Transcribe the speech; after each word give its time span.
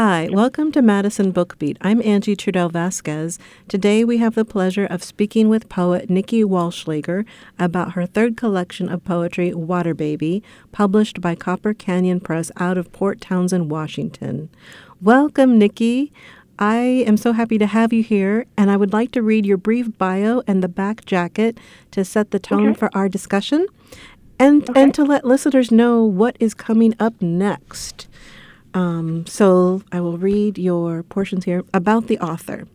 Hi, 0.00 0.28
welcome 0.30 0.70
to 0.72 0.80
Madison 0.80 1.32
Bookbeat. 1.32 1.76
I'm 1.80 2.00
Angie 2.02 2.36
Trudell 2.36 2.70
Vasquez. 2.70 3.36
Today 3.66 4.04
we 4.04 4.18
have 4.18 4.36
the 4.36 4.44
pleasure 4.44 4.86
of 4.86 5.02
speaking 5.02 5.48
with 5.48 5.68
poet 5.68 6.08
Nikki 6.08 6.44
Wallschlaeger 6.44 7.24
about 7.58 7.94
her 7.94 8.06
third 8.06 8.36
collection 8.36 8.88
of 8.88 9.04
poetry, 9.04 9.52
Water 9.52 9.94
Baby, 9.94 10.40
published 10.70 11.20
by 11.20 11.34
Copper 11.34 11.74
Canyon 11.74 12.20
Press 12.20 12.52
out 12.58 12.78
of 12.78 12.92
Port 12.92 13.20
Townsend, 13.20 13.72
Washington. 13.72 14.50
Welcome, 15.02 15.58
Nikki. 15.58 16.12
I 16.60 16.76
am 17.04 17.16
so 17.16 17.32
happy 17.32 17.58
to 17.58 17.66
have 17.66 17.92
you 17.92 18.04
here, 18.04 18.46
and 18.56 18.70
I 18.70 18.76
would 18.76 18.92
like 18.92 19.10
to 19.12 19.22
read 19.22 19.44
your 19.46 19.56
brief 19.56 19.98
bio 19.98 20.44
and 20.46 20.62
the 20.62 20.68
back 20.68 21.06
jacket 21.06 21.58
to 21.90 22.04
set 22.04 22.30
the 22.30 22.38
tone 22.38 22.68
Okay. 22.68 22.78
for 22.78 22.90
our 22.94 23.08
discussion 23.08 23.66
and, 24.38 24.70
Okay. 24.70 24.80
and 24.80 24.94
to 24.94 25.02
let 25.02 25.24
listeners 25.24 25.72
know 25.72 26.04
what 26.04 26.36
is 26.38 26.54
coming 26.54 26.94
up 27.00 27.20
next. 27.20 28.06
Um, 28.74 29.26
so 29.26 29.82
I 29.92 30.00
will 30.00 30.18
read 30.18 30.58
your 30.58 31.02
portions 31.02 31.44
here 31.44 31.64
about 31.72 32.06
the 32.06 32.18
author. 32.18 32.66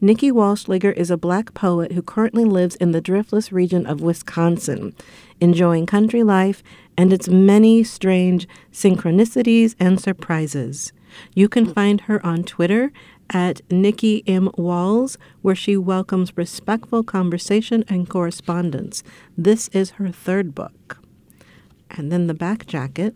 Nikki 0.00 0.30
Wallschlaeger 0.30 0.92
is 0.92 1.10
a 1.10 1.16
black 1.16 1.54
poet 1.54 1.92
who 1.92 2.02
currently 2.02 2.44
lives 2.44 2.76
in 2.76 2.92
the 2.92 3.00
driftless 3.00 3.50
region 3.50 3.86
of 3.86 4.02
Wisconsin, 4.02 4.94
enjoying 5.40 5.86
country 5.86 6.22
life 6.22 6.62
and 6.96 7.12
its 7.12 7.28
many 7.28 7.82
strange 7.84 8.46
synchronicities 8.70 9.74
and 9.80 10.00
surprises. 10.00 10.92
You 11.34 11.48
can 11.48 11.64
find 11.64 12.02
her 12.02 12.24
on 12.26 12.44
Twitter 12.44 12.92
at 13.30 13.62
Nikki 13.70 14.22
M. 14.26 14.50
Walls, 14.58 15.16
where 15.42 15.54
she 15.54 15.76
welcomes 15.76 16.36
respectful 16.36 17.02
conversation 17.02 17.84
and 17.88 18.08
correspondence. 18.08 19.02
This 19.38 19.68
is 19.68 19.92
her 19.92 20.10
third 20.10 20.54
book. 20.54 20.98
And 21.90 22.12
then 22.12 22.26
the 22.26 22.34
back 22.34 22.66
jacket. 22.66 23.14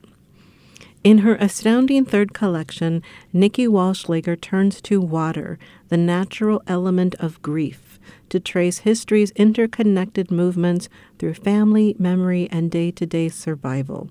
In 1.08 1.18
her 1.24 1.36
astounding 1.36 2.04
third 2.04 2.34
collection, 2.34 3.02
Nikki 3.32 3.66
Wallschlaeger 3.66 4.38
turns 4.38 4.82
to 4.82 5.00
water, 5.00 5.58
the 5.88 5.96
natural 5.96 6.62
element 6.66 7.14
of 7.14 7.40
grief, 7.40 7.98
to 8.28 8.38
trace 8.38 8.80
history's 8.80 9.30
interconnected 9.30 10.30
movements 10.30 10.90
through 11.18 11.32
family, 11.32 11.96
memory, 11.98 12.46
and 12.52 12.70
day 12.70 12.90
to 12.90 13.06
day 13.06 13.30
survival. 13.30 14.10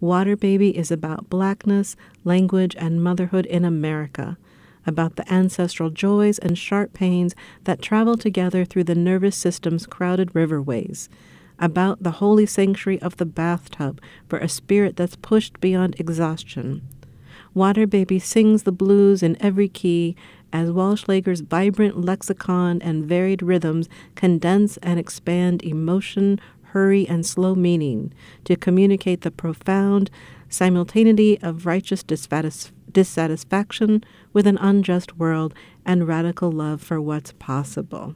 Water 0.00 0.34
Baby 0.34 0.74
is 0.74 0.90
about 0.90 1.28
blackness, 1.28 1.94
language, 2.24 2.74
and 2.78 3.04
motherhood 3.04 3.44
in 3.44 3.66
America, 3.66 4.38
about 4.86 5.16
the 5.16 5.30
ancestral 5.30 5.90
joys 5.90 6.38
and 6.38 6.56
sharp 6.56 6.94
pains 6.94 7.34
that 7.64 7.82
travel 7.82 8.16
together 8.16 8.64
through 8.64 8.84
the 8.84 8.94
nervous 8.94 9.36
system's 9.36 9.86
crowded 9.86 10.32
riverways 10.32 11.10
about 11.60 12.02
the 12.02 12.12
holy 12.12 12.46
sanctuary 12.46 13.00
of 13.02 13.18
the 13.18 13.26
bathtub 13.26 14.00
for 14.28 14.38
a 14.38 14.48
spirit 14.48 14.96
that's 14.96 15.16
pushed 15.16 15.60
beyond 15.60 15.94
exhaustion. 16.00 16.82
Water 17.54 17.86
Baby 17.86 18.18
sings 18.18 18.62
the 18.62 18.72
blues 18.72 19.22
in 19.22 19.36
every 19.40 19.68
key 19.68 20.16
as 20.52 20.70
Wallschlaeger's 20.70 21.40
vibrant 21.40 22.00
lexicon 22.00 22.80
and 22.82 23.04
varied 23.04 23.42
rhythms 23.42 23.88
condense 24.14 24.76
and 24.78 24.98
expand 24.98 25.62
emotion, 25.62 26.40
hurry, 26.62 27.06
and 27.08 27.24
slow 27.26 27.54
meaning 27.54 28.12
to 28.44 28.56
communicate 28.56 29.20
the 29.20 29.30
profound 29.30 30.10
simultaneity 30.48 31.40
of 31.42 31.66
righteous 31.66 32.02
dissatis- 32.02 32.72
dissatisfaction 32.90 34.02
with 34.32 34.46
an 34.46 34.58
unjust 34.58 35.16
world 35.16 35.54
and 35.84 36.08
radical 36.08 36.50
love 36.50 36.80
for 36.80 37.00
what's 37.00 37.32
possible. 37.32 38.14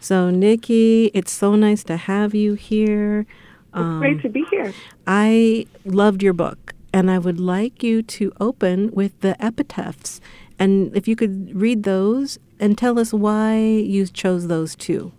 So, 0.00 0.30
Nikki, 0.30 1.10
it's 1.12 1.32
so 1.32 1.56
nice 1.56 1.82
to 1.84 1.96
have 1.96 2.34
you 2.34 2.54
here. 2.54 3.20
It's 3.20 3.74
um, 3.74 3.98
great 3.98 4.22
to 4.22 4.28
be 4.28 4.44
here. 4.50 4.72
I 5.06 5.66
loved 5.84 6.22
your 6.22 6.32
book, 6.32 6.74
and 6.92 7.10
I 7.10 7.18
would 7.18 7.40
like 7.40 7.82
you 7.82 8.02
to 8.02 8.32
open 8.40 8.90
with 8.92 9.20
the 9.20 9.42
epitaphs. 9.44 10.20
And 10.58 10.96
if 10.96 11.08
you 11.08 11.16
could 11.16 11.54
read 11.54 11.82
those 11.82 12.38
and 12.60 12.78
tell 12.78 12.98
us 12.98 13.12
why 13.12 13.58
you 13.58 14.06
chose 14.06 14.46
those 14.46 14.74
two. 14.74 15.12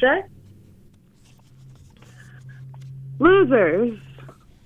Sure. 0.00 0.22
Losers, 3.18 3.98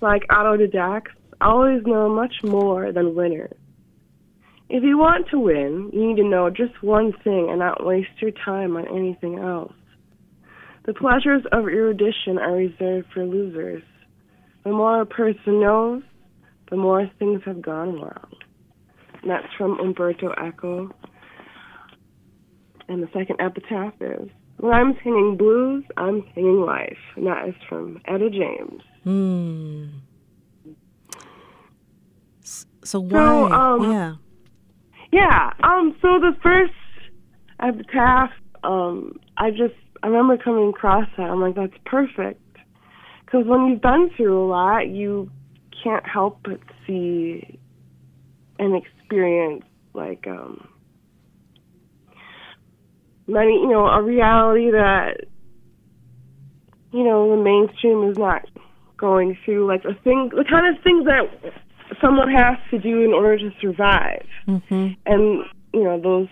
like 0.00 0.26
autodidacts, 0.28 1.10
always 1.41 1.84
know 1.84 2.08
much 2.08 2.34
more 2.43 2.93
than 2.93 3.14
winners. 3.14 3.53
If 4.69 4.82
you 4.82 4.99
want 4.99 5.28
to 5.31 5.38
win, 5.38 5.91
you 5.93 6.09
need 6.09 6.16
to 6.16 6.28
know 6.28 6.50
just 6.50 6.82
one 6.82 7.12
thing 7.22 7.49
and 7.50 7.60
not 7.60 7.87
waste 7.87 8.09
your 8.21 8.32
time 8.44 8.77
on 8.77 8.87
anything 8.88 9.38
else. 9.38 9.72
The 10.87 10.94
pleasures 10.94 11.43
of 11.53 11.65
erudition 11.65 12.38
are 12.38 12.53
reserved 12.53 13.09
for 13.12 13.25
losers. 13.25 13.82
The 14.65 14.71
more 14.71 15.03
a 15.03 15.06
person 15.06 15.60
knows, 15.60 16.03
the 16.71 16.76
more 16.76 17.09
things 17.19 17.43
have 17.44 17.62
gone 17.62 18.00
wrong. 18.00 18.32
And 19.22 19.31
that's 19.31 19.53
from 19.56 19.78
Umberto 19.78 20.32
Eco. 20.32 20.91
And 22.88 23.03
the 23.03 23.09
second 23.12 23.41
epitaph 23.41 23.94
is 24.00 24.28
When 24.59 24.72
I'm 24.72 24.97
singing 25.03 25.37
blues, 25.37 25.84
I'm 25.97 26.25
singing 26.34 26.60
life. 26.60 26.99
And 27.16 27.26
that 27.26 27.49
is 27.49 27.55
from 27.69 28.00
Etta 28.06 28.31
James. 28.31 28.82
Hmm. 29.05 29.87
So 32.84 33.00
why? 33.00 33.50
um, 33.50 33.93
yeah. 33.93 34.15
Yeah. 35.12 35.53
Um. 35.62 35.97
So 36.03 36.19
the 36.19 36.33
first 36.43 36.72
epitaph, 37.61 38.31
um, 38.65 39.19
I 39.37 39.50
just 39.50 39.75
I 40.03 40.09
remember 40.09 40.37
coming 40.43 40.69
across 40.69 41.09
that. 41.17 41.25
I'm 41.25 41.41
like, 41.41 41.55
that's 41.55 41.77
perfect. 41.84 42.41
Because 43.25 43.47
when 43.47 43.67
you've 43.67 43.83
been 43.83 44.11
through 44.17 44.44
a 44.44 44.47
lot, 44.47 44.89
you 44.89 45.31
can't 45.83 46.06
help 46.06 46.41
but 46.44 46.61
see 46.87 47.59
and 48.59 48.75
experience 48.75 49.65
like 49.94 50.27
um 50.27 50.69
many, 53.27 53.53
you 53.53 53.69
know, 53.69 53.87
a 53.87 54.03
reality 54.03 54.71
that 54.71 55.25
you 56.93 57.05
know 57.05 57.37
the 57.37 57.43
mainstream 57.43 58.09
is 58.11 58.17
not 58.19 58.43
going 58.97 59.37
through. 59.44 59.67
Like 59.67 59.84
a 59.84 59.94
thing, 60.03 60.31
the 60.34 60.44
kind 60.49 60.75
of 60.75 60.83
things 60.83 61.05
that 61.06 61.53
someone 62.01 62.31
has 62.31 62.57
to 62.71 62.79
do 62.79 63.03
in 63.03 63.13
order 63.13 63.39
to 63.39 63.51
survive 63.61 64.27
Mm-hmm. 64.47 64.89
and 65.07 65.45
you 65.75 65.85
know 65.85 66.01
those 66.01 66.29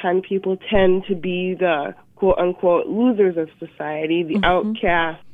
kind 0.00 0.18
of 0.18 0.24
people 0.24 0.56
tend 0.70 1.04
to 1.06 1.14
be 1.14 1.54
the 1.54 1.94
quote 2.16 2.38
unquote 2.38 2.86
losers 2.86 3.36
of 3.36 3.48
society, 3.58 4.22
the 4.22 4.40
outcasts, 4.44 5.24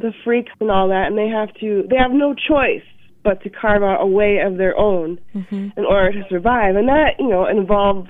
the 0.00 0.12
freaks, 0.24 0.52
and 0.60 0.70
all 0.70 0.88
that, 0.88 1.06
and 1.06 1.16
they 1.18 1.28
have 1.28 1.52
to 1.54 1.84
they 1.88 1.96
have 1.96 2.10
no 2.12 2.34
choice 2.34 2.82
but 3.22 3.42
to 3.42 3.50
carve 3.50 3.82
out 3.82 4.00
a 4.00 4.06
way 4.06 4.38
of 4.38 4.56
their 4.56 4.76
own 4.76 5.18
Mm-hmm. 5.34 5.68
in 5.76 5.84
order 5.84 6.12
to 6.12 6.28
survive, 6.28 6.76
and 6.76 6.88
that 6.88 7.14
you 7.18 7.28
know 7.28 7.46
involves 7.46 8.08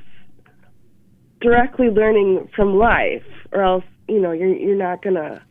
directly 1.41 1.89
learning 1.89 2.49
from 2.55 2.77
life, 2.77 3.25
or 3.53 3.63
else 3.63 3.85
you 4.09 4.21
know 4.21 4.33
you're 4.33 4.55
you're 4.55 4.77
not 4.77 5.03
gonna 5.03 5.43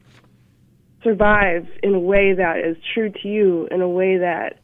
survive 1.04 1.68
in 1.84 1.94
a 1.94 2.00
way 2.00 2.34
that 2.34 2.58
is 2.60 2.78
true 2.94 3.12
to 3.12 3.28
you, 3.28 3.68
in 3.72 3.82
a 3.82 3.90
way 3.90 4.18
that 4.18 4.60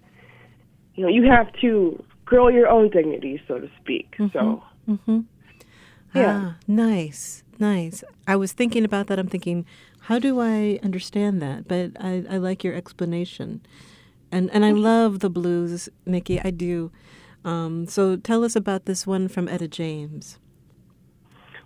you 1.01 1.07
know 1.07 1.12
you 1.12 1.23
have 1.31 1.51
to 1.62 2.03
grow 2.25 2.47
your 2.47 2.67
own 2.67 2.91
dignity, 2.91 3.41
so 3.47 3.57
to 3.57 3.67
speak. 3.81 4.13
So 4.31 4.62
Mm-hmm. 4.88 5.22
Yeah. 6.13 6.41
Ah, 6.44 6.57
nice, 6.67 7.44
nice. 7.59 8.03
I 8.28 8.35
was 8.35 8.51
thinking 8.51 8.84
about 8.84 9.07
that. 9.07 9.17
I'm 9.17 9.28
thinking, 9.28 9.66
how 10.01 10.19
do 10.19 10.41
I 10.41 10.79
understand 10.84 11.41
that? 11.41 11.67
But 11.67 11.92
I, 12.00 12.24
I 12.30 12.38
like 12.38 12.63
your 12.63 12.74
explanation, 12.74 13.62
and 14.31 14.51
and 14.51 14.65
I 14.65 14.71
love 14.71 15.19
the 15.19 15.30
blues, 15.30 15.89
Nikki. 16.06 16.39
I 16.42 16.51
do. 16.51 16.92
Um, 17.45 17.88
so 17.88 18.15
tell 18.18 18.44
us 18.44 18.56
about 18.56 18.86
this 18.86 19.07
one 19.07 19.27
from 19.27 19.47
Etta 19.47 19.68
James. 19.68 20.38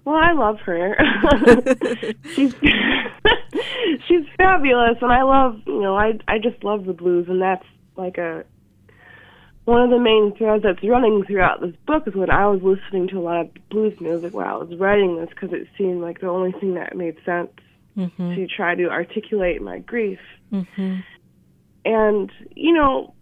Well, 0.06 0.18
I 0.18 0.34
love 0.34 0.60
her. 0.60 0.96
she's 2.36 2.54
she's 4.08 4.26
fabulous, 4.38 4.98
and 5.02 5.12
I 5.12 5.24
love 5.24 5.60
you 5.66 5.82
know 5.82 5.98
I 5.98 6.20
I 6.28 6.38
just 6.38 6.64
love 6.64 6.86
the 6.86 6.94
blues, 6.94 7.26
and 7.28 7.42
that's 7.42 7.66
like 7.98 8.18
a 8.18 8.46
one 9.66 9.82
of 9.82 9.90
the 9.90 10.00
main 10.00 10.34
threads 10.38 10.64
that's 10.64 10.84
running 10.88 11.24
throughout 11.28 11.60
this 11.62 11.76
book 11.86 12.04
is 12.08 12.16
when 12.16 12.30
I 12.30 12.48
was 12.48 12.62
listening 12.62 13.08
to 13.10 13.20
a 13.20 13.22
lot 13.22 13.42
of 13.42 13.50
blues 13.70 14.00
music 14.00 14.34
while 14.34 14.56
I 14.56 14.64
was 14.64 14.80
writing 14.80 15.18
this 15.18 15.30
because 15.30 15.54
it 15.54 15.68
seemed 15.78 16.02
like 16.02 16.22
the 16.22 16.28
only 16.28 16.52
thing 16.54 16.76
that 16.76 16.96
made 16.96 17.18
sense 17.26 17.50
Mm-hmm. 17.98 18.36
to 18.36 18.48
try 18.48 18.76
to 18.76 18.90
articulate 18.90 19.62
my 19.62 19.80
grief. 19.80 20.20
Mm-hmm. 20.52 20.98
and 21.86 22.32
you 22.54 22.74
know 22.74 23.14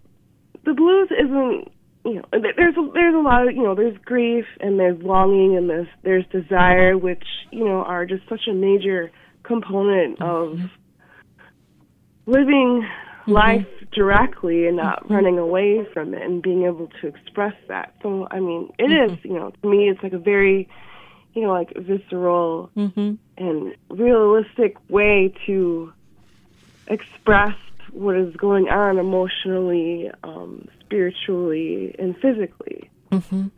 the 0.65 0.73
blues 0.73 1.09
isn't 1.11 1.71
you 2.05 2.15
know 2.15 2.23
there's 2.31 2.75
a, 2.75 2.91
there's 2.91 3.13
a 3.13 3.19
lot 3.19 3.47
of 3.47 3.55
you 3.55 3.61
know 3.61 3.75
there's 3.75 3.95
grief 4.03 4.45
and 4.59 4.79
there's 4.79 4.99
longing 5.03 5.55
and 5.55 5.69
there's 5.69 5.87
there's 6.01 6.25
desire 6.31 6.97
which 6.97 7.23
you 7.51 7.63
know 7.63 7.83
are 7.83 8.07
just 8.07 8.27
such 8.27 8.47
a 8.49 8.53
major 8.53 9.11
component 9.43 10.19
of 10.21 10.57
living 12.25 12.83
life 13.27 13.67
directly 13.91 14.67
and 14.67 14.77
not 14.77 15.09
running 15.09 15.37
away 15.37 15.85
from 15.93 16.13
it 16.13 16.21
and 16.21 16.41
being 16.41 16.63
able 16.65 16.89
to 17.01 17.07
express 17.07 17.53
that 17.67 17.93
so 18.01 18.27
i 18.31 18.39
mean 18.39 18.71
it 18.79 18.91
is 18.91 19.17
you 19.23 19.33
know 19.33 19.51
to 19.61 19.67
me 19.69 19.87
it's 19.89 20.01
like 20.03 20.13
a 20.13 20.17
very 20.19 20.67
you 21.35 21.41
know, 21.41 21.49
like 21.51 21.73
visceral 21.75 22.69
Mhm. 22.77 23.17
and 23.39 23.75
realistic 23.89 24.77
way 24.87 25.33
to 25.47 25.91
express 26.87 27.55
what 27.91 28.15
is 28.15 28.35
going 28.35 28.69
on 28.69 28.99
emotionally, 28.99 30.11
um, 30.23 30.67
spiritually, 30.81 31.95
and 31.97 32.15
physically. 32.17 32.89
Mhm. 33.11 33.49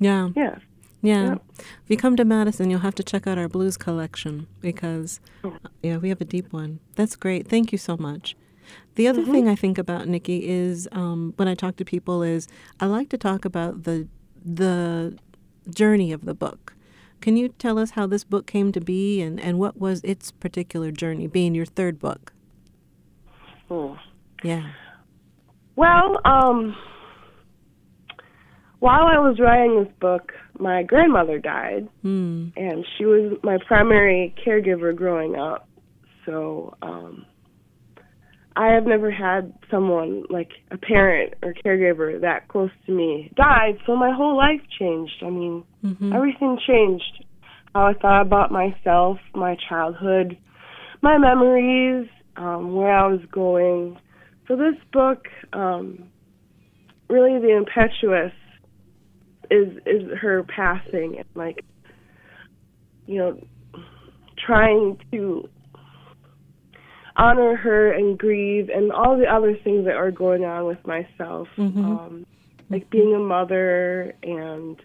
Yeah. 0.00 0.30
Yeah. 0.34 0.58
Yeah. 1.00 1.28
Yep. 1.30 1.42
If 1.58 1.84
you 1.90 1.96
come 1.96 2.16
to 2.16 2.24
Madison, 2.24 2.70
you'll 2.70 2.80
have 2.80 2.94
to 2.96 3.04
check 3.04 3.28
out 3.28 3.38
our 3.38 3.48
blues 3.48 3.76
collection 3.76 4.48
because, 4.60 5.20
Oh. 5.44 5.52
yeah, 5.82 5.98
we 5.98 6.08
have 6.08 6.20
a 6.20 6.24
deep 6.24 6.52
one. 6.52 6.80
That's 6.96 7.14
great. 7.14 7.46
Thank 7.46 7.70
you 7.70 7.78
so 7.78 7.96
much. 7.96 8.34
The 8.94 9.08
other 9.08 9.24
thing 9.24 9.48
I 9.48 9.54
think 9.54 9.78
about 9.78 10.06
Nikki 10.08 10.48
is 10.48 10.88
um, 10.92 11.32
when 11.36 11.48
I 11.48 11.54
talk 11.54 11.76
to 11.76 11.84
people 11.84 12.22
is 12.22 12.46
I 12.80 12.86
like 12.86 13.08
to 13.10 13.18
talk 13.18 13.44
about 13.44 13.84
the 13.84 14.06
the 14.44 15.16
journey 15.70 16.12
of 16.12 16.24
the 16.24 16.34
book. 16.34 16.74
Can 17.20 17.36
you 17.36 17.48
tell 17.50 17.78
us 17.78 17.92
how 17.92 18.06
this 18.08 18.24
book 18.24 18.46
came 18.46 18.72
to 18.72 18.80
be 18.80 19.20
and, 19.22 19.38
and 19.38 19.58
what 19.58 19.78
was 19.78 20.00
its 20.02 20.32
particular 20.32 20.90
journey, 20.90 21.28
being 21.28 21.54
your 21.54 21.66
third 21.66 22.00
book? 22.00 22.32
Oh. 23.70 23.96
Yeah. 24.42 24.72
Well, 25.76 26.18
um, 26.24 26.74
while 28.80 29.06
I 29.06 29.18
was 29.20 29.38
writing 29.38 29.84
this 29.84 29.92
book, 30.00 30.32
my 30.58 30.82
grandmother 30.82 31.38
died, 31.38 31.88
Hmm. 32.02 32.48
and 32.56 32.84
she 32.98 33.04
was 33.04 33.38
my 33.44 33.58
primary 33.66 34.34
caregiver 34.44 34.94
growing 34.94 35.36
up. 35.36 35.68
So, 36.26 36.76
um, 36.82 37.24
I 38.56 38.72
have 38.72 38.84
never 38.84 39.10
had 39.10 39.52
someone 39.70 40.24
like 40.28 40.50
a 40.70 40.76
parent 40.76 41.34
or 41.42 41.54
caregiver 41.64 42.20
that 42.20 42.48
close 42.48 42.70
to 42.86 42.92
me 42.92 43.30
died. 43.34 43.78
So 43.86 43.96
my 43.96 44.12
whole 44.14 44.36
life 44.36 44.60
changed. 44.78 45.22
I 45.22 45.30
mean, 45.30 45.64
Mhm. 45.82 46.14
everything 46.14 46.58
changed. 46.58 47.24
How 47.74 47.86
I 47.86 47.94
thought 47.94 48.20
about 48.20 48.50
myself, 48.50 49.18
my 49.34 49.56
childhood, 49.56 50.36
my 51.00 51.16
memories, 51.16 52.08
um, 52.36 52.74
where 52.74 52.92
I 52.92 53.06
was 53.06 53.24
going. 53.26 53.98
So 54.46 54.56
this 54.56 54.76
book, 54.92 55.28
um, 55.52 56.10
really 57.08 57.38
the 57.38 57.56
impetuous 57.56 58.32
is 59.50 59.76
is 59.86 60.10
her 60.18 60.42
passing 60.44 61.16
and 61.18 61.26
like 61.34 61.64
you 63.06 63.18
know 63.18 63.38
trying 64.38 64.98
to 65.12 65.48
honor 67.16 67.56
her 67.56 67.92
and 67.92 68.18
grieve 68.18 68.68
and 68.74 68.90
all 68.92 69.16
the 69.18 69.26
other 69.26 69.54
things 69.64 69.84
that 69.84 69.94
are 69.96 70.10
going 70.10 70.44
on 70.44 70.66
with 70.66 70.84
myself 70.86 71.48
Mhm. 71.56 71.76
um 71.84 72.26
like 72.70 72.88
being 72.90 73.14
a 73.14 73.18
mother 73.18 74.14
and 74.22 74.76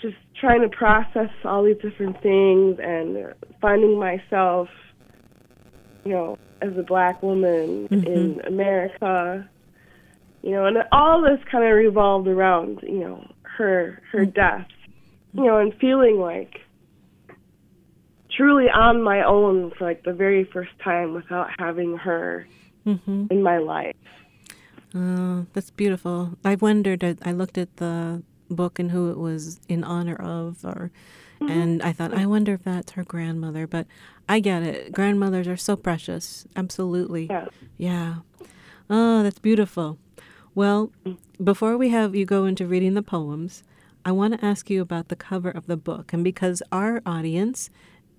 just 0.00 0.16
trying 0.40 0.60
to 0.62 0.68
process 0.68 1.30
all 1.44 1.62
these 1.64 1.76
different 1.78 2.20
things 2.22 2.78
and 2.82 3.34
finding 3.60 3.98
myself 3.98 4.68
you 6.04 6.12
know 6.12 6.38
as 6.62 6.76
a 6.78 6.82
black 6.82 7.22
woman 7.22 7.86
in 7.90 8.40
America 8.46 9.48
you 10.42 10.50
know 10.50 10.66
and 10.66 10.78
all 10.92 11.22
this 11.22 11.40
kind 11.50 11.64
of 11.64 11.72
revolved 11.72 12.28
around 12.28 12.80
you 12.82 12.98
know 13.00 13.26
her 13.42 14.00
her 14.10 14.24
death 14.24 14.66
you 15.32 15.44
know 15.44 15.58
and 15.58 15.74
feeling 15.80 16.18
like 16.18 16.60
truly 18.36 18.68
on 18.68 19.02
my 19.02 19.22
own 19.24 19.70
for 19.78 19.84
like 19.84 20.02
the 20.04 20.12
very 20.12 20.44
first 20.44 20.70
time 20.82 21.14
without 21.14 21.48
having 21.58 21.96
her 21.96 22.46
Mhm. 22.86 23.30
in 23.30 23.42
my 23.42 23.58
life 23.58 23.96
Oh, 24.96 25.46
that's 25.54 25.70
beautiful. 25.70 26.38
I 26.44 26.54
wondered. 26.54 27.02
I, 27.02 27.16
I 27.24 27.32
looked 27.32 27.58
at 27.58 27.78
the 27.78 28.22
book 28.48 28.78
and 28.78 28.92
who 28.92 29.10
it 29.10 29.18
was 29.18 29.58
in 29.68 29.82
honor 29.82 30.14
of, 30.14 30.64
or, 30.64 30.92
and 31.40 31.82
I 31.82 31.90
thought, 31.92 32.14
I 32.14 32.26
wonder 32.26 32.52
if 32.54 32.62
that's 32.62 32.92
her 32.92 33.02
grandmother. 33.02 33.66
But 33.66 33.88
I 34.28 34.38
get 34.38 34.62
it. 34.62 34.92
Grandmothers 34.92 35.48
are 35.48 35.56
so 35.56 35.74
precious. 35.74 36.46
Absolutely. 36.54 37.26
yeah 37.28 37.46
Yeah. 37.76 38.14
Oh, 38.88 39.24
that's 39.24 39.40
beautiful. 39.40 39.98
Well, 40.54 40.92
before 41.42 41.76
we 41.76 41.88
have 41.88 42.14
you 42.14 42.24
go 42.24 42.44
into 42.44 42.64
reading 42.64 42.94
the 42.94 43.02
poems, 43.02 43.64
I 44.04 44.12
want 44.12 44.38
to 44.38 44.44
ask 44.46 44.70
you 44.70 44.80
about 44.80 45.08
the 45.08 45.16
cover 45.16 45.50
of 45.50 45.66
the 45.66 45.76
book. 45.76 46.12
And 46.12 46.22
because 46.22 46.62
our 46.70 47.02
audience 47.04 47.68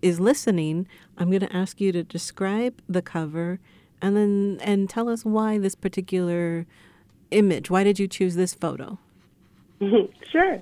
is 0.06 0.20
listening, 0.20 0.88
I'm 1.18 1.32
going 1.32 1.40
to 1.40 1.56
ask 1.56 1.82
you 1.82 1.92
to 1.92 2.04
describe 2.04 2.80
the 2.88 3.02
cover 3.02 3.60
and 4.04 4.16
then 4.16 4.60
and 4.62 4.88
tell 4.88 5.10
us 5.10 5.26
why 5.26 5.58
this 5.58 5.74
particular 5.74 6.68
image. 7.32 7.72
Why 7.72 7.84
did 7.84 7.98
you 7.98 8.08
choose 8.08 8.36
this 8.36 8.54
photo? 8.54 9.00
sure. 10.32 10.62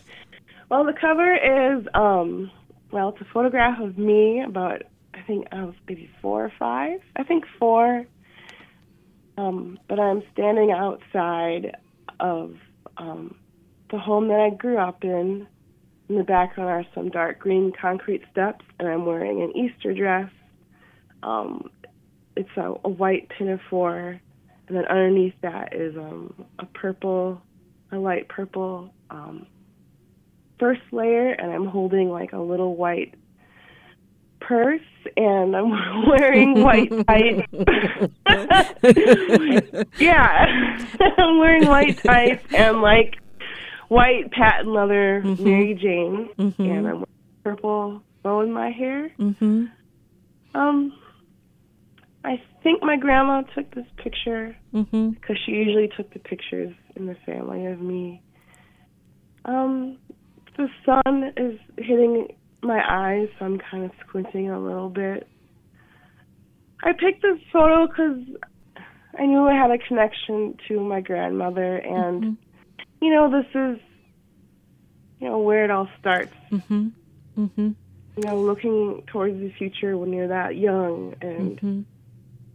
Well, 0.69 0.85
the 0.85 0.93
cover 0.93 1.35
is, 1.35 1.85
um, 1.93 2.49
well, 2.91 3.09
it's 3.09 3.19
a 3.19 3.25
photograph 3.33 3.81
of 3.81 3.97
me 3.97 4.41
about, 4.41 4.83
I 5.13 5.21
think 5.23 5.47
I 5.51 5.65
was 5.65 5.75
maybe 5.89 6.09
four 6.21 6.45
or 6.45 6.53
five. 6.57 7.01
I 7.17 7.23
think 7.23 7.43
four. 7.59 8.05
Um, 9.37 9.77
but 9.89 9.99
I'm 9.99 10.23
standing 10.31 10.71
outside 10.71 11.75
of 12.21 12.55
um, 12.97 13.35
the 13.91 13.99
home 13.99 14.29
that 14.29 14.39
I 14.39 14.55
grew 14.55 14.77
up 14.77 15.03
in. 15.03 15.47
In 16.09 16.17
the 16.17 16.23
background 16.23 16.69
are 16.69 16.85
some 16.93 17.09
dark 17.09 17.39
green 17.39 17.71
concrete 17.79 18.23
steps, 18.31 18.65
and 18.79 18.87
I'm 18.87 19.05
wearing 19.05 19.41
an 19.41 19.55
Easter 19.55 19.93
dress. 19.93 20.29
Um, 21.21 21.69
it's 22.35 22.49
a, 22.57 22.73
a 22.83 22.89
white 22.89 23.29
pinafore, 23.29 24.19
and 24.67 24.77
then 24.77 24.85
underneath 24.85 25.35
that 25.41 25.73
is 25.73 25.95
um, 25.95 26.45
a 26.59 26.65
purple 26.65 27.41
a 27.91 27.97
light 27.97 28.27
purple 28.27 28.93
um, 29.09 29.45
first 30.59 30.81
layer, 30.91 31.31
and 31.31 31.51
I'm 31.51 31.65
holding 31.65 32.09
like 32.09 32.33
a 32.33 32.39
little 32.39 32.75
white 32.75 33.13
purse, 34.41 34.81
and 35.15 35.55
I'm 35.55 36.05
wearing 36.07 36.63
white 36.63 36.91
tights. 37.07 37.47
yeah, 39.99 40.85
I'm 41.17 41.39
wearing 41.39 41.67
white 41.67 41.97
tights 42.03 42.43
and 42.53 42.81
like 42.81 43.22
white 43.93 44.31
patent 44.31 44.67
leather 44.69 45.21
Mary 45.39 45.75
Jane, 45.75 46.29
Mhm. 46.37 46.59
and 46.59 46.87
I'm 46.87 46.93
wearing 46.95 47.05
purple 47.43 48.01
bow 48.23 48.41
in 48.41 48.51
my 48.51 48.69
hair. 48.71 49.09
Mm-hmm. 49.19 49.65
Um, 50.55 50.93
I 52.23 52.41
think 52.63 52.81
my 52.81 52.95
grandma 52.97 53.41
took 53.55 53.69
this 53.75 53.85
picture 53.97 54.55
Mm-hmm. 54.73 55.09
because 55.11 55.37
she 55.45 55.51
usually 55.51 55.89
took 55.95 56.11
the 56.13 56.19
pictures 56.19 56.73
in 56.95 57.05
the 57.05 57.15
family 57.25 57.65
of 57.67 57.79
me. 57.81 58.21
Um, 59.45 59.97
the 60.57 60.67
sun 60.85 61.33
is 61.37 61.59
hitting 61.77 62.27
my 62.61 62.81
eyes, 62.87 63.27
so 63.37 63.45
I'm 63.45 63.59
kind 63.59 63.83
of 63.83 63.91
squinting 64.07 64.49
a 64.49 64.59
little 64.59 64.89
bit. 64.89 65.27
I 66.81 66.93
picked 66.93 67.21
this 67.21 67.39
photo 67.51 67.87
because 67.87 68.19
I 69.19 69.25
knew 69.25 69.43
I 69.47 69.53
had 69.55 69.71
a 69.71 69.77
connection 69.77 70.55
to 70.67 70.79
my 70.79 71.01
grandmother, 71.01 71.75
and 71.77 72.37
you 73.01 73.09
know, 73.13 73.29
this 73.29 73.47
is 73.53 73.79
you 75.19 75.27
know 75.29 75.39
where 75.39 75.63
it 75.63 75.71
all 75.71 75.87
starts. 75.99 76.33
Mm-hmm. 76.51 76.89
Mm-hmm. 77.37 77.71
You 78.17 78.23
know, 78.23 78.41
looking 78.41 79.03
towards 79.07 79.39
the 79.39 79.51
future 79.57 79.97
when 79.97 80.13
you're 80.13 80.27
that 80.27 80.55
young 80.55 81.15
and 81.21 81.57
Mm-hmm. 81.57 81.81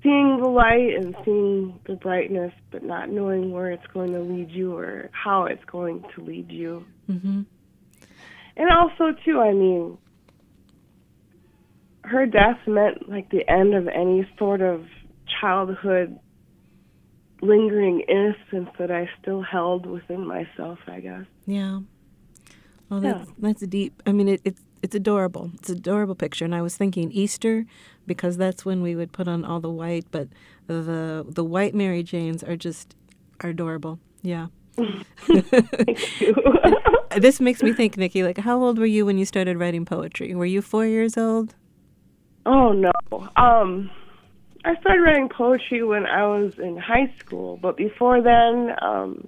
seeing 0.02 0.38
the 0.40 0.48
light 0.48 0.94
and 0.96 1.16
seeing 1.24 1.80
the 1.86 1.96
brightness, 1.96 2.52
but 2.70 2.84
not 2.84 3.10
knowing 3.10 3.50
where 3.50 3.70
it's 3.70 3.86
going 3.92 4.12
to 4.12 4.20
lead 4.20 4.50
you 4.50 4.76
or 4.76 5.10
how 5.12 5.44
it's 5.46 5.64
going 5.64 6.04
to 6.14 6.22
lead 6.22 6.50
you. 6.50 6.84
Mm-hmm. 7.10 7.42
And 8.56 8.70
also, 8.70 9.16
too, 9.24 9.40
I 9.40 9.52
mean, 9.52 9.98
her 12.04 12.26
death 12.26 12.58
meant 12.66 13.08
like 13.08 13.30
the 13.30 13.48
end 13.48 13.74
of 13.74 13.88
any 13.88 14.28
sort 14.38 14.60
of 14.60 14.86
childhood 15.40 16.18
lingering 17.40 18.00
innocence 18.08 18.70
that 18.78 18.90
I 18.90 19.08
still 19.20 19.42
held 19.42 19.86
within 19.86 20.26
myself, 20.26 20.78
I 20.86 21.00
guess. 21.00 21.24
Yeah. 21.46 21.80
Well, 22.90 23.00
that's 23.00 23.30
that's 23.38 23.66
deep. 23.66 24.02
I 24.06 24.12
mean, 24.12 24.28
it, 24.28 24.40
it's 24.44 24.62
it's 24.82 24.94
adorable. 24.94 25.50
It's 25.54 25.68
an 25.68 25.78
adorable 25.78 26.14
picture, 26.14 26.44
and 26.44 26.54
I 26.54 26.62
was 26.62 26.76
thinking 26.76 27.10
Easter 27.12 27.66
because 28.06 28.36
that's 28.36 28.64
when 28.64 28.80
we 28.82 28.94
would 28.96 29.12
put 29.12 29.28
on 29.28 29.44
all 29.44 29.60
the 29.60 29.70
white. 29.70 30.06
But 30.10 30.28
the 30.66 31.26
the 31.28 31.44
white 31.44 31.74
Mary 31.74 32.02
Janes 32.02 32.42
are 32.42 32.56
just 32.56 32.94
are 33.40 33.50
adorable. 33.50 33.98
Yeah. 34.22 34.46
Thank 34.76 36.20
you. 36.20 36.34
This 37.16 37.40
makes 37.40 37.62
me 37.62 37.72
think, 37.72 37.96
Nikki. 37.96 38.22
Like, 38.22 38.36
how 38.38 38.62
old 38.62 38.78
were 38.78 38.86
you 38.86 39.06
when 39.06 39.16
you 39.18 39.24
started 39.24 39.58
writing 39.58 39.84
poetry? 39.86 40.34
Were 40.34 40.44
you 40.44 40.60
four 40.60 40.84
years 40.86 41.16
old? 41.16 41.54
Oh 42.44 42.72
no. 42.72 42.92
Um 43.36 43.90
I 44.64 44.76
started 44.80 45.02
writing 45.02 45.28
poetry 45.28 45.82
when 45.82 46.06
I 46.06 46.26
was 46.26 46.52
in 46.58 46.76
high 46.76 47.12
school, 47.18 47.56
but 47.56 47.76
before 47.76 48.20
then, 48.22 48.74
um 48.82 49.26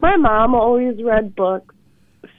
my 0.00 0.16
mom 0.16 0.54
always 0.54 1.02
read 1.02 1.34
books. 1.34 1.74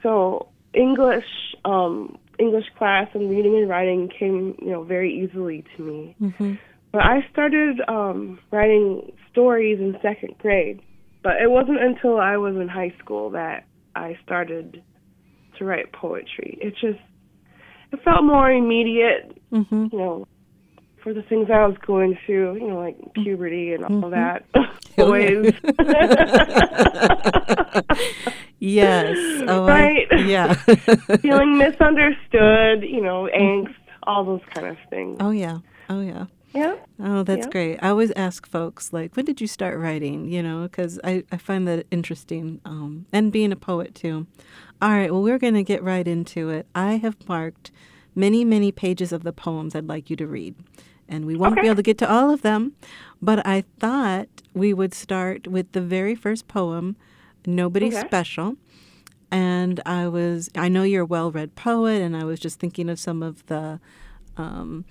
So 0.04 0.48
English 0.74 1.26
um 1.66 2.18
English 2.40 2.66
class 2.78 3.08
and 3.14 3.30
reading 3.30 3.56
and 3.58 3.70
writing 3.70 4.10
came, 4.18 4.56
you 4.60 4.72
know, 4.72 4.84
very 4.84 5.24
easily 5.24 5.64
to 5.76 5.84
me. 5.84 6.16
Mm-hmm. 6.22 6.54
But 6.92 7.02
I 7.04 7.20
started 7.32 7.82
um 7.88 8.40
writing 8.52 9.12
stories 9.32 9.80
in 9.80 9.96
second 10.02 10.38
grade. 10.38 10.82
But 11.24 11.34
it 11.42 11.52
wasn't 11.52 11.82
until 11.82 12.20
I 12.20 12.38
was 12.38 12.56
in 12.56 12.68
high 12.68 12.94
school 13.00 13.30
that 13.32 13.66
I 13.96 14.18
started 14.26 14.82
to 15.58 15.66
write 15.66 15.92
poetry. 15.94 16.58
It 16.62 16.74
just 16.82 17.00
it 17.92 18.00
felt 18.04 18.24
more 18.24 18.50
immediate, 18.50 19.38
Mm-hmm. 19.52 19.88
you 19.92 19.98
know, 19.98 20.28
for 21.04 21.14
the 21.14 21.22
things 21.24 21.50
I 21.50 21.66
was 21.66 21.78
going 21.86 22.18
through, 22.26 22.56
you 22.56 22.68
know, 22.68 22.80
like 22.80 22.98
mm-hmm. 22.98 23.24
puberty 23.24 23.74
and 23.74 23.84
all 23.84 23.92
mm-hmm. 23.92 24.12
that. 24.12 24.46
Oh, 24.56 24.68
Boys. 24.98 25.54
Yes. 28.64 29.18
Oh, 29.48 29.66
I- 29.66 29.82
Right. 29.82 30.08
yeah. 30.28 30.54
Feeling 31.22 31.58
misunderstood, 31.58 32.84
you 32.84 33.02
know, 33.02 33.24
mm-hmm. 33.24 33.42
angst, 33.42 33.76
all 34.04 34.24
those 34.24 34.42
kind 34.54 34.68
of 34.68 34.78
things. 34.90 35.18
oh 35.20 35.32
yeah. 35.32 35.60
Oh 35.90 36.02
yeah. 36.02 36.26
Yeah. 36.54 36.76
Oh, 37.00 37.24
that's 37.24 37.48
Yeah. 37.48 37.52
great. 37.52 37.80
I 37.82 37.90
always 37.90 38.12
ask 38.16 38.48
folks, 38.48 38.94
like, 38.94 39.16
when 39.16 39.26
did 39.26 39.42
you 39.42 39.48
start 39.48 39.80
writing? 39.80 40.28
You 40.28 40.44
know, 40.44 40.64
because 40.64 41.00
I, 41.04 41.24
I 41.32 41.38
find 41.38 41.68
that 41.68 41.88
interesting. 41.92 42.62
Um, 42.66 43.06
and 43.12 43.32
being 43.32 43.52
a 43.52 43.56
poet, 43.56 43.96
too. 43.96 44.28
All 44.82 44.90
right, 44.92 45.12
well, 45.12 45.24
we're 45.24 45.40
going 45.40 45.54
to 45.54 45.64
get 45.64 45.82
right 45.82 46.08
into 46.08 46.50
it. 46.50 46.68
I 46.76 46.94
have 46.98 47.16
marked 47.28 47.72
many, 48.16 48.44
many 48.44 48.72
pages 48.72 49.12
of 49.12 49.24
the 49.24 49.32
poems 49.32 49.76
I'd 49.76 49.88
like 49.88 50.10
you 50.10 50.16
to 50.18 50.28
read. 50.28 50.56
And 51.12 51.26
we 51.26 51.36
won't 51.36 51.62
be 51.62 51.68
able 51.68 51.76
to 51.76 51.84
get 51.84 51.98
to 52.00 52.10
all 52.10 52.32
of 52.32 52.42
them, 52.42 52.72
but 53.22 53.46
I 53.46 53.66
thought 53.80 54.30
we 54.54 54.74
would 54.74 54.94
start 54.94 55.46
with 55.46 55.74
the 55.74 55.82
very 55.82 56.16
first 56.16 56.48
poem, 56.48 56.96
Nobody 57.46 57.88
Okay. 57.88 58.00
Special. 58.00 58.56
And 59.30 59.82
I 59.86 60.08
was, 60.08 60.50
I 60.56 60.70
know 60.70 60.84
you're 60.84 61.04
a 61.04 61.06
well 61.06 61.32
read 61.32 61.56
poet, 61.56 62.02
and 62.02 62.16
I 62.16 62.24
was 62.24 62.40
just 62.40 62.60
thinking 62.60 62.90
of 62.90 63.00
some 63.00 63.22
of 63.22 63.46
the, 63.48 63.80
um, 64.38 64.86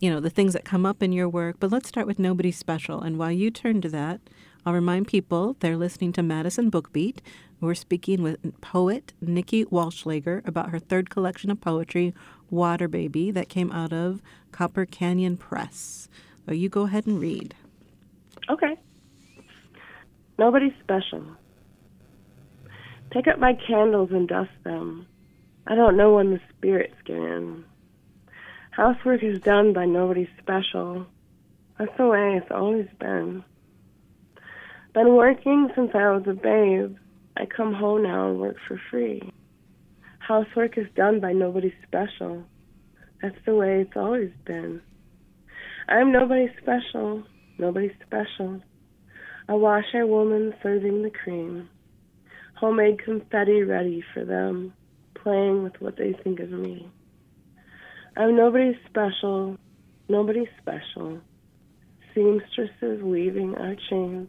you 0.00 0.10
know, 0.10 0.20
the 0.20 0.30
things 0.30 0.52
that 0.54 0.64
come 0.64 0.86
up 0.86 1.02
in 1.02 1.12
your 1.12 1.28
work. 1.28 1.56
But 1.60 1.70
let's 1.70 1.88
start 1.88 2.06
with 2.06 2.18
Nobody 2.18 2.52
Special. 2.52 3.00
And 3.00 3.18
while 3.18 3.32
you 3.32 3.50
turn 3.50 3.80
to 3.82 3.88
that, 3.90 4.20
I'll 4.64 4.72
remind 4.74 5.08
people 5.08 5.56
they're 5.60 5.76
listening 5.76 6.12
to 6.14 6.22
Madison 6.22 6.70
Bookbeat. 6.70 7.18
We're 7.60 7.74
speaking 7.74 8.22
with 8.22 8.60
poet 8.60 9.14
Nikki 9.20 9.64
Wallschlaeger 9.64 10.46
about 10.46 10.70
her 10.70 10.78
third 10.78 11.08
collection 11.08 11.50
of 11.50 11.60
poetry, 11.60 12.14
Water 12.50 12.88
Baby, 12.88 13.30
that 13.30 13.48
came 13.48 13.72
out 13.72 13.92
of 13.92 14.22
Copper 14.52 14.86
Canyon 14.86 15.36
Press. 15.36 16.08
So 16.46 16.52
you 16.52 16.68
go 16.68 16.82
ahead 16.82 17.06
and 17.06 17.20
read. 17.20 17.54
Okay. 18.48 18.76
Nobody's 20.38 20.72
special. 20.82 21.24
Pick 23.10 23.26
up 23.26 23.38
my 23.38 23.54
candles 23.66 24.10
and 24.12 24.28
dust 24.28 24.50
them. 24.64 25.06
I 25.66 25.74
don't 25.74 25.96
know 25.96 26.14
when 26.14 26.30
the 26.30 26.40
spirits 26.50 26.94
get 27.04 27.16
in. 27.16 27.64
Housework 28.70 29.22
is 29.24 29.40
done 29.40 29.72
by 29.72 29.86
nobody 29.86 30.28
special. 30.40 31.06
That's 31.78 31.96
the 31.96 32.06
way 32.06 32.36
it's 32.36 32.50
always 32.50 32.88
been. 33.00 33.42
Been 34.92 35.14
working 35.14 35.70
since 35.74 35.90
I 35.94 36.10
was 36.10 36.24
a 36.26 36.34
babe. 36.34 36.96
I 37.36 37.46
come 37.46 37.74
home 37.74 38.02
now 38.02 38.30
and 38.30 38.40
work 38.40 38.56
for 38.66 38.80
free. 38.90 39.32
Housework 40.26 40.76
is 40.76 40.86
done 40.96 41.20
by 41.20 41.32
nobody 41.32 41.72
special. 41.86 42.42
That's 43.22 43.36
the 43.46 43.54
way 43.54 43.82
it's 43.82 43.96
always 43.96 44.32
been. 44.44 44.80
I'm 45.88 46.10
nobody 46.10 46.48
special. 46.60 47.22
Nobody 47.58 47.92
special. 48.04 48.60
A 49.48 49.56
washer 49.56 50.04
woman 50.04 50.52
serving 50.64 51.04
the 51.04 51.10
cream. 51.10 51.68
Homemade 52.58 53.04
confetti 53.04 53.62
ready 53.62 54.02
for 54.12 54.24
them, 54.24 54.72
playing 55.14 55.62
with 55.62 55.74
what 55.78 55.96
they 55.96 56.12
think 56.24 56.40
of 56.40 56.50
me. 56.50 56.90
I'm 58.16 58.34
nobody 58.34 58.72
special, 58.90 59.56
nobody 60.08 60.48
special. 60.60 61.20
Seamstresses 62.14 63.00
weaving 63.00 63.54
our 63.54 63.76
chains. 63.88 64.28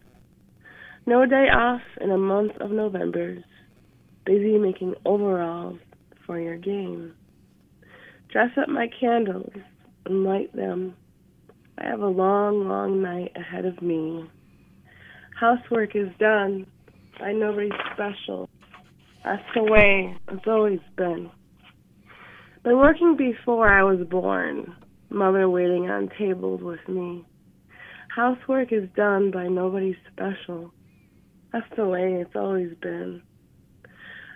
No 1.08 1.26
day 1.26 1.48
off 1.52 1.82
in 2.00 2.12
a 2.12 2.20
month 2.20 2.52
of 2.60 2.70
Novembers. 2.70 3.44
Busy 4.26 4.58
making 4.60 4.94
overalls 5.06 5.80
for 6.28 6.40
your 6.40 6.58
game. 6.58 7.14
Dress 8.32 8.52
up 8.62 8.70
my 8.70 8.88
candles 9.00 9.54
and 10.06 10.24
light 10.24 10.56
them. 10.56 10.94
I 11.80 11.86
have 11.86 12.02
a 12.02 12.08
long, 12.08 12.68
long 12.68 13.02
night 13.02 13.32
ahead 13.36 13.66
of 13.66 13.82
me. 13.82 14.30
Housework 15.40 15.96
is 15.96 16.10
done 16.20 16.68
by 17.20 17.32
nobody 17.32 17.70
special. 17.94 18.50
That's 19.24 19.42
the 19.56 19.64
way 19.64 20.16
it's 20.30 20.46
always 20.46 20.80
been. 20.96 21.32
Been 22.64 22.78
working 22.78 23.16
before 23.18 23.70
I 23.70 23.84
was 23.84 24.06
born. 24.08 24.76
Mother 25.10 25.50
waiting 25.50 25.90
on 25.90 26.10
tables 26.20 26.62
with 26.62 26.86
me. 26.88 27.26
Housework 28.14 28.74
is 28.74 28.90
done 28.96 29.32
by 29.32 29.48
nobody 29.48 29.96
special. 30.12 30.72
That's 31.54 31.66
the 31.78 31.88
way 31.88 32.14
it's 32.22 32.36
always 32.36 32.74
been. 32.82 33.22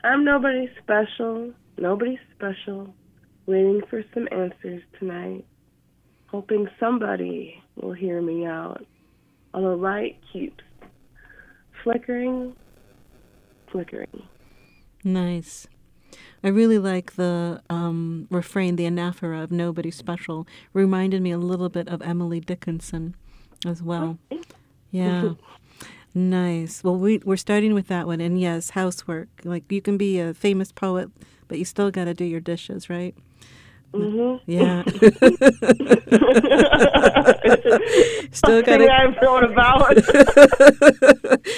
I'm 0.04 0.24
nobody 0.24 0.70
special, 0.82 1.54
nobody 1.78 2.20
special, 2.36 2.94
waiting 3.46 3.82
for 3.90 4.04
some 4.14 4.28
answers 4.32 4.82
tonight, 5.00 5.46
hoping 6.28 6.68
somebody 6.80 7.62
will 7.76 7.94
hear 7.94 8.22
me 8.22 8.46
out. 8.46 8.86
While 9.52 9.64
the 9.64 9.76
light 9.76 10.20
keeps 10.32 10.64
flickering, 11.84 12.56
flickering. 13.72 14.24
Nice. 15.04 15.68
I 16.44 16.48
really 16.48 16.80
like 16.80 17.16
the 17.16 17.62
um, 17.70 18.28
refrain, 18.30 18.76
the 18.76 18.86
anaphora 18.86 19.44
of 19.44 19.52
nobody 19.52 19.92
special. 19.92 20.48
Reminded 20.74 21.22
me 21.22 21.32
a 21.32 21.38
little 21.38 21.70
bit 21.70 21.88
of 21.88 22.02
Emily 22.02 22.40
Dickinson 22.40 23.16
as 23.66 23.82
well. 23.82 24.18
Yeah. 24.92 25.34
nice. 26.14 26.84
Well, 26.84 26.98
we, 26.98 27.20
we're 27.20 27.38
starting 27.38 27.74
with 27.74 27.88
that 27.88 28.08
one. 28.08 28.22
And 28.22 28.40
yes, 28.40 28.72
housework. 28.72 29.30
Like 29.44 29.72
you 29.72 29.82
can 29.82 29.98
be 29.98 30.20
a 30.20 30.34
famous 30.34 30.72
poet, 30.72 31.10
but 31.48 31.58
you 31.60 31.66
still 31.66 31.92
got 31.92 32.06
to 32.06 32.14
do 32.14 32.26
your 32.26 32.42
dishes, 32.42 32.90
right? 32.90 33.16
Mm-hmm. 33.94 34.50
Yeah. 34.50 34.84
still 38.32 38.62
got 38.62 38.78
to 38.78 38.90
I've 38.90 39.18
thrown 39.20 39.44
about. 39.44 39.98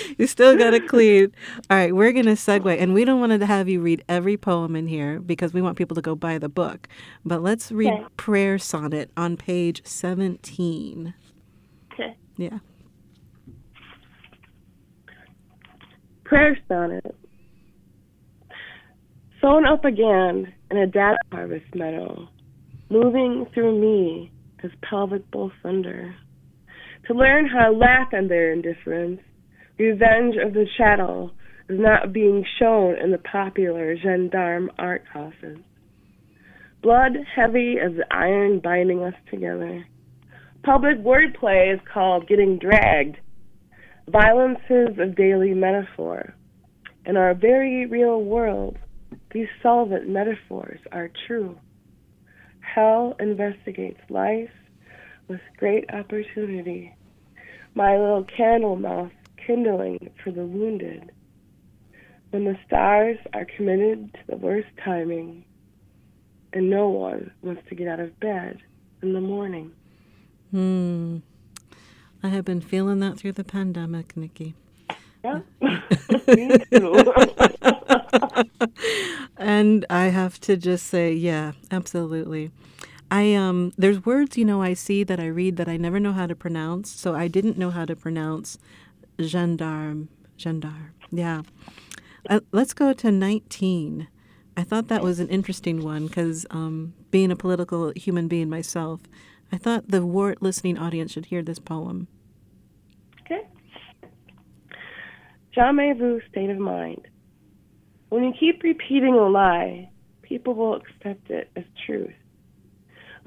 you 0.18 0.26
still 0.26 0.58
got 0.58 0.72
to 0.72 0.80
clean. 0.80 1.32
All 1.70 1.78
right, 1.78 1.96
we're 1.96 2.12
going 2.12 2.26
to 2.26 2.32
segue, 2.32 2.76
and 2.80 2.94
we 2.94 3.06
don't 3.06 3.20
want 3.20 3.40
to 3.40 3.46
have 3.46 3.70
you 3.70 3.82
read 3.82 4.04
every 4.10 4.36
poem 4.36 4.76
in 4.76 4.88
here 4.88 5.20
because 5.20 5.54
we 5.54 5.62
want 5.62 5.78
people 5.78 5.94
to 5.96 6.02
go 6.02 6.16
buy 6.16 6.40
the 6.40 6.50
book. 6.50 6.88
But 7.24 7.44
let's 7.44 7.72
read 7.72 7.94
Okay. 7.94 8.06
Prayer 8.18 8.58
Sonnet 8.58 9.12
on 9.16 9.38
page 9.38 9.84
17. 9.86 11.14
okay. 11.94 12.18
Yeah. 12.38 12.60
Prayer 16.34 16.58
sonnet. 16.68 17.16
Sown 19.40 19.68
up 19.68 19.86
again 19.86 20.52
in 20.72 20.78
a 20.78 20.88
data 20.88 21.16
harvest 21.32 21.76
meadow, 21.76 22.28
moving 22.90 23.46
through 23.54 23.80
me 23.80 24.32
as 24.64 24.72
pelvic 24.90 25.30
bull 25.30 25.52
thunder. 25.62 26.16
To 27.06 27.14
learn 27.14 27.46
how 27.46 27.70
to 27.70 27.78
laugh 27.78 28.08
at 28.16 28.30
their 28.30 28.52
indifference, 28.52 29.20
revenge 29.78 30.34
of 30.44 30.56
the 30.56 30.66
chattel 30.76 31.30
is 31.70 31.80
not 31.80 32.12
being 32.12 32.44
shown 32.58 32.96
in 33.00 33.12
the 33.12 33.20
popular 33.20 33.96
gendarme 33.96 34.72
art 34.80 35.04
office. 35.14 35.60
Blood 36.82 37.12
heavy 37.36 37.76
as 37.80 37.92
the 37.96 38.08
iron 38.10 38.60
binding 38.60 39.04
us 39.04 39.14
together. 39.30 39.86
Public 40.64 40.98
wordplay 40.98 41.72
is 41.72 41.80
called 41.94 42.28
getting 42.28 42.58
dragged 42.58 43.18
violences 44.08 44.98
of 45.00 45.16
daily 45.16 45.54
metaphor. 45.54 46.36
In 47.06 47.18
our 47.18 47.34
very 47.34 47.86
real 47.86 48.22
world, 48.22 48.78
these 49.32 49.48
solvent 49.62 50.08
metaphors 50.08 50.80
are 50.92 51.10
true. 51.28 51.58
Hell 52.60 53.16
investigates 53.20 54.00
life 54.10 54.52
with 55.28 55.42
great 55.58 55.86
opportunity. 55.94 56.96
My 57.76 57.98
little 57.98 58.26
candle 58.26 58.76
mouth 58.76 59.12
kindling 59.46 60.12
for 60.24 60.32
the 60.32 60.46
wounded. 60.46 61.12
When 62.30 62.46
the 62.46 62.58
stars 62.66 63.18
are 63.34 63.46
committed 63.46 64.14
to 64.14 64.20
the 64.28 64.38
worst 64.38 64.70
timing, 64.84 65.46
and 66.54 66.70
no 66.70 66.90
one 66.90 67.32
wants 67.42 67.64
to 67.70 67.76
get 67.76 67.88
out 67.88 68.00
of 68.00 68.20
bed 68.20 68.60
in 69.02 69.14
the 69.14 69.22
morning. 69.22 69.72
Hmm. 70.52 71.18
I 72.24 72.30
have 72.30 72.46
been 72.46 72.62
feeling 72.62 73.00
that 73.00 73.18
through 73.18 73.34
the 73.34 73.44
pandemic, 73.44 74.16
Nikki. 74.16 74.56
Yeah, 75.24 75.42
me 76.28 76.58
too. 76.72 77.14
And 79.38 79.86
I 79.90 80.06
have 80.06 80.40
to 80.42 80.56
just 80.56 80.88
say, 80.88 81.12
yeah, 81.14 81.52
absolutely. 81.70 82.52
I 83.12 83.34
um 83.34 83.74
there's 83.78 84.06
words, 84.06 84.38
you 84.38 84.46
know, 84.46 84.62
I 84.62 84.74
see 84.74 85.04
that 85.04 85.20
I 85.20 85.28
read 85.28 85.58
that 85.58 85.68
I 85.68 85.76
never 85.78 86.00
know 86.00 86.14
how 86.14 86.28
to 86.28 86.36
pronounce. 86.36 86.90
So 86.90 87.14
I 87.14 87.28
didn't 87.28 87.58
know 87.58 87.70
how 87.70 87.86
to 87.86 87.96
pronounce 87.96 88.58
gendarme, 89.20 90.08
gendarme. 90.40 90.94
Yeah. 91.12 91.42
Uh, 92.30 92.40
let's 92.54 92.74
go 92.74 92.94
to 92.94 93.12
19. 93.12 94.08
I 94.56 94.64
thought 94.64 94.88
that 94.88 95.04
was 95.04 95.20
an 95.20 95.28
interesting 95.28 95.84
one 95.84 96.08
because 96.08 96.46
um, 96.52 96.94
being 97.12 97.32
a 97.32 97.36
political 97.36 97.92
human 97.96 98.28
being 98.28 98.50
myself, 98.50 99.02
I 99.54 99.58
thought 99.58 99.88
the 99.88 100.04
wart 100.04 100.42
listening 100.42 100.80
audience 100.80 101.12
should 101.12 101.28
hear 101.28 101.44
this 101.44 101.60
poem. 101.60 102.08
Okay. 103.22 103.48
Vu 105.56 106.20
state 106.32 106.50
of 106.50 106.58
mind. 106.58 107.08
When 108.10 108.24
you 108.24 108.34
keep 108.40 108.64
repeating 108.64 109.14
a 109.14 109.30
lie, 109.30 109.92
people 110.24 110.56
will 110.56 110.78
accept 110.78 111.30
it 111.30 111.52
as 111.56 111.66
truth. 111.86 112.16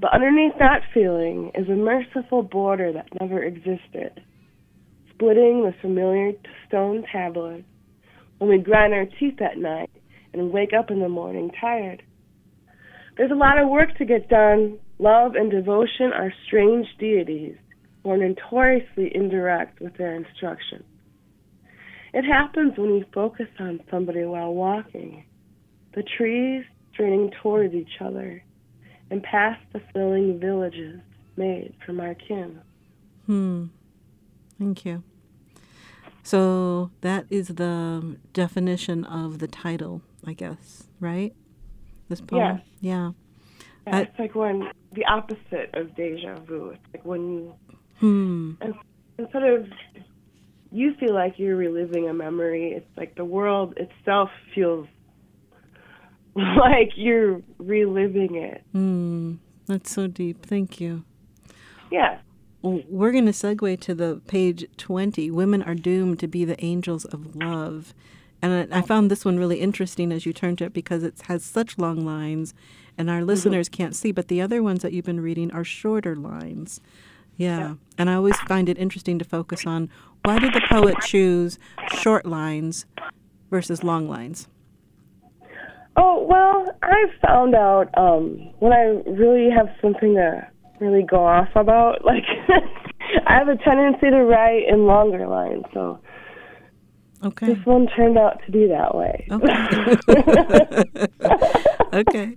But 0.00 0.12
underneath 0.12 0.54
that 0.58 0.80
feeling 0.92 1.52
is 1.54 1.68
a 1.68 1.76
merciful 1.76 2.42
border 2.42 2.92
that 2.92 3.06
never 3.20 3.44
existed, 3.44 4.20
splitting 5.14 5.62
the 5.62 5.74
familiar 5.80 6.32
stone 6.66 7.04
tablet 7.12 7.64
when 8.38 8.50
we 8.50 8.58
grind 8.58 8.94
our 8.94 9.06
teeth 9.20 9.40
at 9.40 9.58
night 9.58 9.90
and 10.32 10.50
wake 10.50 10.72
up 10.76 10.90
in 10.90 10.98
the 10.98 11.08
morning 11.08 11.52
tired. 11.60 12.02
There's 13.16 13.30
a 13.30 13.36
lot 13.36 13.62
of 13.62 13.68
work 13.68 13.96
to 13.98 14.04
get 14.04 14.28
done. 14.28 14.80
Love 14.98 15.34
and 15.34 15.50
devotion 15.50 16.12
are 16.12 16.32
strange 16.46 16.86
deities 16.98 17.56
who 18.02 18.10
are 18.10 18.16
notoriously 18.16 19.14
indirect 19.14 19.80
with 19.80 19.96
their 19.96 20.14
instruction. 20.14 20.82
It 22.14 22.24
happens 22.24 22.78
when 22.78 22.92
we 22.92 23.04
focus 23.12 23.48
on 23.58 23.80
somebody 23.90 24.24
while 24.24 24.54
walking. 24.54 25.24
The 25.94 26.02
trees 26.02 26.64
straining 26.92 27.30
towards 27.42 27.74
each 27.74 28.00
other 28.00 28.42
and 29.10 29.22
past 29.22 29.60
the 29.72 29.82
filling 29.92 30.40
villages 30.40 31.00
made 31.36 31.74
from 31.84 32.00
our 32.00 32.14
kin. 32.14 32.60
Hmm. 33.26 33.66
Thank 34.58 34.86
you. 34.86 35.02
So 36.22 36.90
that 37.02 37.26
is 37.28 37.48
the 37.48 38.16
definition 38.32 39.04
of 39.04 39.38
the 39.38 39.46
title, 39.46 40.00
I 40.26 40.32
guess, 40.32 40.84
right? 40.98 41.34
This 42.08 42.20
poem. 42.20 42.62
Yeah. 42.80 42.80
Yeah. 42.80 43.12
yeah 43.86 43.98
it's 44.00 44.18
like 44.18 44.34
when 44.34 44.70
the 44.96 45.04
opposite 45.04 45.70
of 45.74 45.94
deja 45.94 46.34
vu. 46.46 46.70
It's 46.70 46.82
like 46.92 47.04
when 47.04 47.30
you 47.32 47.54
Hmm. 48.00 48.52
instead 49.18 49.42
of 49.44 49.66
you 50.72 50.94
feel 51.00 51.14
like 51.14 51.34
you're 51.38 51.56
reliving 51.56 52.08
a 52.08 52.12
memory, 52.12 52.72
it's 52.72 52.96
like 52.96 53.14
the 53.14 53.24
world 53.24 53.78
itself 53.78 54.28
feels 54.54 54.86
like 56.34 56.90
you're 56.96 57.40
reliving 57.58 58.34
it. 58.36 58.62
Hmm. 58.72 59.34
That's 59.66 59.90
so 59.90 60.06
deep. 60.06 60.44
Thank 60.44 60.80
you. 60.80 61.04
Yeah. 61.90 62.18
We're 62.62 63.12
going 63.12 63.26
to 63.26 63.32
segue 63.32 63.80
to 63.80 63.94
the 63.94 64.20
page 64.26 64.66
20. 64.76 65.30
Women 65.30 65.62
are 65.62 65.74
doomed 65.74 66.18
to 66.20 66.26
be 66.26 66.44
the 66.44 66.62
angels 66.64 67.04
of 67.04 67.36
love. 67.36 67.94
And 68.42 68.72
I, 68.72 68.78
I 68.78 68.82
found 68.82 69.10
this 69.10 69.24
one 69.24 69.38
really 69.38 69.60
interesting 69.60 70.12
as 70.12 70.26
you 70.26 70.32
turned 70.32 70.58
to 70.58 70.64
it 70.64 70.72
because 70.72 71.02
it 71.02 71.20
has 71.22 71.44
such 71.44 71.78
long 71.78 72.04
lines 72.04 72.54
and 72.98 73.10
our 73.10 73.24
listeners 73.24 73.68
can't 73.68 73.94
see, 73.94 74.12
but 74.12 74.28
the 74.28 74.40
other 74.40 74.62
ones 74.62 74.82
that 74.82 74.92
you've 74.92 75.04
been 75.04 75.20
reading 75.20 75.50
are 75.52 75.64
shorter 75.64 76.16
lines. 76.16 76.80
Yeah. 77.36 77.58
Yeah. 77.58 77.74
And 77.98 78.10
I 78.10 78.14
always 78.14 78.38
find 78.40 78.68
it 78.68 78.78
interesting 78.78 79.18
to 79.18 79.24
focus 79.24 79.66
on 79.66 79.90
why 80.24 80.38
did 80.38 80.54
the 80.54 80.62
poet 80.70 80.96
choose 81.02 81.58
short 81.98 82.26
lines 82.26 82.86
versus 83.50 83.84
long 83.84 84.08
lines? 84.08 84.48
Oh 85.98 86.26
well, 86.28 86.66
I 86.82 87.04
found 87.26 87.54
out 87.54 87.88
um, 87.96 88.50
when 88.58 88.72
I 88.72 89.00
really 89.08 89.48
have 89.50 89.68
something 89.80 90.14
to 90.14 90.46
really 90.80 91.02
go 91.02 91.24
off 91.24 91.48
about. 91.54 92.04
Like, 92.04 92.24
I 93.26 93.34
have 93.34 93.48
a 93.48 93.56
tendency 93.56 94.10
to 94.10 94.24
write 94.24 94.68
in 94.68 94.86
longer 94.86 95.26
lines, 95.26 95.64
so 95.72 95.98
Okay. 97.24 97.46
this 97.46 97.64
one 97.64 97.88
turned 97.96 98.18
out 98.18 98.40
to 98.44 98.52
be 98.52 98.66
that 98.68 98.94
way. 98.94 99.26
Okay. 99.30 99.56
okay. 101.98 102.36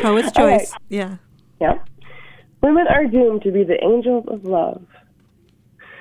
Poet's 0.00 0.26
right. 0.36 0.60
choice. 0.60 0.72
Yeah. 0.88 1.16
Yeah. 1.60 1.78
Women 2.62 2.86
are 2.88 3.06
doomed 3.06 3.42
to 3.42 3.52
be 3.52 3.64
the 3.64 3.82
angels 3.82 4.24
of 4.28 4.44
love. 4.44 4.86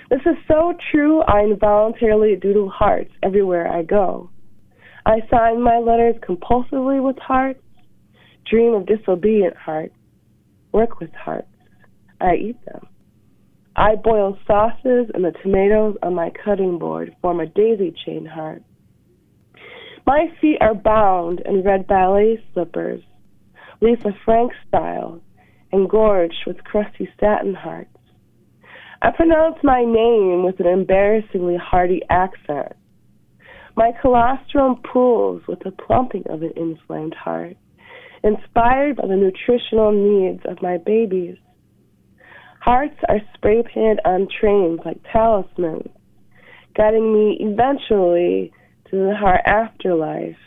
This 0.10 0.22
is 0.26 0.38
so 0.48 0.74
true, 0.92 1.22
I 1.22 1.42
involuntarily 1.42 2.36
doodle 2.36 2.70
hearts 2.70 3.12
everywhere 3.24 3.68
I 3.72 3.84
go. 3.84 4.30
I 5.06 5.22
sign 5.30 5.62
my 5.62 5.80
letters 5.80 6.16
compulsively 6.22 7.04
with 7.04 7.18
hearts, 7.18 7.62
dream 8.50 8.74
of 8.74 8.86
disobedient 8.86 9.56
hearts, 9.58 9.96
work 10.72 11.00
with 11.00 11.14
hearts. 11.14 11.48
I 12.22 12.36
eat 12.36 12.66
them. 12.66 12.88
I 13.76 13.96
boil 13.96 14.38
sauces 14.46 15.10
and 15.14 15.26
the 15.26 15.34
tomatoes 15.42 15.98
on 16.04 16.14
my 16.14 16.32
cutting 16.44 16.78
board 16.78 17.16
form 17.22 17.40
a 17.40 17.48
daisy 17.48 17.94
chain 18.06 18.26
heart. 18.26 18.62
My 20.06 20.28
feet 20.40 20.58
are 20.62 20.76
bound 20.76 21.42
in 21.46 21.64
red 21.64 21.88
ballet 21.88 22.44
slippers, 22.54 23.02
Lisa 23.82 24.12
Frank 24.26 24.52
style, 24.68 25.22
engorged 25.72 26.44
with 26.46 26.64
crusty 26.64 27.10
satin 27.20 27.56
hearts. 27.56 27.90
I 29.02 29.12
pronounce 29.12 29.58
my 29.64 29.84
name 29.84 30.44
with 30.44 30.60
an 30.60 30.68
embarrassingly 30.68 31.58
hearty 31.58 32.02
accent. 32.10 32.74
My 33.76 33.92
colostrum 34.02 34.82
pools 34.84 35.42
with 35.48 35.60
the 35.62 35.72
plumping 35.72 36.26
of 36.30 36.44
an 36.44 36.54
inflamed 36.56 37.16
heart, 37.16 37.58
inspired 38.24 38.98
by 38.98 39.08
the 39.08 39.16
nutritional 39.16 39.92
needs 39.92 40.44
of 40.46 40.62
my 40.62 40.78
babies. 40.78 41.38
Hearts 42.64 42.96
are 43.10 43.20
spray 43.34 43.62
painted 43.62 44.00
on 44.06 44.30
trains 44.40 44.80
like 44.86 45.02
talismans, 45.12 45.90
guiding 46.78 47.14
me 47.14 47.38
eventually 47.42 48.54
to 48.90 48.96
the 48.96 49.14
heart 49.14 49.42
afterlife, 49.46 50.38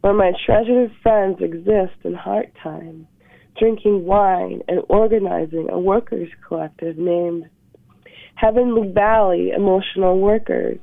where 0.00 0.14
my 0.14 0.30
treasured 0.46 0.92
friends 1.02 1.38
exist 1.40 1.98
in 2.04 2.14
heart 2.14 2.52
time 2.62 3.08
drinking 3.58 4.04
wine 4.04 4.60
and 4.68 4.82
organizing 4.88 5.68
a 5.68 5.80
workers' 5.80 6.28
collective 6.46 6.96
named 6.96 7.50
Heavenly 8.36 8.92
Valley 8.92 9.50
Emotional 9.50 10.20
Workers 10.20 10.78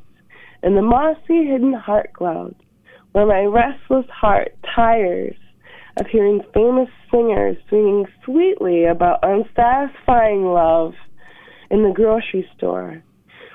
in 0.61 0.75
the 0.75 0.81
mossy 0.81 1.45
hidden 1.45 1.71
heart 1.71 2.11
clouds, 2.11 2.59
where 3.13 3.25
my 3.25 3.43
restless 3.43 4.07
heart 4.11 4.49
tires 4.75 5.37
of 5.97 6.07
hearing 6.11 6.41
famous 6.53 6.89
singers 7.11 7.57
singing 7.69 8.05
sweetly 8.23 8.85
about 8.85 9.19
unsatisfying 9.23 10.43
love 10.43 10.93
in 11.69 11.83
the 11.83 11.93
grocery 11.93 12.47
store, 12.57 13.01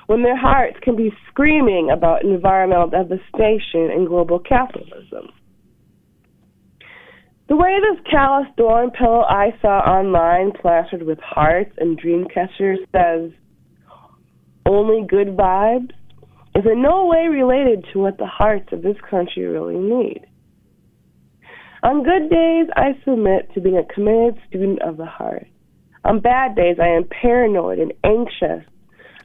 when 0.07 0.23
their 0.23 0.37
hearts 0.37 0.77
can 0.81 0.95
be 0.95 1.11
screaming 1.29 1.89
about 1.91 2.23
environmental 2.23 2.89
devastation 2.89 3.89
and 3.91 4.07
global 4.07 4.39
capitalism. 4.39 5.29
The 7.47 7.57
way 7.57 7.77
this 7.81 8.01
callous 8.09 8.47
dorm 8.55 8.91
pillow 8.91 9.23
I 9.27 9.51
saw 9.61 9.79
online 9.79 10.53
plastered 10.53 11.03
with 11.03 11.19
hearts 11.19 11.73
and 11.77 11.97
dream 11.97 12.25
catchers 12.33 12.79
says 12.95 13.31
only 14.65 15.05
good 15.05 15.35
vibes 15.35 15.91
is 16.55 16.63
in 16.65 16.81
no 16.81 17.07
way 17.07 17.27
related 17.29 17.85
to 17.91 17.99
what 17.99 18.17
the 18.17 18.25
hearts 18.25 18.69
of 18.71 18.81
this 18.81 18.95
country 19.09 19.43
really 19.43 19.77
need. 19.77 20.25
On 21.83 22.03
good 22.03 22.29
days, 22.29 22.67
I 22.75 22.95
submit 23.03 23.51
to 23.53 23.61
being 23.61 23.77
a 23.77 23.83
committed 23.83 24.39
student 24.47 24.83
of 24.83 24.97
the 24.97 25.05
heart. 25.05 25.47
On 26.05 26.19
bad 26.19 26.55
days, 26.55 26.77
I 26.79 26.89
am 26.89 27.05
paranoid 27.05 27.79
and 27.79 27.91
anxious 28.03 28.63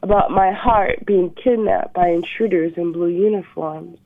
about 0.03 0.31
my 0.31 0.53
heart 0.53 1.05
being 1.05 1.35
kidnapped 1.42 1.92
by 1.92 2.09
intruders 2.09 2.73
in 2.79 2.92
blue 2.92 3.09
uniforms. 3.09 3.99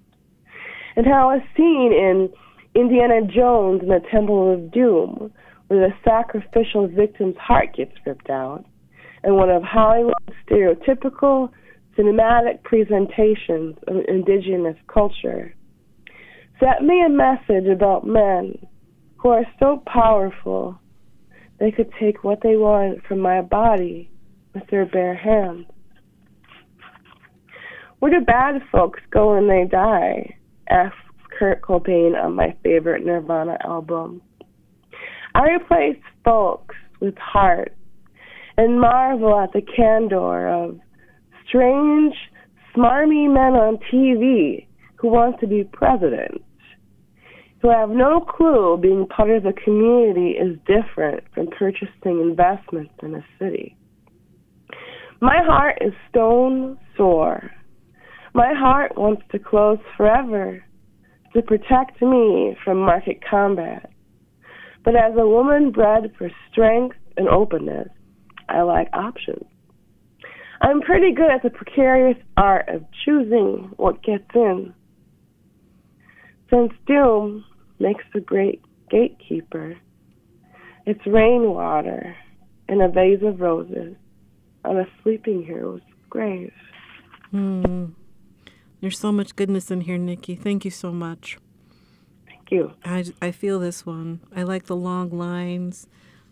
And 0.96 1.06
how, 1.06 1.30
as 1.30 1.42
seen 1.56 1.92
in 1.92 2.28
Indiana 2.74 3.22
Jones 3.24 3.82
and 3.82 3.90
the 3.90 4.02
Temple 4.10 4.52
of 4.52 4.72
Doom, 4.72 5.32
where 5.68 5.88
the 5.88 5.94
sacrificial 6.02 6.88
victim's 6.88 7.36
heart 7.36 7.76
gets 7.76 7.92
ripped 8.04 8.30
out, 8.30 8.64
and 9.22 9.36
one 9.36 9.50
of 9.50 9.62
Hollywood's 9.62 10.14
stereotypical 10.44 11.50
cinematic 11.96 12.64
presentations 12.64 13.76
of 13.86 13.96
indigenous 14.08 14.76
culture, 14.88 15.54
sent 16.60 16.82
me 16.82 17.02
a 17.04 17.08
message 17.08 17.66
about 17.66 18.06
men 18.06 18.54
who 19.16 19.30
are 19.30 19.46
so 19.58 19.82
powerful 19.86 20.78
they 21.58 21.70
could 21.70 21.90
take 22.00 22.24
what 22.24 22.40
they 22.42 22.56
want 22.56 23.04
from 23.04 23.18
my 23.18 23.42
body 23.42 24.10
with 24.54 24.62
their 24.70 24.86
bare 24.86 25.14
hands. 25.14 25.66
Where 27.98 28.18
do 28.18 28.24
bad 28.24 28.62
folks 28.72 29.00
go 29.10 29.34
when 29.34 29.48
they 29.48 29.66
die? 29.70 30.36
asks 30.70 30.96
Kurt 31.38 31.62
Cobain 31.62 32.14
on 32.14 32.34
my 32.34 32.56
favorite 32.62 33.04
Nirvana 33.04 33.58
album. 33.64 34.22
I 35.34 35.50
replace 35.50 36.02
folks 36.24 36.74
with 37.00 37.16
heart 37.18 37.74
and 38.56 38.80
marvel 38.80 39.38
at 39.38 39.52
the 39.52 39.62
candor 39.62 40.48
of 40.48 40.78
strange, 41.46 42.14
smarmy 42.74 43.32
men 43.32 43.54
on 43.54 43.78
TV 43.92 44.66
who 44.96 45.08
want 45.08 45.40
to 45.40 45.46
be 45.46 45.64
president, 45.64 46.42
who 47.60 47.70
have 47.70 47.90
no 47.90 48.20
clue 48.20 48.78
being 48.80 49.06
part 49.06 49.30
of 49.30 49.42
the 49.42 49.52
community 49.52 50.30
is 50.30 50.58
different 50.66 51.24
from 51.34 51.48
purchasing 51.48 52.20
investments 52.20 52.94
in 53.02 53.14
a 53.14 53.24
city. 53.38 53.76
My 55.20 55.38
heart 55.44 55.78
is 55.82 55.92
stone 56.08 56.78
sore. 56.96 57.50
My 58.32 58.54
heart 58.54 58.96
wants 58.96 59.22
to 59.32 59.38
close 59.38 59.78
forever 59.96 60.64
to 61.34 61.42
protect 61.42 62.00
me 62.00 62.56
from 62.64 62.78
market 62.78 63.18
combat. 63.28 63.90
But 64.84 64.96
as 64.96 65.12
a 65.18 65.26
woman 65.26 65.70
bred 65.70 66.12
for 66.16 66.30
strength 66.50 66.96
and 67.18 67.28
openness, 67.28 67.88
I 68.48 68.62
like 68.62 68.88
options. 68.94 69.44
I'm 70.62 70.80
pretty 70.80 71.12
good 71.12 71.30
at 71.30 71.42
the 71.42 71.50
precarious 71.50 72.16
art 72.36 72.68
of 72.68 72.84
choosing 73.04 73.72
what 73.76 74.02
gets 74.02 74.28
in. 74.34 74.74
Since 76.50 76.72
doom 76.86 77.44
makes 77.80 78.04
a 78.14 78.20
great 78.20 78.60
gatekeeper. 78.90 79.76
It's 80.86 81.04
rainwater 81.06 82.16
in 82.68 82.80
a 82.80 82.88
vase 82.88 83.22
of 83.22 83.40
roses 83.40 83.96
on 84.64 84.76
a 84.78 84.86
sleeping 85.02 85.42
hero's 85.44 85.80
grave. 86.08 86.52
Hmm. 87.30 87.86
There's 88.80 88.98
so 88.98 89.12
much 89.12 89.36
goodness 89.36 89.70
in 89.70 89.82
here, 89.82 89.98
Nikki. 89.98 90.34
Thank 90.36 90.64
you 90.64 90.70
so 90.70 90.92
much. 90.92 91.38
Thank 92.26 92.50
you. 92.50 92.72
I, 92.84 93.04
I 93.20 93.30
feel 93.30 93.58
this 93.58 93.84
one. 93.84 94.20
I 94.34 94.42
like 94.42 94.64
the 94.66 94.76
long 94.76 95.10
lines. 95.10 95.86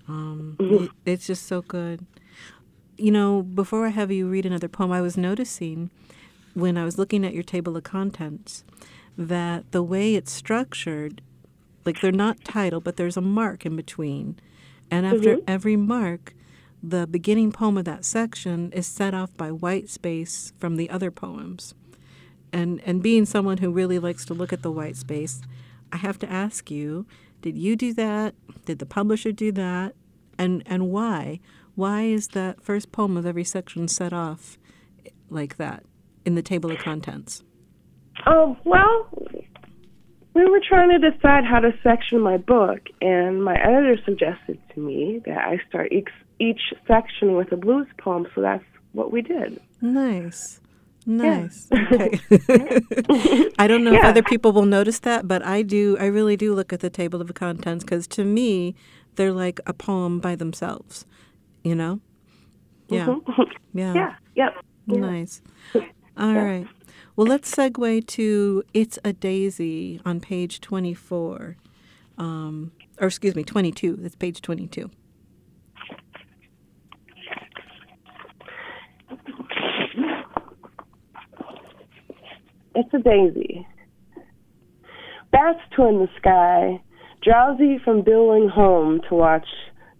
Um, 0.09 0.57
Mhm. 0.59 0.85
it- 0.85 0.91
it's 1.05 1.27
just 1.27 1.47
so 1.47 1.61
good. 1.63 2.07
You 2.97 3.13
know, 3.13 3.43
before 3.43 3.87
I 3.87 3.91
have 3.91 4.11
you 4.11 4.29
read 4.29 4.47
another 4.47 4.67
poem, 4.69 4.91
I 4.91 5.01
was 5.03 5.17
noticing 5.17 5.91
when 6.55 6.77
I 6.77 6.85
was 6.85 6.99
looking 6.99 7.25
at 7.25 7.35
your 7.35 7.43
table 7.45 7.77
of 7.77 7.85
contents 7.85 8.65
that 9.17 9.71
the 9.71 9.83
way 9.83 10.15
it's 10.15 10.33
structured, 10.33 11.21
like 11.89 12.01
they're 12.03 12.13
not 12.13 12.45
titled, 12.45 12.85
but 12.85 12.97
there's 12.97 13.17
a 13.17 13.23
mark 13.23 13.65
in 13.65 13.75
between. 13.75 14.39
And 14.91 15.07
after 15.07 15.37
Mhm. 15.37 15.45
every 15.47 15.77
mark, 15.77 16.35
the 16.83 17.07
beginning 17.07 17.51
poem 17.51 17.79
of 17.79 17.87
that 17.87 18.05
section 18.05 18.71
is 18.73 18.87
set 18.87 19.15
off 19.15 19.35
by 19.37 19.51
white 19.51 19.89
space 19.89 20.53
from 20.59 20.77
the 20.77 20.91
other 20.91 21.11
poems. 21.11 21.75
And 22.53 22.81
and 22.85 23.03
being 23.03 23.25
someone 23.25 23.59
who 23.59 23.71
really 23.71 23.99
likes 23.99 24.25
to 24.27 24.35
look 24.35 24.53
at 24.53 24.63
the 24.63 24.71
white 24.71 24.97
space, 24.97 25.41
I 25.91 25.97
have 25.97 26.19
to 26.19 26.31
ask 26.31 26.71
you, 26.71 27.07
did 27.41 27.57
you 27.57 27.75
do 27.75 27.93
that? 27.95 28.35
Did 28.67 28.79
the 28.79 28.87
publisher 28.87 29.33
do 29.33 29.51
that? 29.53 29.95
And 30.39 30.63
and 30.67 30.91
why? 30.91 31.41
Why 31.75 32.03
is 32.03 32.29
that 32.29 32.63
first 32.63 32.93
poem 32.93 33.17
of 33.17 33.25
every 33.25 33.45
section 33.45 33.89
set 33.89 34.13
off 34.13 34.59
like 35.31 35.57
that 35.57 35.85
in 36.27 36.35
the 36.35 36.43
table 36.43 36.71
of 36.71 36.79
contents? 36.79 37.43
Oh, 38.27 38.57
well, 38.65 39.09
we 40.39 40.51
were 40.51 40.61
trying 40.67 40.91
to 41.01 41.11
decide 41.11 41.45
how 41.45 41.61
to 41.61 41.73
section 41.83 42.21
my 42.21 42.37
book, 42.37 42.81
and 43.01 43.43
my 43.45 43.55
editor 43.57 43.97
suggested 44.05 44.59
to 44.75 44.81
me 44.81 45.21
that 45.27 45.39
I 45.39 45.61
start 45.69 45.93
each, 45.93 46.09
each 46.39 46.61
section 46.87 47.35
with 47.35 47.51
a 47.53 47.57
blues 47.57 47.87
poem, 47.99 48.27
so 48.35 48.41
that's 48.41 48.65
what 48.93 49.11
we 49.13 49.23
did. 49.23 49.61
Nice. 49.81 50.61
Nice. 51.07 51.69
Okay. 51.73 52.21
I 53.59 53.67
don't 53.67 53.83
know 53.85 53.95
if 53.95 54.05
other 54.05 54.23
people 54.23 54.53
will 54.53 54.67
notice 54.67 54.99
that, 55.01 55.27
but 55.27 55.43
I 55.45 55.63
do. 55.63 55.97
I 55.99 56.07
really 56.07 56.37
do 56.37 56.55
look 56.55 56.73
at 56.73 56.81
the 56.81 56.91
table 56.91 57.21
of 57.23 57.33
contents 57.35 57.83
because 57.83 58.07
to 58.09 58.25
me, 58.25 58.75
they're 59.17 59.33
like 59.33 59.59
a 59.67 59.73
poem 59.73 60.21
by 60.21 60.37
themselves. 60.37 61.07
You 61.65 61.75
know? 61.75 62.01
Yeah. 62.89 63.07
Mhm. 63.07 63.23
Yeah. 63.75 63.95
yeah, 63.95 64.15
yep. 64.35 64.55
Yeah. 64.87 65.01
Nice. 65.01 65.43
All 66.17 66.35
right. 66.35 66.67
Well, 67.19 67.27
let's 67.27 67.53
segue 67.53 68.07
to 68.07 68.63
It's 68.73 68.97
a 69.05 69.13
Daisy 69.13 70.01
on 70.05 70.21
page 70.21 70.61
24. 70.61 71.57
Um, 72.17 72.71
or 73.01 73.09
excuse 73.09 73.35
me, 73.35 73.43
22. 73.43 73.97
That's 73.97 74.15
page 74.15 74.41
22. 74.41 74.89
It's 82.77 82.95
a 82.95 82.99
daisy. 82.99 83.67
Bats 85.33 85.59
twin 85.75 85.99
the 85.99 86.09
sky, 86.19 86.81
drowsy 87.25 87.81
from 87.85 88.03
billowing 88.03 88.49
home 88.49 89.01
to 89.09 89.17
watch 89.17 89.49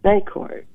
night 0.05 0.25
court. 0.33 0.69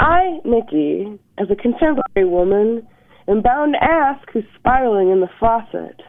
I, 0.00 0.38
Nikki, 0.46 1.18
as 1.36 1.48
a 1.50 1.54
contemporary 1.54 2.26
woman, 2.26 2.88
am 3.28 3.42
bound 3.42 3.74
to 3.74 3.82
ask 3.82 4.28
who's 4.32 4.44
spiraling 4.58 5.10
in 5.10 5.20
the 5.20 5.30
faucet. 5.40 6.00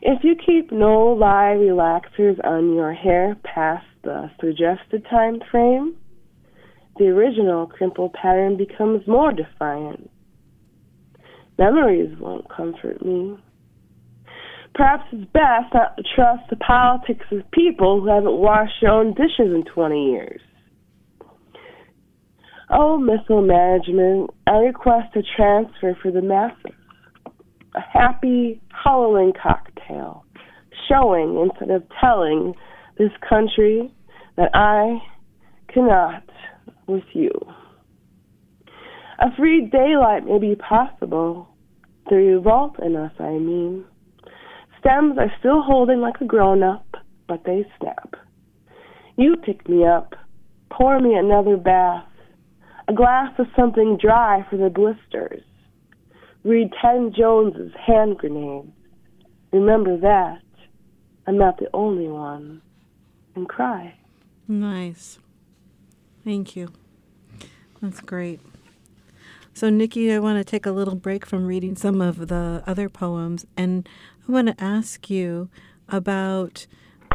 If 0.00 0.24
you 0.24 0.34
keep 0.34 0.72
no 0.72 1.10
lie 1.12 1.54
relaxers 1.56 2.44
on 2.44 2.74
your 2.74 2.92
hair 2.92 3.36
past 3.44 3.86
the 4.02 4.30
suggested 4.40 5.06
time 5.08 5.38
frame, 5.50 5.96
the 6.98 7.06
original 7.06 7.68
crimple 7.68 8.12
pattern 8.12 8.56
becomes 8.56 9.06
more 9.06 9.32
defiant. 9.32 10.10
Memories 11.58 12.18
won't 12.18 12.48
comfort 12.48 13.04
me. 13.04 13.36
Perhaps 14.74 15.04
it's 15.12 15.30
best 15.32 15.72
not 15.74 15.96
to 15.96 16.02
trust 16.14 16.50
the 16.50 16.56
politics 16.56 17.26
of 17.30 17.48
people 17.50 18.00
who 18.00 18.08
haven't 18.08 18.38
washed 18.38 18.72
their 18.80 18.90
own 18.90 19.14
dishes 19.14 19.54
in 19.54 19.64
20 19.72 20.10
years. 20.10 20.40
Oh, 22.74 22.96
missile 22.96 23.42
management, 23.42 24.30
I 24.46 24.52
request 24.52 25.14
a 25.14 25.20
transfer 25.36 25.94
for 26.00 26.10
the 26.10 26.22
masses. 26.22 26.72
A 27.74 27.80
happy, 27.80 28.62
Halloween 28.70 29.34
cocktail, 29.40 30.24
showing 30.88 31.38
instead 31.38 31.70
of 31.70 31.82
telling 32.00 32.54
this 32.96 33.10
country 33.28 33.92
that 34.36 34.50
I 34.54 35.00
cannot 35.72 36.24
with 36.86 37.04
you. 37.12 37.30
A 39.18 39.36
free 39.36 39.68
daylight 39.70 40.24
may 40.24 40.38
be 40.38 40.54
possible. 40.56 41.48
The 42.08 42.16
revolt 42.16 42.76
in 42.82 42.96
us, 42.96 43.12
I 43.20 43.32
mean. 43.32 43.84
Stems 44.80 45.18
are 45.18 45.32
still 45.38 45.60
holding 45.60 46.00
like 46.00 46.22
a 46.22 46.24
grown 46.24 46.62
up, 46.62 46.86
but 47.28 47.44
they 47.44 47.66
snap. 47.78 48.14
You 49.18 49.36
pick 49.36 49.68
me 49.68 49.86
up, 49.86 50.14
pour 50.70 50.98
me 51.00 51.14
another 51.14 51.58
bath, 51.58 52.06
a 52.88 52.92
glass 52.92 53.32
of 53.38 53.46
something 53.56 53.98
dry 54.00 54.46
for 54.50 54.56
the 54.56 54.70
blisters. 54.70 55.42
Read 56.44 56.70
Ten 56.80 57.12
Jones's 57.16 57.72
hand 57.86 58.18
grenades. 58.18 58.68
Remember 59.52 59.96
that. 59.98 60.42
I'm 61.26 61.38
not 61.38 61.58
the 61.58 61.68
only 61.72 62.08
one. 62.08 62.62
And 63.34 63.48
cry. 63.48 63.94
Nice. 64.48 65.18
Thank 66.24 66.56
you. 66.56 66.72
That's 67.80 68.00
great. 68.00 68.40
So, 69.54 69.68
Nikki, 69.68 70.12
I 70.12 70.18
want 70.18 70.38
to 70.38 70.44
take 70.44 70.66
a 70.66 70.72
little 70.72 70.94
break 70.94 71.26
from 71.26 71.46
reading 71.46 71.76
some 71.76 72.00
of 72.00 72.28
the 72.28 72.62
other 72.66 72.88
poems, 72.88 73.44
and 73.56 73.88
I 74.26 74.32
want 74.32 74.48
to 74.48 74.64
ask 74.64 75.10
you 75.10 75.50
about 75.88 76.66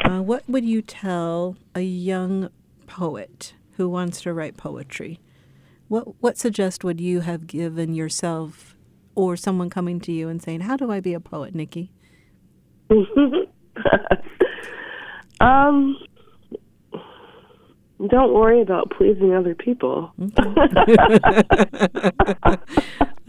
uh, 0.04 0.22
what 0.22 0.48
would 0.48 0.64
you 0.64 0.82
tell 0.82 1.58
a 1.74 1.82
young 1.82 2.50
poet 2.86 3.54
who 3.78 3.90
wants 3.90 4.22
to 4.22 4.34
write 4.34 4.56
poetry? 4.56 5.20
What 5.88 6.22
what 6.22 6.38
suggest 6.38 6.84
would 6.84 7.00
you 7.00 7.22
have 7.22 7.48
given 7.48 7.94
yourself 7.94 8.76
or 9.16 9.38
someone 9.38 9.70
coming 9.70 10.00
to 10.02 10.12
you 10.12 10.28
and 10.30 10.42
saying, 10.42 10.62
"How 10.62 10.76
do 10.76 10.92
I 10.92 11.00
be 11.00 11.14
a 11.14 11.20
poet, 11.20 11.56
Nikki?" 11.56 11.92
um, 15.40 15.98
don't 18.10 18.34
worry 18.34 18.62
about 18.62 18.92
pleasing 18.92 19.34
other 19.34 19.56
people. 19.56 20.12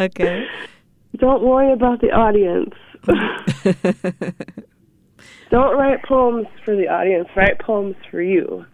okay. 0.00 0.46
Don't 1.16 1.42
worry 1.42 1.72
about 1.72 2.02
the 2.02 2.10
audience. 2.12 2.74
don't 5.50 5.76
write 5.76 6.04
poems 6.04 6.46
for 6.64 6.76
the 6.76 6.86
audience. 6.86 7.28
Write 7.34 7.58
poems 7.60 7.96
for 8.10 8.20
you. 8.20 8.66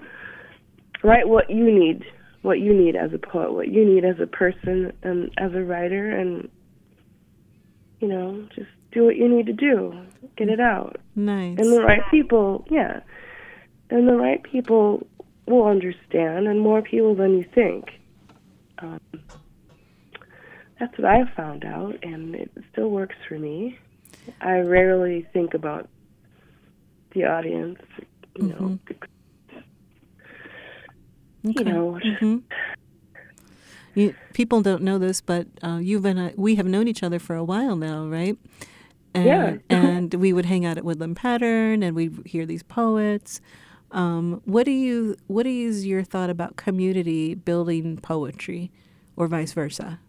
Write 1.04 1.28
what 1.28 1.48
you 1.48 1.64
need, 1.64 2.04
what 2.44 2.60
you 2.60 2.74
need 2.74 2.94
as 2.94 3.10
a 3.14 3.18
poet, 3.18 3.54
what 3.54 3.68
you 3.68 3.86
need 3.86 4.04
as 4.04 4.20
a 4.20 4.26
person 4.26 4.92
and 5.02 5.30
as 5.38 5.54
a 5.54 5.62
writer, 5.62 6.10
and 6.10 6.50
you 8.00 8.06
know, 8.06 8.46
just 8.54 8.68
do 8.92 9.06
what 9.06 9.16
you 9.16 9.34
need 9.34 9.46
to 9.46 9.54
do. 9.54 9.98
Get 10.36 10.50
it 10.50 10.60
out. 10.60 11.00
nice. 11.16 11.58
And 11.58 11.72
the 11.72 11.82
right 11.82 12.02
people, 12.10 12.66
yeah. 12.70 13.00
And 13.88 14.06
the 14.06 14.16
right 14.16 14.42
people 14.42 15.06
will 15.46 15.64
understand, 15.64 16.46
and 16.46 16.60
more 16.60 16.82
people 16.82 17.14
than 17.14 17.38
you 17.38 17.44
think. 17.54 17.86
Um, 18.78 19.00
that's 20.78 20.98
what 20.98 21.06
I've 21.06 21.32
found 21.34 21.64
out, 21.64 21.96
and 22.02 22.34
it 22.34 22.50
still 22.72 22.90
works 22.90 23.16
for 23.26 23.38
me. 23.38 23.78
I 24.42 24.58
rarely 24.58 25.26
think 25.32 25.54
about 25.54 25.88
the 27.14 27.24
audience, 27.24 27.80
you 28.36 28.48
know. 28.48 28.78
Okay. 31.46 31.54
You 31.58 31.64
know, 31.64 31.98
Mhm. 32.02 32.42
You, 33.94 34.14
people 34.32 34.60
don't 34.60 34.82
know 34.82 34.98
this, 34.98 35.20
but 35.20 35.46
uh, 35.62 35.78
you've 35.80 36.04
and 36.04 36.18
I, 36.18 36.34
we 36.36 36.56
have 36.56 36.66
known 36.66 36.88
each 36.88 37.02
other 37.04 37.18
for 37.20 37.36
a 37.36 37.44
while 37.44 37.76
now, 37.76 38.06
right? 38.06 38.36
And, 39.14 39.24
Yeah. 39.26 39.56
and 39.70 40.12
we 40.14 40.32
would 40.32 40.46
hang 40.46 40.64
out 40.66 40.78
at 40.78 40.84
Woodland 40.84 41.16
Pattern, 41.16 41.82
and 41.84 41.94
we'd 41.94 42.26
hear 42.26 42.44
these 42.44 42.62
poets. 42.64 43.40
Um, 43.92 44.42
what 44.44 44.64
do 44.64 44.72
you? 44.72 45.14
What 45.28 45.46
is 45.46 45.86
your 45.86 46.02
thought 46.02 46.28
about 46.28 46.56
community 46.56 47.34
building 47.36 47.98
poetry, 47.98 48.72
or 49.16 49.28
vice 49.28 49.52
versa? 49.52 50.00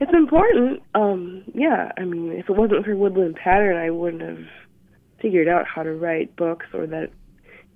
It's 0.00 0.12
important. 0.12 0.82
Um, 0.96 1.44
yeah, 1.54 1.92
I 1.96 2.04
mean, 2.04 2.32
if 2.32 2.50
it 2.50 2.56
wasn't 2.56 2.84
for 2.84 2.96
Woodland 2.96 3.36
Pattern, 3.36 3.76
I 3.76 3.90
wouldn't 3.90 4.22
have 4.22 4.44
figured 5.22 5.46
out 5.46 5.66
how 5.68 5.84
to 5.84 5.92
write 5.92 6.34
books 6.34 6.66
or 6.74 6.88
that, 6.88 7.10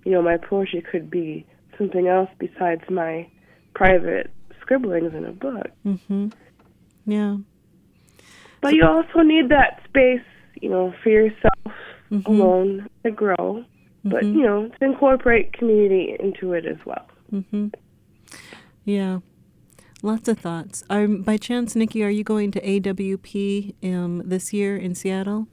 you 0.05 0.11
know, 0.11 0.21
my 0.21 0.37
poetry 0.37 0.83
could 0.91 1.09
be 1.09 1.47
something 1.79 2.07
else 2.09 2.29
besides 2.39 2.83
my 2.91 3.29
private 3.75 4.31
scribblings 4.61 5.15
in 5.15 5.25
a 5.25 5.33
book. 5.33 5.69
Mm-hmm. 5.87 6.29
Yeah. 7.07 7.37
But 8.61 8.75
you 8.75 8.85
also 8.85 9.21
need 9.21 9.49
that 9.51 9.81
space, 9.89 10.25
you 10.61 10.69
know, 10.69 10.93
for 11.03 11.09
yourself 11.11 11.73
Mhm. 12.11 12.27
alone 12.27 12.89
to 13.05 13.11
grow. 13.11 13.65
but 14.05 14.25
you 14.25 14.43
know, 14.43 14.69
to 14.69 14.85
incorporate 14.85 15.53
community 15.53 16.17
into 16.19 16.53
it 16.55 16.65
as 16.65 16.79
well. 16.87 17.07
Mm-hmm. 17.33 17.69
Yeah. 18.85 19.19
Lots 20.03 20.29
of 20.29 20.39
thoughts. 20.39 20.83
Um, 20.89 21.23
by 21.23 21.37
chance, 21.37 21.75
Nikki, 21.77 22.03
are 22.05 22.09
you 22.09 22.25
going 22.25 22.51
to 22.53 22.61
AWP 22.61 23.75
um, 23.85 24.23
this 24.25 24.53
year 24.55 24.77
in 24.77 24.95
Seattle? 24.95 25.49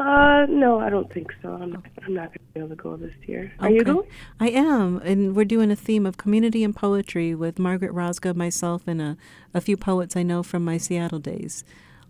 Uh, 0.00 0.46
no, 0.48 0.78
I 0.78 0.90
don't 0.90 1.12
think 1.12 1.32
so. 1.42 1.50
I'm 1.54 1.72
not, 1.72 1.84
I'm 2.06 2.14
not 2.14 2.26
going 2.28 2.38
to 2.38 2.52
be 2.54 2.60
able 2.60 2.68
to 2.68 2.76
go 2.76 2.96
this 2.96 3.14
year. 3.26 3.52
Are 3.58 3.68
you 3.70 3.82
going? 3.82 4.08
I 4.38 4.50
am, 4.50 4.98
and 4.98 5.34
we're 5.34 5.44
doing 5.44 5.72
a 5.72 5.76
theme 5.76 6.06
of 6.06 6.16
community 6.16 6.62
and 6.62 6.74
poetry 6.74 7.34
with 7.34 7.58
Margaret 7.58 7.92
Rozga, 7.92 8.34
myself, 8.36 8.82
and 8.86 9.02
a, 9.02 9.16
a 9.54 9.60
few 9.60 9.76
poets 9.76 10.16
I 10.16 10.22
know 10.22 10.44
from 10.44 10.64
my 10.64 10.78
Seattle 10.78 11.18
days. 11.18 11.64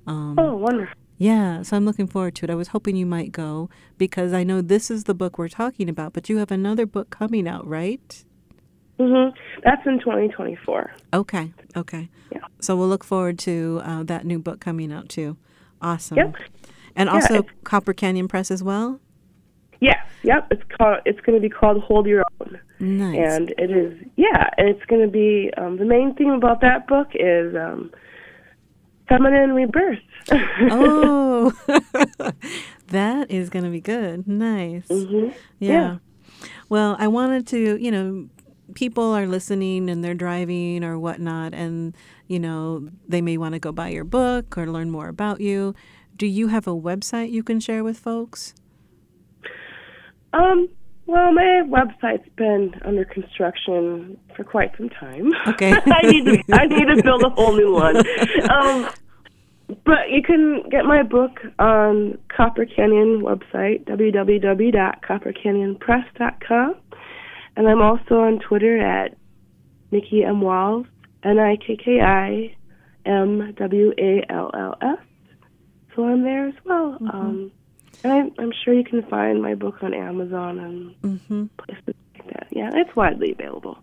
Um, 0.07 0.37
Oh, 0.39 0.55
wonderful. 0.57 0.95
Yeah, 1.17 1.63
so 1.63 1.77
I'm 1.77 1.85
looking 1.87 2.07
forward 2.07 2.35
to 2.37 2.45
it. 2.45 2.51
I 2.51 2.55
was 2.55 2.69
hoping 2.69 2.95
you 2.95 3.07
might 3.07 3.33
go 3.33 3.71
because 3.97 4.33
I 4.35 4.45
know 4.45 4.61
this 4.61 4.91
is 4.91 5.05
the 5.05 5.15
book 5.15 5.39
we're 5.39 5.49
talking 5.49 5.89
about, 5.89 6.13
but 6.13 6.29
you 6.29 6.37
have 6.37 6.51
another 6.51 6.85
book 6.87 7.09
coming 7.11 7.49
out, 7.49 7.67
right? 7.67 8.25
hmm 8.99 9.29
That's 9.65 9.85
in 9.87 9.99
2024. 9.99 10.93
Okay, 11.15 11.53
okay. 11.75 12.09
Yeah. 12.31 12.41
So 12.61 12.77
we'll 12.77 12.89
look 12.89 13.03
forward 13.03 13.39
to 13.41 13.81
uh, 13.83 14.03
that 14.05 14.27
new 14.27 14.39
book 14.39 14.61
coming 14.61 14.93
out 14.93 15.09
too. 15.09 15.39
Awesome. 15.81 16.19
Yep. 16.19 16.35
And 16.99 17.09
also 17.09 17.35
it's- 17.35 17.55
Copper 17.65 17.93
Canyon 17.95 18.29
Press 18.29 18.51
as 18.51 18.63
well. 18.63 19.01
Yes. 19.81 20.05
Yep. 20.25 20.49
It's 20.51 20.63
called. 20.77 20.99
It's 21.07 21.21
going 21.21 21.41
to 21.41 21.41
be 21.41 21.49
called 21.49 21.83
Hold 21.85 22.07
Your 22.07 22.25
Own. 22.41 22.59
Nice. 22.81 23.19
and 23.19 23.51
it 23.59 23.73
is 23.73 23.93
yeah 24.15 24.51
and 24.57 24.69
it's 24.69 24.85
going 24.85 25.03
to 25.03 25.09
be 25.11 25.51
um, 25.57 25.79
the 25.79 25.85
main 25.85 26.15
theme 26.15 26.31
about 26.31 26.61
that 26.61 26.87
book 26.87 27.09
is 27.13 27.53
um, 27.57 27.91
feminine 29.09 29.53
rebirth 29.53 29.99
oh, 30.31 31.53
that 32.89 33.31
is 33.31 33.51
going 33.51 33.65
to 33.65 33.71
be 33.71 33.81
good. 33.81 34.27
Nice. 34.27 34.87
hmm 34.89 35.29
Yeah. 35.59 35.71
Yeah. 35.71 35.97
Well, 36.69 36.97
I 36.99 37.09
wanted 37.09 37.47
to, 37.49 37.83
you 37.83 37.91
know, 37.91 38.29
people 38.75 39.05
are 39.13 39.27
listening 39.27 39.89
and 39.89 40.05
they're 40.05 40.15
driving 40.15 40.85
or 40.85 40.99
whatnot, 40.99 41.55
and, 41.55 41.97
you 42.27 42.39
know, 42.39 42.89
they 43.09 43.21
may 43.23 43.37
want 43.39 43.55
to 43.55 43.59
go 43.59 43.73
buy 43.73 43.89
your 43.89 44.05
book 44.05 44.57
or 44.59 44.67
learn 44.67 44.91
more 44.91 45.09
about 45.09 45.41
you. 45.41 45.75
Do 46.19 46.27
you 46.27 46.49
have 46.49 46.67
a 46.67 46.75
website 46.75 47.31
you 47.31 47.43
can 47.43 47.61
share 47.61 47.83
with 47.85 47.99
folks? 47.99 48.55
um 50.35 50.69
well 51.07 51.33
my 51.33 51.63
website's 51.67 52.29
been 52.37 52.75
under 52.85 53.03
construction 53.07 54.19
for 54.37 54.45
quite 54.45 54.71
some 54.77 54.91
time 54.91 55.33
Okay. 55.47 55.73
i 55.87 56.03
need 56.03 56.27
to 56.27 56.43
i 56.53 56.67
need 56.67 56.85
to 56.85 57.03
build 57.03 57.23
a 57.23 57.31
whole 57.31 57.57
new 57.57 57.73
one 57.73 57.97
um 58.51 58.91
but 59.85 60.11
you 60.11 60.23
can 60.23 60.63
get 60.71 60.85
my 60.85 61.03
book 61.03 61.41
on 61.59 62.17
Copper 62.35 62.65
Canyon 62.65 63.21
website, 63.23 63.85
www.coppercanyonpress.com. 63.85 66.75
And 67.57 67.69
I'm 67.69 67.83
also 67.83 68.21
on 68.21 68.39
Twitter 68.39 68.79
at 68.79 69.15
Nikki 69.91 70.25
M. 70.25 70.41
Walls, 70.41 70.87
N 71.23 71.39
I 71.39 71.57
K 71.57 71.77
K 71.77 72.01
I 72.01 72.57
M 73.05 73.53
W 73.59 73.93
A 73.99 74.25
L 74.33 74.51
L 74.55 74.75
S. 74.81 74.97
I'm 76.05 76.23
there 76.23 76.49
as 76.49 76.55
well. 76.65 76.99
Um, 77.13 77.53
and 78.05 78.13
I, 78.13 78.43
I'm 78.43 78.53
sure 78.65 78.75
you 78.75 78.85
can 78.85 79.03
find 79.05 79.43
my 79.43 79.55
book 79.55 79.83
on 79.83 79.95
Amazon 79.95 80.59
and 80.59 80.95
Mm-hmm. 81.03 81.47
places 81.59 81.95
like 82.15 82.27
that. 82.33 82.47
Yeah, 82.51 82.71
it's 82.75 82.95
widely 82.95 83.33
available. 83.33 83.79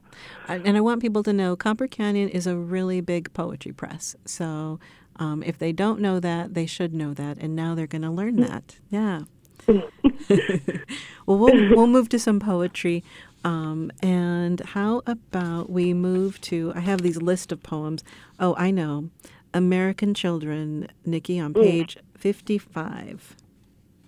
And 0.48 0.78
I 0.78 0.82
want 0.82 1.02
people 1.02 1.24
to 1.24 1.34
know 1.34 1.56
Copper 1.56 1.88
Canyon 1.88 2.30
is 2.30 2.46
a 2.48 2.56
really 2.56 3.02
big 3.02 3.34
poetry 3.34 3.72
press. 3.72 4.16
So 4.26 4.80
um, 5.18 5.42
if 5.44 5.58
they 5.58 5.72
don't 5.72 6.00
know 6.00 6.20
that, 6.20 6.54
they 6.54 6.66
should 6.66 6.94
know 6.94 7.14
that. 7.14 7.38
And 7.40 7.56
now 7.56 7.74
they're 7.76 7.88
going 7.88 8.04
to 8.04 8.12
learn 8.12 8.36
that. 8.38 8.78
Yeah. 8.90 9.22
well, 9.68 11.38
we'll 11.40 11.70
we'll 11.76 11.88
move 11.88 12.10
to 12.10 12.20
some 12.20 12.40
poetry. 12.40 13.04
Um, 13.44 13.92
and 14.02 14.60
how 14.62 15.02
about 15.06 15.70
we 15.70 15.94
move 15.94 16.40
to? 16.42 16.72
I 16.76 16.80
have 16.82 17.02
these 17.02 17.22
list 17.22 17.52
of 17.52 17.62
poems. 17.64 18.04
Oh, 18.40 18.56
I 18.58 18.72
know, 18.72 19.10
American 19.56 20.14
Children, 20.14 20.90
Nikki, 21.06 21.40
on 21.40 21.54
page 21.54 21.98
fifty-five. 22.18 23.36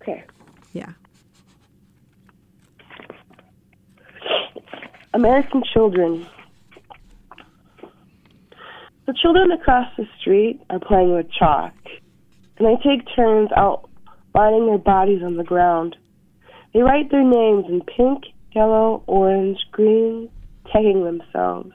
Okay. 0.02 0.24
Yeah. 0.74 0.92
American 5.14 5.64
children. 5.74 6.28
The 9.06 9.14
children 9.22 9.52
across 9.54 9.88
the 9.98 10.06
street 10.20 10.62
are 10.70 10.80
playing 10.80 11.16
with 11.16 11.32
chalk, 11.32 11.74
and 12.58 12.68
they 12.68 12.76
take 12.84 13.08
turns 13.16 13.50
outlining 13.56 14.68
their 14.68 14.78
bodies 14.78 15.24
on 15.24 15.38
the 15.38 15.46
ground. 15.46 15.96
They 16.74 16.82
write 16.82 17.10
their 17.10 17.24
names 17.24 17.66
in 17.70 17.82
pink, 17.82 18.26
yellow, 18.52 19.02
orange, 19.08 19.60
green, 19.72 20.30
tagging 20.74 21.06
themselves. 21.06 21.72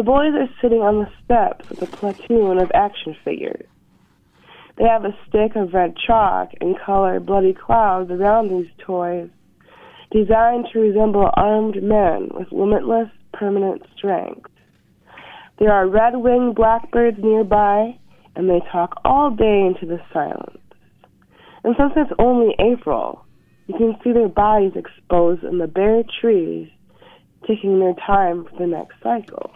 The 0.00 0.04
boys 0.04 0.32
are 0.32 0.48
sitting 0.62 0.80
on 0.80 1.00
the 1.00 1.10
steps 1.22 1.68
with 1.68 1.82
a 1.82 1.86
platoon 1.86 2.56
of 2.56 2.70
action 2.72 3.14
figures. 3.22 3.66
They 4.78 4.84
have 4.84 5.04
a 5.04 5.14
stick 5.28 5.56
of 5.56 5.74
red 5.74 5.94
chalk 5.94 6.52
and 6.58 6.74
color 6.80 7.20
bloody 7.20 7.52
clouds 7.52 8.10
around 8.10 8.48
these 8.48 8.70
toys 8.78 9.28
designed 10.10 10.68
to 10.72 10.80
resemble 10.80 11.28
armed 11.34 11.82
men 11.82 12.30
with 12.32 12.50
limitless 12.50 13.08
permanent 13.34 13.82
strength. 13.94 14.48
There 15.58 15.70
are 15.70 15.86
red 15.86 16.16
winged 16.16 16.54
blackbirds 16.54 17.18
nearby, 17.22 17.98
and 18.34 18.48
they 18.48 18.62
talk 18.72 19.02
all 19.04 19.30
day 19.30 19.66
into 19.66 19.84
the 19.84 20.00
silence. 20.14 20.64
And 21.62 21.76
since 21.78 21.92
it's 21.96 22.18
only 22.18 22.54
April, 22.58 23.26
you 23.66 23.74
can 23.76 23.96
see 24.02 24.12
their 24.12 24.30
bodies 24.30 24.72
exposed 24.76 25.44
in 25.44 25.58
the 25.58 25.68
bare 25.68 26.04
trees, 26.22 26.70
taking 27.46 27.80
their 27.80 27.96
time 28.06 28.46
for 28.46 28.56
the 28.58 28.66
next 28.66 28.94
cycle. 29.02 29.52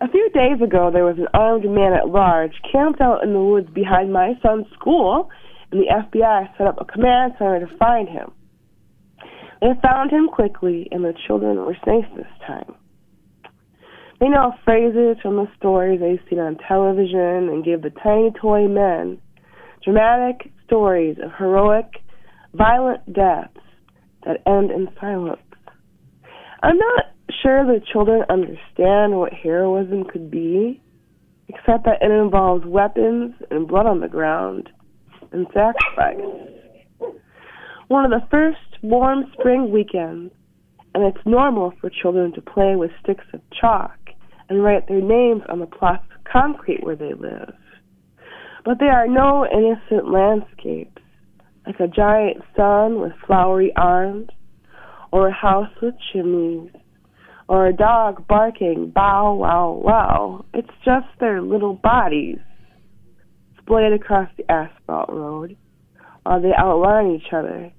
A 0.00 0.08
few 0.08 0.30
days 0.30 0.60
ago, 0.62 0.90
there 0.92 1.04
was 1.04 1.18
an 1.18 1.26
armed 1.34 1.64
man 1.64 1.92
at 1.92 2.08
large 2.08 2.52
camped 2.70 3.00
out 3.00 3.24
in 3.24 3.32
the 3.32 3.42
woods 3.42 3.68
behind 3.74 4.12
my 4.12 4.34
son's 4.42 4.66
school, 4.72 5.28
and 5.72 5.80
the 5.80 5.90
FBI 5.90 6.56
set 6.56 6.66
up 6.68 6.80
a 6.80 6.84
command 6.84 7.32
center 7.38 7.66
to 7.66 7.76
find 7.78 8.08
him. 8.08 8.30
They 9.60 9.72
found 9.82 10.12
him 10.12 10.28
quickly, 10.28 10.86
and 10.92 11.04
the 11.04 11.14
children 11.26 11.56
were 11.56 11.76
safe 11.84 12.04
this 12.16 12.30
time. 12.46 12.74
They 14.20 14.28
know 14.28 14.54
phrases 14.64 15.16
from 15.20 15.36
the 15.36 15.48
stories 15.56 16.00
they've 16.00 16.22
seen 16.30 16.38
on 16.38 16.58
television 16.68 17.48
and 17.48 17.64
give 17.64 17.82
the 17.82 17.90
tiny 17.90 18.30
toy 18.40 18.68
men 18.68 19.18
dramatic 19.82 20.52
stories 20.66 21.16
of 21.22 21.30
heroic, 21.38 21.86
violent 22.52 23.12
deaths 23.12 23.58
that 24.24 24.42
end 24.46 24.70
in 24.70 24.88
silence. 25.00 25.40
I'm 26.62 26.76
not 26.76 27.04
sure 27.42 27.64
the 27.64 27.80
children 27.92 28.22
understand 28.28 29.18
what 29.18 29.32
heroism 29.32 30.04
could 30.04 30.30
be, 30.30 30.80
except 31.48 31.84
that 31.84 32.02
it 32.02 32.10
involves 32.10 32.64
weapons 32.66 33.34
and 33.50 33.68
blood 33.68 33.86
on 33.86 34.00
the 34.00 34.08
ground 34.08 34.68
and 35.32 35.46
sacrifice 35.52 36.48
one 37.88 38.04
of 38.04 38.10
the 38.10 38.26
first 38.30 38.82
warm 38.82 39.24
spring 39.32 39.70
weekends, 39.72 40.32
and 40.94 41.04
it's 41.04 41.26
normal 41.26 41.72
for 41.80 41.90
children 41.90 42.32
to 42.34 42.42
play 42.42 42.76
with 42.76 42.90
sticks 43.02 43.24
of 43.32 43.40
chalk 43.58 43.96
and 44.48 44.62
write 44.62 44.86
their 44.88 45.00
names 45.00 45.42
on 45.48 45.58
the 45.58 45.66
plots 45.66 46.04
of 46.14 46.24
concrete 46.30 46.84
where 46.84 46.96
they 46.96 47.14
live. 47.14 47.54
But 48.64 48.78
there 48.78 48.92
are 48.92 49.08
no 49.08 49.46
innocent 49.46 50.10
landscapes, 50.10 51.02
like 51.66 51.80
a 51.80 51.88
giant 51.88 52.42
sun 52.54 53.00
with 53.00 53.12
flowery 53.26 53.72
arms, 53.74 54.28
or 55.10 55.28
a 55.28 55.32
house 55.32 55.72
with 55.80 55.94
chimneys, 56.12 56.70
or 57.48 57.66
a 57.66 57.72
dog 57.72 58.26
barking 58.28 58.92
bow 58.94 59.34
wow 59.34 59.72
wow. 59.72 60.44
It's 60.54 60.68
just 60.84 61.06
their 61.18 61.40
little 61.40 61.74
bodies 61.74 62.38
splayed 63.60 63.92
across 63.92 64.28
the 64.36 64.50
asphalt 64.50 65.08
road 65.10 65.56
while 66.22 66.40
they 66.40 66.52
outline 66.56 67.12
each 67.12 67.32
other. 67.32 67.72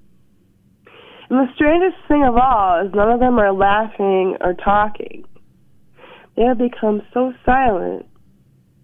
And 1.29 1.47
the 1.47 1.53
strangest 1.55 1.97
thing 2.07 2.23
of 2.23 2.35
all 2.35 2.85
is 2.85 2.93
none 2.93 3.11
of 3.11 3.19
them 3.19 3.37
are 3.37 3.53
laughing 3.53 4.37
or 4.41 4.55
talking. 4.55 5.25
They 6.35 6.43
have 6.43 6.57
become 6.57 7.01
so 7.13 7.33
silent, 7.45 8.07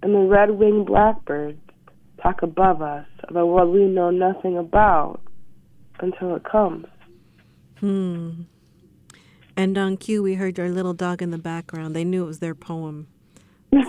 and 0.03 0.13
the 0.13 0.19
red 0.19 0.51
winged 0.51 0.85
blackbirds 0.85 1.59
talk 2.21 2.43
above 2.43 2.81
us 2.81 3.07
of 3.27 3.35
a 3.35 3.45
world 3.45 3.73
we 3.73 3.85
know 3.85 4.11
nothing 4.11 4.57
about 4.57 5.21
until 5.99 6.35
it 6.35 6.43
comes. 6.43 6.85
Hmm. 7.79 8.41
And 9.57 9.77
on 9.77 9.97
cue, 9.97 10.21
we 10.21 10.35
heard 10.35 10.59
our 10.59 10.69
little 10.69 10.93
dog 10.93 11.21
in 11.21 11.31
the 11.31 11.37
background. 11.37 11.95
They 11.95 12.03
knew 12.03 12.23
it 12.23 12.27
was 12.27 12.39
their 12.39 12.55
poem. 12.55 13.07
yeah, 13.71 13.81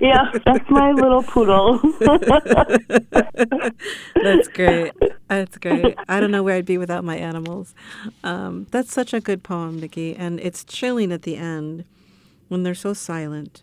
yeah, 0.00 0.30
that's 0.46 0.70
my 0.70 0.92
little 0.92 1.22
poodle. 1.22 1.78
That's 4.22 4.48
great. 4.48 4.92
That's 5.28 5.58
great. 5.58 5.94
I 6.08 6.20
don't 6.20 6.30
know 6.30 6.42
where 6.42 6.56
I'd 6.56 6.64
be 6.64 6.78
without 6.78 7.04
my 7.04 7.16
animals. 7.16 7.74
Um, 8.22 8.66
that's 8.70 8.92
such 8.92 9.12
a 9.12 9.20
good 9.20 9.42
poem, 9.42 9.80
Nikki, 9.80 10.14
and 10.16 10.40
it's 10.40 10.64
chilling 10.64 11.12
at 11.12 11.22
the 11.22 11.36
end 11.36 11.84
when 12.48 12.62
they're 12.62 12.74
so 12.74 12.94
silent. 12.94 13.62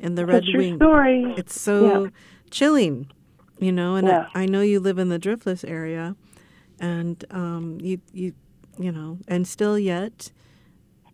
And 0.00 0.18
the 0.18 0.26
red 0.26 0.44
your 0.44 0.58
wing. 0.60 0.76
story. 0.76 1.34
It's 1.38 1.58
so 1.58 2.10
chilling. 2.50 3.10
You 3.58 3.72
know, 3.72 3.94
and 3.94 4.06
Yeah. 4.06 4.26
I, 4.34 4.42
I 4.42 4.46
know 4.46 4.60
you 4.60 4.80
live 4.80 4.98
in 4.98 5.08
the 5.08 5.18
Driftless 5.18 5.64
area, 5.66 6.14
and 6.78 7.24
um, 7.30 7.78
you 7.80 8.00
you 8.12 8.34
you 8.78 8.92
know, 8.92 9.18
and 9.28 9.46
still 9.46 9.78
yet 9.78 10.30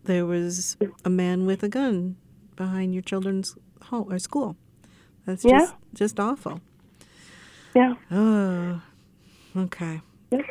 there 0.03 0.25
was 0.25 0.77
a 1.05 1.09
man 1.09 1.45
with 1.45 1.63
a 1.63 1.69
gun 1.69 2.15
behind 2.55 2.93
your 2.93 3.03
children's 3.03 3.55
home 3.83 4.11
or 4.11 4.19
school. 4.19 4.55
That's 5.25 5.43
Yeah. 5.45 5.59
just 5.59 5.73
just 5.93 6.19
awful. 6.19 6.61
Yeah. 7.75 7.95
Oh, 8.11 8.81
okay. 9.55 10.01
Yeah. 10.31 10.41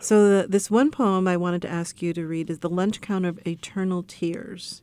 So 0.00 0.42
the, 0.42 0.48
this 0.48 0.70
one 0.70 0.90
poem 0.90 1.26
I 1.28 1.36
wanted 1.36 1.62
to 1.62 1.70
ask 1.70 2.02
you 2.02 2.12
to 2.14 2.26
read 2.26 2.50
is 2.50 2.60
"The 2.60 2.68
Lunch 2.70 3.00
Counter 3.00 3.28
of 3.28 3.46
Eternal 3.46 4.02
Tears," 4.02 4.82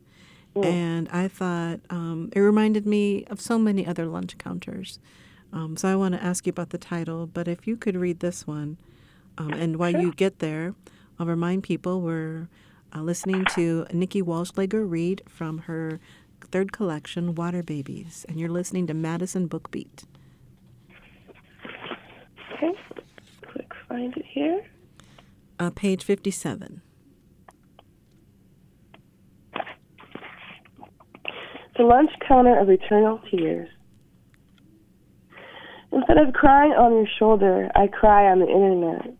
and 0.55 1.09
I 1.09 1.27
thought 1.27 1.79
um, 1.89 2.29
it 2.33 2.39
reminded 2.39 2.85
me 2.85 3.25
of 3.25 3.41
so 3.41 3.57
many 3.57 3.85
other 3.85 4.05
lunch 4.05 4.37
counters. 4.37 4.99
Um, 5.51 5.77
so 5.77 5.87
I 5.87 5.95
want 5.95 6.15
to 6.15 6.23
ask 6.23 6.45
you 6.47 6.49
about 6.51 6.71
the 6.71 6.77
title, 6.79 7.27
but 7.27 7.47
if 7.47 7.67
you 7.67 7.77
could 7.77 7.95
read 7.95 8.19
this 8.21 8.47
one, 8.47 8.77
um, 9.37 9.53
and 9.53 9.75
while 9.77 9.91
you 9.91 10.11
get 10.11 10.39
there, 10.39 10.73
I'll 11.23 11.29
remind 11.29 11.63
people 11.63 12.01
we're 12.01 12.49
uh, 12.93 12.99
listening 12.99 13.45
to 13.55 13.85
Nikki 13.93 14.21
Wallschlaeger 14.21 14.83
read 14.85 15.21
from 15.25 15.59
her 15.59 16.01
third 16.51 16.73
collection, 16.73 17.33
Water 17.33 17.63
Babies, 17.63 18.25
and 18.27 18.41
you're 18.41 18.49
listening 18.49 18.87
to 18.87 18.93
Madison 18.93 19.47
Bookbeat. 19.47 20.03
Okay. 22.55 22.73
Quick 23.53 23.71
find 23.87 24.17
it 24.17 24.25
here. 24.33 24.65
Uh, 25.59 25.69
page 25.69 26.03
57. 26.03 26.81
The 31.77 31.83
lunch 31.83 32.11
counter 32.27 32.59
of 32.59 32.69
eternal 32.69 33.21
tears. 33.31 33.69
Instead 35.93 36.17
of 36.17 36.33
crying 36.33 36.73
on 36.73 36.91
your 36.91 37.07
shoulder, 37.17 37.71
I 37.75 37.87
cry 37.87 38.25
on 38.29 38.39
the 38.39 38.47
internet. 38.47 39.15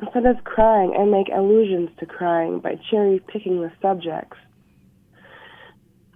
Instead 0.00 0.26
of 0.26 0.44
crying, 0.44 0.94
I 0.98 1.04
make 1.04 1.26
allusions 1.34 1.90
to 1.98 2.06
crying 2.06 2.60
by 2.60 2.74
cherry 2.90 3.20
picking 3.32 3.60
the 3.60 3.72
subjects. 3.82 4.36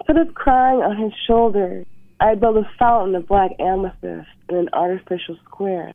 Instead 0.01 0.29
of 0.29 0.35
crying 0.35 0.79
on 0.79 0.97
his 0.97 1.12
shoulder, 1.27 1.85
I 2.21 2.37
build 2.37 2.59
a 2.59 2.71
fountain 2.79 3.16
of 3.16 3.27
black 3.27 3.51
amethyst 3.59 4.29
in 4.49 4.57
an 4.57 4.68
artificial 4.73 5.37
square. 5.45 5.92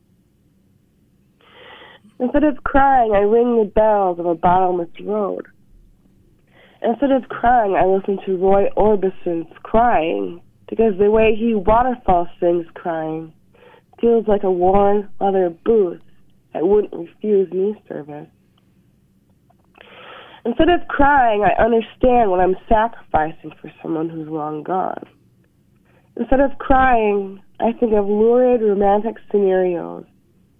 Instead 2.20 2.44
of 2.44 2.62
crying, 2.64 3.12
I 3.14 3.20
ring 3.20 3.58
the 3.58 3.70
bells 3.70 4.18
of 4.18 4.26
a 4.26 4.34
bottomless 4.34 4.90
road. 5.00 5.46
Instead 6.82 7.10
of 7.10 7.28
crying, 7.28 7.74
I 7.74 7.86
listen 7.86 8.18
to 8.26 8.36
Roy 8.36 8.68
Orbison's 8.76 9.46
crying 9.62 10.42
because 10.68 10.92
the 10.98 11.10
way 11.10 11.34
he 11.34 11.54
waterfall 11.54 12.28
sings 12.38 12.66
crying 12.74 13.32
feels 14.00 14.28
like 14.28 14.42
a 14.42 14.50
worn 14.50 15.08
leather 15.20 15.50
booth 15.64 16.00
that 16.58 16.66
wouldn't 16.66 16.92
refuse 16.92 17.50
me 17.52 17.80
service. 17.88 18.26
Instead 20.44 20.70
of 20.70 20.88
crying, 20.88 21.44
I 21.44 21.62
understand 21.62 22.30
what 22.30 22.40
I'm 22.40 22.56
sacrificing 22.68 23.52
for 23.60 23.70
someone 23.80 24.08
who's 24.08 24.28
long 24.28 24.64
gone. 24.64 25.06
Instead 26.16 26.40
of 26.40 26.58
crying, 26.58 27.40
I 27.60 27.72
think 27.78 27.92
of 27.92 28.06
lurid 28.06 28.62
romantic 28.62 29.16
scenarios 29.30 30.04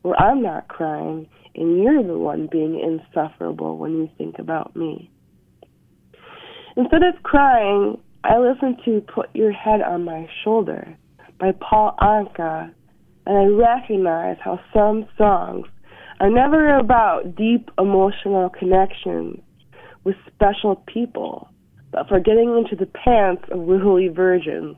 where 0.02 0.20
I'm 0.20 0.40
not 0.40 0.68
crying 0.68 1.28
and 1.56 1.82
you're 1.82 2.04
the 2.04 2.16
one 2.16 2.48
being 2.50 2.78
insufferable 2.78 3.76
when 3.76 3.92
you 3.92 4.08
think 4.16 4.38
about 4.38 4.76
me. 4.76 5.10
Instead 6.76 7.02
of 7.02 7.20
crying, 7.24 7.98
I 8.22 8.38
listen 8.38 8.76
to 8.84 9.00
Put 9.12 9.30
Your 9.34 9.50
Head 9.50 9.82
on 9.82 10.04
My 10.04 10.28
Shoulder 10.44 10.96
by 11.40 11.52
Paul 11.52 11.96
Anka, 12.00 12.72
and 13.26 13.36
I 13.36 13.46
recognize 13.46 14.36
how 14.40 14.60
some 14.72 15.08
songs 15.16 15.66
never 16.26 16.76
about 16.76 17.36
deep 17.36 17.70
emotional 17.78 18.50
connections 18.50 19.38
with 20.04 20.16
special 20.34 20.82
people, 20.92 21.48
but 21.92 22.08
for 22.08 22.18
getting 22.18 22.56
into 22.58 22.74
the 22.74 22.90
pants 22.90 23.44
of 23.50 23.60
willy 23.60 24.08
virgins. 24.08 24.76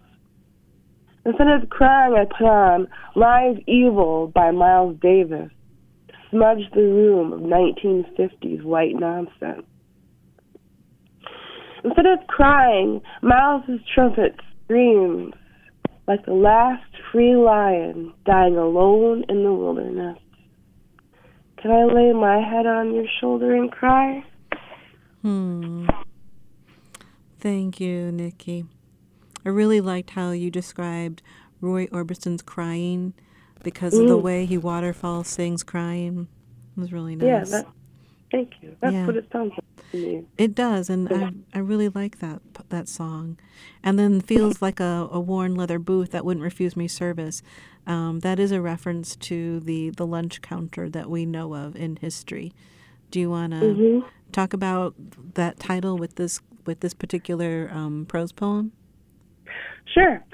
Instead 1.24 1.48
of 1.48 1.68
crying, 1.70 2.14
I 2.14 2.24
put 2.24 2.46
on 2.46 2.88
Live 3.16 3.56
Evil 3.66 4.28
by 4.34 4.50
Miles 4.50 4.96
Davis 5.00 5.50
to 6.08 6.14
smudge 6.30 6.70
the 6.74 6.80
room 6.80 7.32
of 7.32 7.40
1950s 7.40 8.62
white 8.62 8.94
nonsense. 8.94 9.66
Instead 11.84 12.06
of 12.06 12.26
crying, 12.26 13.00
Miles's 13.22 13.80
trumpet 13.94 14.34
screams 14.64 15.32
like 16.06 16.24
the 16.26 16.32
last 16.32 16.84
free 17.12 17.36
lion 17.36 18.12
dying 18.26 18.56
alone 18.56 19.24
in 19.28 19.44
the 19.44 19.52
wilderness. 19.52 20.18
Can 21.60 21.70
I 21.70 21.84
lay 21.84 22.12
my 22.12 22.40
head 22.40 22.66
on 22.66 22.94
your 22.94 23.04
shoulder 23.20 23.54
and 23.54 23.70
cry? 23.70 24.24
Hmm. 25.22 25.86
Thank 27.38 27.80
you, 27.80 28.10
Nikki. 28.12 28.64
I 29.44 29.48
really 29.50 29.80
liked 29.80 30.10
how 30.10 30.30
you 30.30 30.50
described 30.50 31.22
Roy 31.60 31.86
Orbison's 31.92 32.42
crying 32.42 33.12
because 33.62 33.92
of 33.94 34.08
the 34.08 34.16
Mm. 34.18 34.22
way 34.22 34.46
he 34.46 34.56
waterfall 34.56 35.24
sings 35.24 35.62
crying. 35.62 36.28
It 36.76 36.80
was 36.80 36.92
really 36.92 37.16
nice. 37.16 37.26
Yeah, 37.26 37.44
that, 37.44 37.66
thank 38.30 38.50
you. 38.60 38.76
That's 38.80 38.94
Yeah. 38.94 39.06
what 39.06 39.16
it 39.16 39.28
sounds 39.32 39.52
like 39.52 39.90
to 39.90 39.96
me. 39.96 40.26
It 40.38 40.54
does, 40.54 40.88
and 40.88 41.08
I, 41.12 41.32
I 41.54 41.60
really 41.60 41.88
like 41.88 42.18
that 42.20 42.40
that 42.70 42.88
song, 42.88 43.38
and 43.82 43.98
then 43.98 44.20
feels 44.20 44.62
like 44.62 44.80
a, 44.80 45.08
a 45.10 45.20
worn 45.20 45.54
leather 45.54 45.78
booth 45.78 46.12
that 46.12 46.24
wouldn't 46.24 46.42
refuse 46.44 46.76
me 46.76 46.88
service. 46.88 47.42
Um, 47.86 48.20
that 48.20 48.38
is 48.38 48.52
a 48.52 48.60
reference 48.60 49.16
to 49.16 49.60
the 49.60 49.90
the 49.90 50.06
lunch 50.06 50.40
counter 50.40 50.88
that 50.90 51.10
we 51.10 51.26
know 51.26 51.54
of 51.54 51.76
in 51.76 51.96
history. 51.96 52.52
Do 53.10 53.20
you 53.20 53.28
want 53.30 53.52
to 53.52 53.58
Mhm. 53.74 54.04
talk 54.32 54.52
about 54.52 54.94
that 55.34 55.58
title 55.58 55.98
with 55.98 56.14
this 56.14 56.40
with 56.64 56.80
this 56.80 56.94
particular 56.94 57.68
um, 57.72 58.06
prose 58.06 58.32
poem? 58.32 58.72
Sure. 59.92 60.24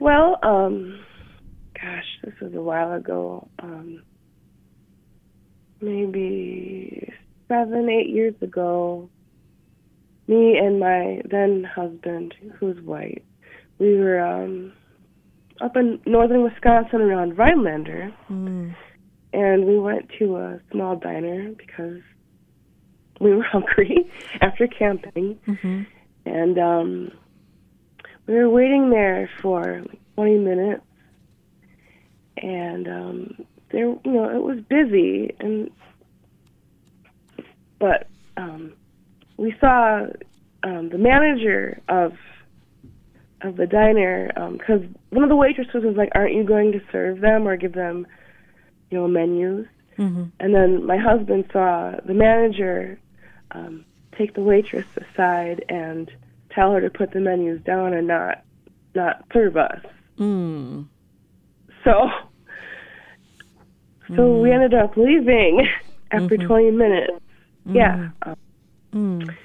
Well, 0.00 0.38
um, 0.42 1.00
gosh, 1.80 2.04
this 2.22 2.34
was 2.42 2.52
a 2.54 2.60
while 2.60 2.92
ago. 2.92 3.48
Um, 3.60 4.02
maybe 5.80 7.10
seven, 7.48 7.88
eight 7.88 8.08
years 8.10 8.34
ago. 8.42 9.08
Me 10.26 10.58
and 10.58 10.78
my 10.78 11.22
then 11.30 11.64
husband, 11.64 12.34
who's 12.58 12.78
white, 12.82 13.24
we 13.78 13.98
were 13.98 14.20
um, 14.20 14.72
up 15.60 15.74
in 15.76 15.98
northern 16.06 16.42
Wisconsin 16.42 17.00
around 17.00 17.38
Rhinelander, 17.38 18.12
Mm. 18.30 18.74
and 19.32 19.64
we 19.64 19.78
went 19.78 20.10
to 20.18 20.36
a 20.36 20.60
small 20.70 20.96
diner 20.96 21.52
because 21.56 22.00
we 23.20 23.34
were 23.34 23.42
hungry 23.52 24.10
after 24.42 24.66
camping. 24.66 25.38
hmm 25.46 25.82
and 26.26 26.58
um, 26.58 27.10
we 28.26 28.34
were 28.34 28.50
waiting 28.50 28.90
there 28.90 29.30
for 29.40 29.80
like 29.88 30.00
20 30.16 30.38
minutes, 30.40 30.84
and 32.36 32.86
um, 32.86 33.46
there, 33.70 33.86
you 33.88 34.00
know, 34.12 34.28
it 34.28 34.42
was 34.42 34.58
busy, 34.68 35.34
and 35.40 35.70
but 37.78 38.08
um, 38.36 38.72
we 39.36 39.54
saw 39.60 40.06
um, 40.62 40.88
the 40.90 40.98
manager 40.98 41.80
of 41.88 42.12
of 43.42 43.56
the 43.56 43.66
diner 43.66 44.28
because 44.58 44.80
one 45.10 45.22
of 45.22 45.28
the 45.28 45.36
waitresses 45.36 45.84
was 45.84 45.96
like, 45.96 46.10
"Aren't 46.14 46.34
you 46.34 46.44
going 46.44 46.72
to 46.72 46.80
serve 46.90 47.20
them 47.20 47.46
or 47.46 47.56
give 47.56 47.72
them, 47.72 48.06
you 48.90 48.98
know, 48.98 49.06
menus?" 49.08 49.66
hmm 49.96 50.24
And 50.40 50.54
then 50.54 50.84
my 50.86 50.96
husband 50.96 51.44
saw 51.52 51.92
the 52.04 52.14
manager 52.14 52.98
um, 53.52 53.84
take 54.16 54.34
the 54.34 54.40
waitress 54.40 54.86
aside 54.96 55.64
and 55.68 56.10
tell 56.50 56.72
her 56.72 56.80
to 56.80 56.90
put 56.90 57.12
the 57.12 57.20
menus 57.20 57.62
down 57.64 57.92
and 57.94 58.08
not 58.08 58.42
not 58.94 59.24
serve 59.32 59.56
us. 59.56 59.80
Mm. 60.18 60.86
So 61.84 62.10
so 64.16 64.40
we 64.40 64.50
ended 64.52 64.74
up 64.74 64.96
leaving 64.96 65.66
after 66.10 66.36
Mhm. 66.36 66.46
20 66.46 66.70
minutes. 66.72 67.20
Yeah. 67.74 68.10
Um, 68.22 68.34
Mm. 68.94 69.36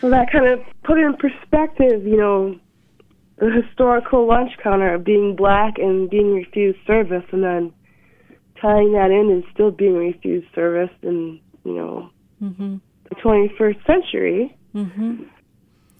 so 0.00 0.10
that 0.10 0.32
kind 0.32 0.46
of 0.46 0.60
put 0.82 0.98
in 0.98 1.14
perspective, 1.14 2.04
you 2.04 2.16
know, 2.16 2.58
the 3.38 3.48
historical 3.62 4.26
lunch 4.26 4.50
counter 4.62 4.94
of 4.94 5.04
being 5.04 5.36
black 5.36 5.78
and 5.78 6.10
being 6.10 6.34
refused 6.34 6.78
service, 6.86 7.22
and 7.30 7.44
then 7.44 7.72
tying 8.60 8.92
that 8.92 9.10
in 9.12 9.30
and 9.30 9.44
still 9.54 9.70
being 9.70 9.94
refused 9.94 10.48
service 10.54 10.90
in, 11.02 11.40
you 11.64 11.74
know, 11.74 12.10
hmm 12.40 12.76
the 13.08 13.14
21st 13.16 13.86
century. 13.86 14.56
hmm 14.72 15.22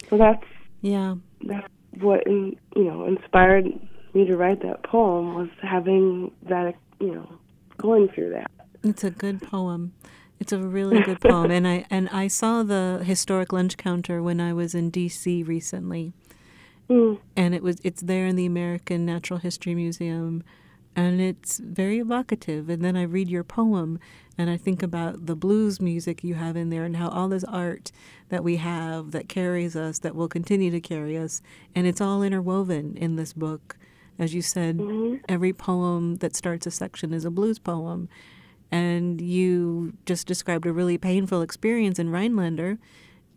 So 0.09 0.18
that's 0.18 0.45
Yeah. 0.81 1.14
that's 1.45 1.66
what 2.01 2.26
in, 2.26 2.57
you 2.76 2.85
know 2.85 3.05
inspired 3.07 3.66
me 4.14 4.24
to 4.26 4.37
write 4.37 4.62
that 4.62 4.83
poem 4.85 5.35
was 5.35 5.49
having 5.62 6.31
that 6.49 6.74
you 7.01 7.14
know 7.14 7.28
going 7.78 8.09
through 8.09 8.31
that. 8.31 8.51
It's 8.83 9.05
a 9.05 9.11
good 9.11 9.41
poem. 9.43 9.93
It's 10.41 10.53
a 10.53 10.59
really 10.59 11.01
good 11.03 11.20
poem, 11.28 11.51
and 11.51 11.68
I 11.68 11.84
and 11.91 12.09
I 12.09 12.26
saw 12.28 12.62
the 12.62 13.03
historic 13.05 13.53
lunch 13.53 13.76
counter 13.76 14.22
when 14.22 14.41
I 14.41 14.53
was 14.53 14.74
in 14.74 14.91
D.C. 14.91 15.43
recently, 15.45 16.12
Mm. 16.88 17.18
and 17.36 17.55
it 17.55 17.62
was 17.62 17.76
it's 17.84 18.01
there 18.03 18.26
in 18.26 18.34
the 18.36 18.47
American 18.47 19.07
Natural 19.07 19.38
History 19.38 19.74
Museum, 19.76 20.43
and 20.97 21.20
it's 21.20 21.59
very 21.59 21.99
evocative. 22.01 22.68
And 22.68 22.82
then 22.84 22.97
I 22.97 23.03
read 23.03 23.28
your 23.28 23.45
poem 23.45 24.01
and 24.36 24.49
I 24.51 24.57
think 24.57 24.82
about 24.82 25.26
the 25.26 25.36
blues 25.36 25.80
music 25.80 26.24
you 26.24 26.34
have 26.34 26.57
in 26.57 26.70
there 26.70 26.84
and 26.84 26.97
how 26.97 27.11
all 27.11 27.28
this 27.28 27.45
art 27.45 27.93
that 28.30 28.43
we 28.43 28.57
have 28.57 29.11
that 29.11 29.28
carries 29.28 29.76
us, 29.76 29.99
that 30.01 30.14
will 30.16 30.28
continue 30.28 30.70
to 30.70 30.80
carry 30.80 31.16
us, 31.18 31.43
and 31.76 31.86
it's 31.86 32.01
all 32.01 32.22
interwoven 32.22 32.97
in 32.97 33.16
this 33.16 33.34
book. 33.34 33.76
As 34.18 34.34
you 34.34 34.41
said, 34.43 34.78
Mm-hmm. 34.78 35.16
every 35.28 35.53
poem 35.53 36.16
that 36.16 36.34
starts 36.34 36.66
a 36.66 36.70
section 36.70 37.12
is 37.12 37.24
a 37.26 37.30
blues 37.30 37.59
poem. 37.59 38.09
And 38.73 39.21
you 39.21 39.95
just 40.07 40.27
described 40.27 40.64
a 40.66 40.73
really 40.73 40.97
painful 40.99 41.43
experience 41.43 41.99
in 41.99 42.11
Rhinelander 42.11 42.79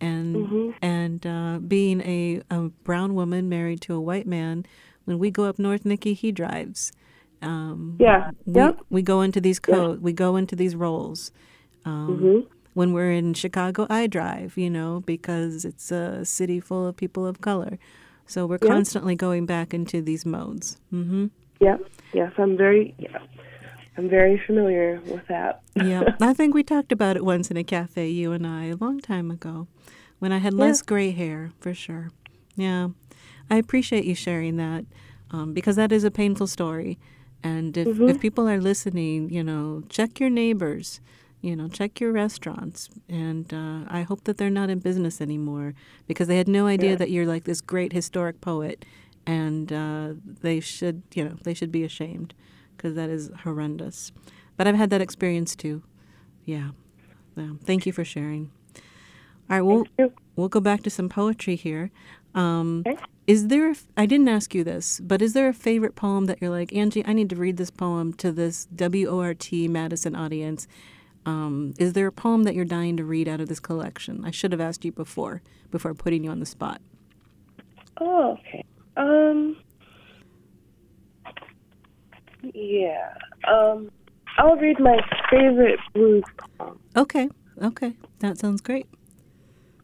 and 0.01 0.35
Mm-hmm. 0.35 0.69
and 0.81 1.25
uh, 1.27 1.59
being 1.59 2.01
a, 2.01 2.41
a 2.51 2.69
brown 2.83 3.15
woman 3.15 3.49
married 3.49 3.81
to 3.81 3.95
a 3.95 4.01
white 4.01 4.27
man. 4.27 4.65
When 5.05 5.19
we 5.19 5.31
go 5.31 5.45
up 5.45 5.57
north, 5.59 5.85
Nikki, 5.85 6.13
he 6.13 6.31
drives. 6.31 6.91
Um, 7.41 7.97
Yeah. 7.99 8.31
we, 8.45 8.61
Yep. 8.61 8.79
we 8.89 9.01
go 9.01 9.21
into 9.21 9.41
these 9.41 9.59
codes, 9.59 10.01
we 10.01 10.13
go 10.13 10.35
into 10.35 10.55
these 10.55 10.75
roles. 10.75 11.31
Um, 11.85 12.19
Mhm. 12.21 12.47
When 12.73 12.91
we're 12.91 13.11
in 13.11 13.33
Chicago, 13.35 13.85
I 13.89 14.07
drive, 14.07 14.57
you 14.57 14.69
know, 14.69 15.03
because 15.05 15.63
it's 15.63 15.91
a 15.91 16.25
city 16.25 16.59
full 16.59 16.87
of 16.87 16.95
people 16.95 17.25
of 17.27 17.39
color. 17.39 17.77
So 18.25 18.45
we're 18.47 18.57
Yep. 18.61 18.71
constantly 18.71 19.15
going 19.15 19.45
back 19.45 19.73
into 19.73 20.01
these 20.01 20.25
modes. 20.25 20.77
hmm 20.89 21.27
Yep. 21.59 21.85
Yes, 22.13 22.31
I'm 22.37 22.57
very. 22.57 22.95
Yeah, 22.97 23.19
I'm 23.97 24.09
very 24.09 24.41
familiar 24.45 25.01
with 25.05 25.27
that. 25.27 25.61
yeah, 25.75 26.03
I 26.21 26.33
think 26.33 26.53
we 26.53 26.63
talked 26.63 26.91
about 26.91 27.15
it 27.15 27.23
once 27.25 27.51
in 27.51 27.57
a 27.57 27.63
cafe, 27.63 28.09
you 28.09 28.31
and 28.31 28.45
I, 28.45 28.65
a 28.65 28.75
long 28.75 28.99
time 28.99 29.29
ago, 29.31 29.67
when 30.19 30.31
I 30.31 30.37
had 30.39 30.53
Yeah. 30.53 30.65
less 30.65 30.81
gray 30.81 31.11
hair, 31.11 31.51
for 31.59 31.73
sure. 31.73 32.11
Yeah, 32.55 32.89
I 33.49 33.57
appreciate 33.57 34.05
you 34.05 34.15
sharing 34.15 34.57
that 34.57 34.85
um, 35.31 35.53
because 35.53 35.75
that 35.75 35.91
is 35.91 36.03
a 36.03 36.11
painful 36.11 36.47
story. 36.47 36.97
And 37.43 37.75
if, 37.77 37.87
Mm-hmm. 37.89 38.09
if 38.09 38.19
people 38.19 38.47
are 38.47 38.59
listening, 38.61 39.29
you 39.29 39.43
know, 39.43 39.83
check 39.89 40.19
your 40.19 40.29
neighbors, 40.29 41.01
you 41.41 41.55
know, 41.55 41.67
check 41.67 41.99
your 41.99 42.11
restaurants. 42.13 42.89
And 43.09 43.53
uh, 43.53 43.81
I 43.89 44.03
hope 44.03 44.23
that 44.23 44.37
they're 44.37 44.49
not 44.49 44.69
in 44.69 44.79
business 44.79 45.19
anymore 45.19 45.73
because 46.07 46.27
they 46.27 46.37
had 46.37 46.47
no 46.47 46.67
idea 46.67 46.91
Yeah. 46.91 46.95
that 46.97 47.11
you're 47.11 47.25
like 47.25 47.43
this 47.43 47.59
great 47.61 47.91
historic 47.93 48.39
poet. 48.41 48.85
And 49.25 49.71
uh, 49.73 50.13
they 50.41 50.59
should, 50.61 51.03
you 51.13 51.25
know, 51.25 51.35
they 51.43 51.53
should 51.53 51.71
be 51.71 51.83
ashamed 51.83 52.33
because 52.75 52.95
that 52.95 53.09
is 53.09 53.31
horrendous. 53.43 54.11
But 54.57 54.67
I've 54.67 54.75
had 54.75 54.89
that 54.91 55.01
experience 55.01 55.55
too. 55.55 55.83
Yeah. 56.45 56.71
yeah. 57.35 57.51
Thank 57.63 57.85
you 57.85 57.91
for 57.91 58.03
sharing. 58.03 58.51
All 59.49 59.57
right, 59.57 59.61
we'll, 59.61 59.85
we'll 60.35 60.49
go 60.49 60.59
back 60.59 60.83
to 60.83 60.89
some 60.89 61.09
poetry 61.09 61.55
here. 61.55 61.91
Um, 62.33 62.83
Okay. 62.85 63.03
Is 63.25 63.47
there, 63.47 63.71
a 63.71 63.75
I 63.95 64.05
didn't 64.05 64.27
ask 64.27 64.53
you 64.53 64.65
this, 64.65 64.99
but 64.99 65.21
is 65.21 65.31
there 65.31 65.47
a 65.47 65.53
favorite 65.53 65.95
poem 65.95 66.25
that 66.25 66.41
you're 66.41 66.49
like, 66.49 66.73
Angie, 66.73 67.05
I 67.05 67.13
need 67.13 67.29
to 67.29 67.37
read 67.37 67.55
this 67.55 67.71
poem 67.71 68.11
to 68.15 68.33
this 68.33 68.67
WORT 68.77 69.49
Madison 69.69 70.13
audience? 70.13 70.67
Um, 71.25 71.73
is 71.79 71.93
there 71.93 72.07
a 72.07 72.11
poem 72.11 72.43
that 72.43 72.53
you're 72.53 72.65
dying 72.65 72.97
to 72.97 73.05
read 73.05 73.29
out 73.29 73.39
of 73.39 73.47
this 73.47 73.61
collection? 73.61 74.25
I 74.25 74.31
should 74.31 74.51
have 74.51 74.59
asked 74.59 74.83
you 74.83 74.91
before, 74.91 75.41
before 75.71 75.93
putting 75.93 76.25
you 76.25 76.31
on 76.31 76.41
the 76.41 76.45
spot. 76.45 76.81
Oh, 78.01 78.37
okay. 78.39 78.65
Um. 78.97 79.55
Yeah. 82.53 83.13
Um. 83.47 83.89
I'll 84.37 84.55
read 84.55 84.79
my 84.79 84.97
favorite 85.29 85.79
blues 85.93 86.23
poem. 86.57 86.79
Okay, 86.95 87.29
okay, 87.61 87.93
that 88.19 88.39
sounds 88.39 88.61
great. 88.61 88.87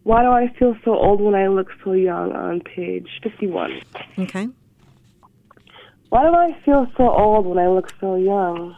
Why 0.02 0.24
do 0.24 0.30
I 0.30 0.52
feel 0.58 0.76
so 0.84 0.96
old 0.96 1.22
when 1.22 1.36
I 1.36 1.48
look 1.48 1.68
so 1.84 1.94
young? 1.94 2.32
On 2.32 2.60
page 2.62 3.08
fifty-one. 3.22 3.82
Okay. 4.18 4.48
Why 6.10 6.24
do 6.24 6.34
I 6.34 6.60
feel 6.66 6.88
so 6.98 7.08
old 7.08 7.46
when 7.46 7.60
I 7.60 7.68
look 7.68 7.92
so 8.00 8.16
young? 8.16 8.76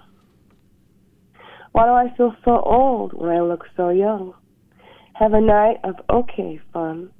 Why 1.71 1.85
do 1.85 1.91
I 1.91 2.13
feel 2.17 2.35
so 2.43 2.59
old 2.59 3.13
when 3.13 3.29
I 3.29 3.39
look 3.39 3.63
so 3.77 3.89
young? 3.89 4.33
Have 5.13 5.33
a 5.33 5.39
night 5.39 5.77
of 5.85 5.95
okay 6.09 6.59
fun, 6.73 7.11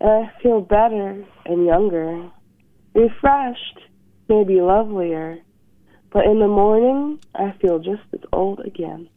and 0.00 0.10
I 0.10 0.32
feel 0.42 0.62
better 0.62 1.22
and 1.44 1.66
younger, 1.66 2.30
refreshed, 2.94 3.80
maybe 4.30 4.62
lovelier, 4.62 5.40
but 6.12 6.24
in 6.24 6.38
the 6.38 6.48
morning 6.48 7.20
I 7.34 7.52
feel 7.60 7.78
just 7.78 8.02
as 8.12 8.20
old 8.32 8.60
again. 8.60 9.08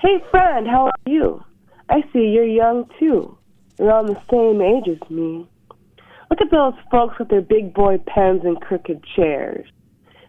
Hey 0.00 0.22
friend, 0.30 0.66
how 0.66 0.86
are 0.86 1.10
you? 1.10 1.42
I 1.88 2.02
see 2.12 2.28
you're 2.28 2.44
young 2.44 2.88
too, 2.98 3.36
around 3.78 4.06
the 4.06 4.20
same 4.30 4.60
age 4.60 4.88
as 4.88 5.10
me. 5.10 5.46
Look 6.30 6.40
at 6.40 6.50
those 6.50 6.74
folks 6.90 7.18
with 7.18 7.28
their 7.28 7.42
big 7.42 7.74
boy 7.74 7.98
pens 8.06 8.42
and 8.44 8.60
crooked 8.60 9.04
chairs. 9.14 9.66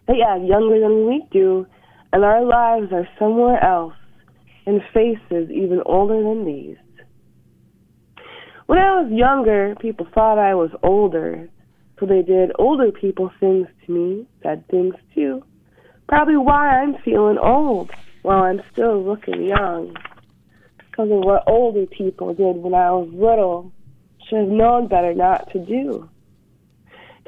They 0.06 0.20
act 0.22 0.44
younger 0.44 0.78
than 0.78 1.06
we 1.06 1.26
do, 1.30 1.66
and 2.12 2.24
our 2.24 2.44
lives 2.44 2.92
are 2.92 3.08
somewhere 3.18 3.62
else, 3.62 3.94
in 4.66 4.80
faces 4.92 5.50
even 5.50 5.82
older 5.86 6.22
than 6.22 6.44
these. 6.44 6.76
When 8.66 8.78
I 8.78 9.00
was 9.00 9.10
younger, 9.12 9.74
people 9.80 10.06
thought 10.12 10.38
I 10.38 10.54
was 10.54 10.70
older, 10.82 11.48
so 11.98 12.06
they 12.06 12.22
did 12.22 12.52
older 12.58 12.92
people 12.92 13.30
things 13.40 13.66
to 13.84 13.92
me, 13.92 14.26
said 14.42 14.66
things 14.68 14.94
too. 15.14 15.42
Probably 16.08 16.36
why 16.36 16.80
I'm 16.80 16.96
feeling 17.04 17.38
old 17.38 17.90
while 18.22 18.44
I'm 18.44 18.60
still 18.72 19.02
looking 19.02 19.46
young. 19.46 19.96
Because 20.78 21.10
of 21.10 21.18
what 21.18 21.44
older 21.46 21.86
people 21.86 22.34
did 22.34 22.56
when 22.56 22.74
I 22.74 22.90
was 22.90 23.08
little 23.12 23.72
should 24.28 24.40
have 24.40 24.48
known 24.48 24.88
better 24.88 25.14
not 25.14 25.50
to 25.52 25.64
do. 25.64 26.08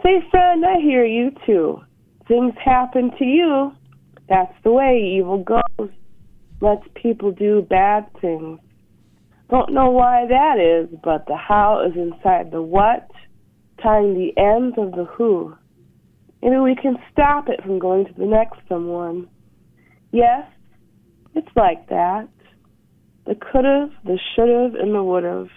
Say, 0.03 0.23
friend, 0.31 0.65
I 0.65 0.81
hear 0.81 1.05
you 1.05 1.33
too. 1.47 1.81
Things 2.29 2.55
happen 2.63 3.11
to 3.19 3.25
you. 3.25 3.73
That's 4.29 4.55
the 4.63 4.73
way 4.73 5.17
evil 5.17 5.43
goes. 5.43 5.91
Lets 6.61 6.87
people 6.95 7.33
do 7.33 7.63
bad 7.63 8.07
things. 8.21 8.61
Don't 9.51 9.73
know 9.73 9.91
why 9.91 10.27
that 10.29 10.59
is, 10.59 10.95
but 11.03 11.27
the 11.27 11.37
how 11.37 11.87
is 11.87 11.97
inside 11.97 12.51
the 12.51 12.61
what, 12.61 13.09
tying 13.83 14.15
the 14.15 14.33
ends 14.41 14.77
of 14.79 14.93
the 14.93 15.05
who. 15.05 15.55
Maybe 16.43 16.57
we 16.57 16.77
can 16.77 16.97
stop 17.13 17.49
it 17.49 17.63
from 17.63 17.79
going 17.79 18.07
to 18.07 18.13
the 18.15 18.27
next 18.27 18.59
someone. 18.69 19.29
Yes, 20.13 20.47
it's 21.35 21.49
like 21.57 21.89
that. 21.89 22.29
The 23.27 23.35
could've, 23.35 23.91
the 24.05 24.19
should've, 24.35 24.75
and 24.75 24.95
the 24.95 25.03
would've. 25.03 25.51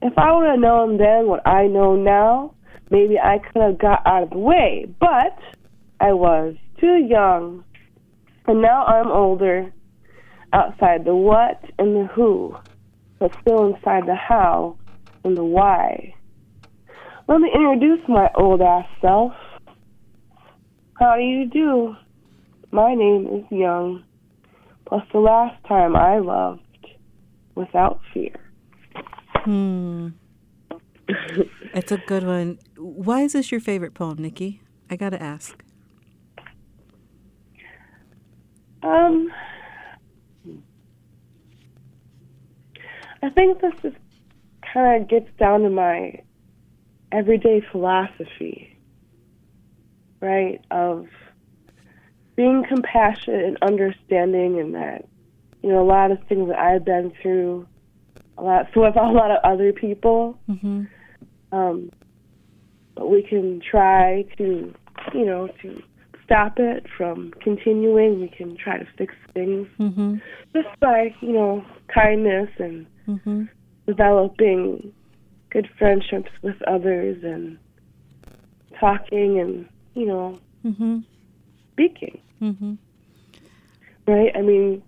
If 0.00 0.12
I 0.16 0.32
would 0.32 0.48
have 0.48 0.60
known 0.60 0.96
then 0.98 1.26
what 1.26 1.46
I 1.46 1.66
know 1.66 1.96
now, 1.96 2.54
maybe 2.90 3.18
I 3.18 3.38
could 3.38 3.62
have 3.62 3.78
got 3.78 4.06
out 4.06 4.24
of 4.24 4.30
the 4.30 4.38
way. 4.38 4.86
But 5.00 5.38
I 6.00 6.12
was 6.12 6.54
too 6.80 7.04
young. 7.08 7.64
And 8.46 8.62
now 8.62 8.84
I'm 8.84 9.08
older, 9.08 9.72
outside 10.52 11.04
the 11.04 11.14
what 11.14 11.62
and 11.78 11.96
the 11.96 12.06
who, 12.14 12.56
but 13.18 13.36
still 13.40 13.74
inside 13.74 14.06
the 14.06 14.14
how 14.14 14.78
and 15.24 15.36
the 15.36 15.44
why. 15.44 16.14
Let 17.28 17.42
me 17.42 17.50
introduce 17.54 18.00
my 18.08 18.30
old 18.34 18.62
ass 18.62 18.86
self. 19.02 19.32
How 20.98 21.16
do 21.16 21.22
you 21.22 21.46
do? 21.46 21.94
My 22.70 22.94
name 22.94 23.26
is 23.26 23.44
Young, 23.50 24.02
plus 24.86 25.02
the 25.12 25.18
last 25.18 25.62
time 25.66 25.94
I 25.94 26.20
loved 26.20 26.62
without 27.54 28.00
fear. 28.14 28.34
Hmm. 29.44 30.08
It's 31.74 31.92
a 31.92 31.98
good 31.98 32.24
one. 32.24 32.60
Why 32.78 33.20
is 33.22 33.34
this 33.34 33.52
your 33.52 33.60
favorite 33.60 33.92
poem, 33.92 34.16
Nikki? 34.18 34.62
I 34.88 34.96
gotta 34.96 35.22
ask. 35.22 35.62
Um, 38.82 39.28
I 43.22 43.28
think 43.30 43.60
this 43.60 43.74
is 43.84 43.92
kind 44.72 45.02
of 45.02 45.08
gets 45.10 45.28
down 45.38 45.60
to 45.60 45.70
my 45.70 46.22
everyday 47.12 47.62
philosophy, 47.72 48.78
right? 50.20 50.60
Of 50.70 51.06
being 52.36 52.64
compassionate 52.68 53.44
and 53.44 53.58
understanding, 53.62 54.60
and 54.60 54.74
that 54.74 55.06
you 55.62 55.70
know 55.70 55.82
a 55.82 55.88
lot 55.88 56.10
of 56.10 56.18
things 56.28 56.48
that 56.48 56.58
I've 56.58 56.84
been 56.84 57.12
through, 57.22 57.66
a 58.36 58.42
lot 58.42 58.66
so 58.74 58.82
with 58.82 58.96
a 58.96 59.02
lot 59.02 59.30
of 59.30 59.38
other 59.44 59.72
people. 59.72 60.38
Mm-hmm. 60.48 60.84
Um, 61.50 61.90
but 62.94 63.10
we 63.10 63.22
can 63.22 63.60
try 63.60 64.24
to, 64.38 64.74
you 65.14 65.24
know, 65.24 65.48
to 65.62 65.82
stop 66.24 66.58
it 66.58 66.84
from 66.96 67.32
continuing. 67.40 68.20
We 68.20 68.28
can 68.28 68.56
try 68.56 68.78
to 68.78 68.86
fix 68.98 69.14
things 69.34 69.68
Mm-hmm. 69.78 70.16
just 70.54 70.68
by, 70.80 71.14
you 71.20 71.32
know, 71.32 71.64
kindness 71.92 72.50
and 72.58 72.86
Mm-hmm. 73.08 73.44
developing 73.86 74.92
good 75.50 75.68
friendships 75.78 76.30
with 76.42 76.56
others 76.66 77.22
and 77.22 77.58
talking 78.78 79.38
and, 79.40 79.68
you 79.94 80.06
know, 80.06 80.38
Mm-hmm. 80.66 80.98
speaking, 81.72 82.20
Mm-hmm. 82.42 82.74
right? 84.06 84.32
I 84.34 84.42
mean, 84.42 84.82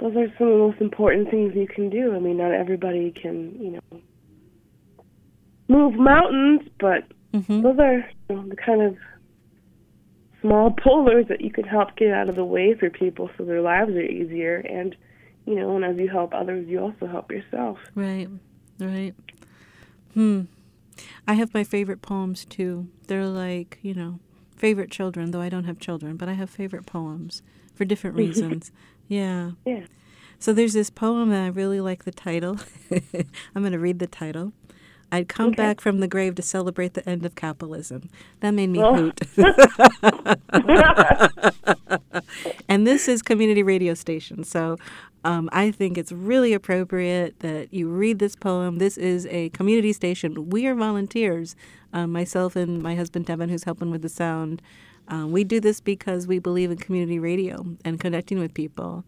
those 0.00 0.16
are 0.16 0.26
some 0.36 0.48
of 0.48 0.52
the 0.52 0.58
most 0.58 0.80
important 0.80 1.30
things 1.30 1.54
you 1.54 1.66
can 1.68 1.88
do. 1.88 2.14
I 2.14 2.18
mean, 2.18 2.36
not 2.36 2.52
everybody 2.52 3.12
can, 3.12 3.56
you 3.60 3.70
know, 3.92 4.00
move 5.68 5.94
mountains, 5.94 6.68
but 6.78 7.04
Mm-hmm. 7.34 7.62
those 7.62 7.78
are 7.78 7.98
you 8.28 8.36
know, 8.36 8.48
the 8.48 8.56
kind 8.56 8.82
of 8.82 8.96
small 10.40 10.70
boulders 10.84 11.26
that 11.28 11.40
you 11.40 11.50
can 11.50 11.64
help 11.64 11.96
get 11.96 12.12
out 12.12 12.28
of 12.28 12.36
the 12.36 12.44
way 12.44 12.74
for 12.78 12.90
people 12.90 13.30
so 13.36 13.44
their 13.44 13.62
lives 13.62 13.90
are 13.92 14.02
easier. 14.02 14.56
And, 14.58 14.94
you 15.46 15.54
know, 15.54 15.74
and 15.76 15.84
as 15.84 15.96
you 15.96 16.08
help 16.08 16.34
others, 16.34 16.68
you 16.68 16.80
also 16.80 17.06
help 17.06 17.30
yourself. 17.30 17.78
Right, 17.94 18.28
right. 18.78 19.14
Hmm. 20.14 20.42
I 21.26 21.34
have 21.34 21.52
my 21.54 21.64
favorite 21.64 22.02
poems 22.02 22.44
too. 22.44 22.88
They're 23.08 23.26
like, 23.26 23.78
you 23.82 23.94
know, 23.94 24.20
favorite 24.56 24.90
children, 24.90 25.30
though 25.32 25.40
I 25.40 25.48
don't 25.48 25.64
have 25.64 25.78
children, 25.78 26.16
but 26.16 26.28
I 26.28 26.34
have 26.34 26.50
favorite 26.50 26.86
poems 26.86 27.42
for 27.74 27.84
different 27.84 28.16
reasons. 28.24 28.70
yeah. 29.08 29.52
Yeah. 29.64 29.86
So 30.38 30.52
there's 30.52 30.74
this 30.74 30.90
poem 30.90 31.30
that 31.30 31.42
I 31.42 31.46
really 31.48 31.80
like 31.80 32.04
the 32.04 32.12
title. 32.12 32.58
I'm 33.54 33.62
going 33.62 33.72
to 33.72 33.78
read 33.78 33.98
the 33.98 34.06
title. 34.06 34.52
I'd 35.10 35.28
come 35.28 35.48
Okay. 35.48 35.56
back 35.56 35.80
from 35.80 36.00
the 36.00 36.08
grave 36.08 36.34
to 36.36 36.42
celebrate 36.42 36.94
the 36.94 37.08
end 37.08 37.24
of 37.24 37.34
capitalism. 37.34 38.08
That 38.40 38.50
made 38.50 38.68
me 38.70 38.80
Oh. 38.82 38.94
hoot. 38.94 39.20
and 42.68 42.86
this 42.86 43.08
is 43.08 43.22
community 43.22 43.62
radio 43.62 43.94
station, 43.94 44.44
so 44.44 44.76
um, 45.24 45.48
I 45.52 45.70
think 45.70 45.96
it's 45.96 46.12
really 46.12 46.52
appropriate 46.52 47.40
that 47.40 47.72
you 47.72 47.88
read 47.88 48.18
this 48.18 48.36
poem. 48.36 48.78
This 48.78 48.98
is 48.98 49.26
a 49.26 49.48
community 49.50 49.92
station. 49.92 50.50
We 50.50 50.66
are 50.66 50.74
volunteers, 50.74 51.56
um, 51.94 52.12
myself 52.12 52.56
and 52.56 52.82
my 52.82 52.94
husband 52.94 53.26
Devin, 53.26 53.48
who's 53.48 53.64
helping 53.64 53.90
with 53.90 54.02
the 54.02 54.10
sound. 54.10 54.60
Um, 55.08 55.32
we 55.32 55.42
do 55.44 55.60
this 55.60 55.80
because 55.80 56.26
we 56.26 56.38
believe 56.38 56.70
in 56.70 56.76
community 56.76 57.18
radio 57.18 57.64
and 57.84 57.98
connecting 57.98 58.38
with 58.38 58.52
people. 58.52 59.04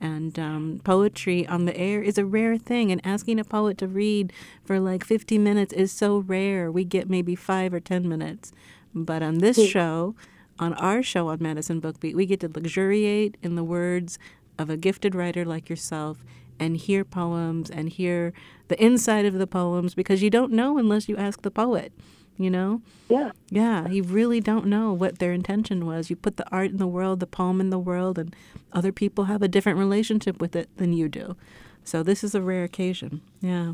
And 0.00 0.38
um, 0.38 0.80
poetry 0.82 1.46
on 1.46 1.66
the 1.66 1.76
air 1.76 2.02
is 2.02 2.18
a 2.18 2.24
rare 2.24 2.56
thing, 2.56 2.90
and 2.90 3.00
asking 3.04 3.38
a 3.38 3.44
poet 3.44 3.78
to 3.78 3.86
read 3.86 4.32
for 4.64 4.80
like 4.80 5.04
50 5.04 5.38
minutes 5.38 5.72
is 5.72 5.92
so 5.92 6.18
rare. 6.18 6.72
We 6.72 6.84
get 6.84 7.08
maybe 7.08 7.36
five 7.36 7.72
or 7.74 7.80
10 7.80 8.08
minutes. 8.08 8.52
But 8.94 9.22
on 9.22 9.38
this 9.38 9.68
show, 9.68 10.14
on 10.58 10.74
our 10.74 11.02
show 11.02 11.28
on 11.28 11.38
Madison 11.40 11.80
Book 11.80 12.00
Beat, 12.00 12.16
we 12.16 12.26
get 12.26 12.40
to 12.40 12.48
luxuriate 12.48 13.36
in 13.42 13.54
the 13.56 13.64
words 13.64 14.18
of 14.60 14.70
a 14.70 14.76
gifted 14.76 15.14
writer 15.14 15.44
like 15.44 15.70
yourself 15.70 16.24
and 16.58 16.76
hear 16.76 17.04
poems 17.04 17.70
and 17.70 17.88
hear 17.88 18.32
the 18.68 18.82
inside 18.82 19.24
of 19.24 19.34
the 19.34 19.46
poems 19.46 19.94
because 19.94 20.22
you 20.22 20.30
don't 20.30 20.52
know 20.52 20.76
unless 20.76 21.08
you 21.08 21.16
ask 21.16 21.42
the 21.42 21.50
poet, 21.50 21.92
you 22.36 22.50
know? 22.50 22.82
Yeah. 23.08 23.32
Yeah, 23.48 23.88
you 23.88 24.02
really 24.02 24.40
don't 24.40 24.66
know 24.66 24.92
what 24.92 25.18
their 25.18 25.32
intention 25.32 25.86
was. 25.86 26.10
You 26.10 26.16
put 26.16 26.36
the 26.36 26.48
art 26.52 26.70
in 26.70 26.76
the 26.76 26.86
world, 26.86 27.20
the 27.20 27.26
poem 27.26 27.60
in 27.60 27.70
the 27.70 27.78
world, 27.78 28.18
and 28.18 28.36
other 28.72 28.92
people 28.92 29.24
have 29.24 29.42
a 29.42 29.48
different 29.48 29.78
relationship 29.78 30.40
with 30.40 30.54
it 30.54 30.68
than 30.76 30.92
you 30.92 31.08
do. 31.08 31.36
So 31.82 32.02
this 32.02 32.22
is 32.22 32.34
a 32.34 32.42
rare 32.42 32.64
occasion. 32.64 33.22
Yeah. 33.40 33.72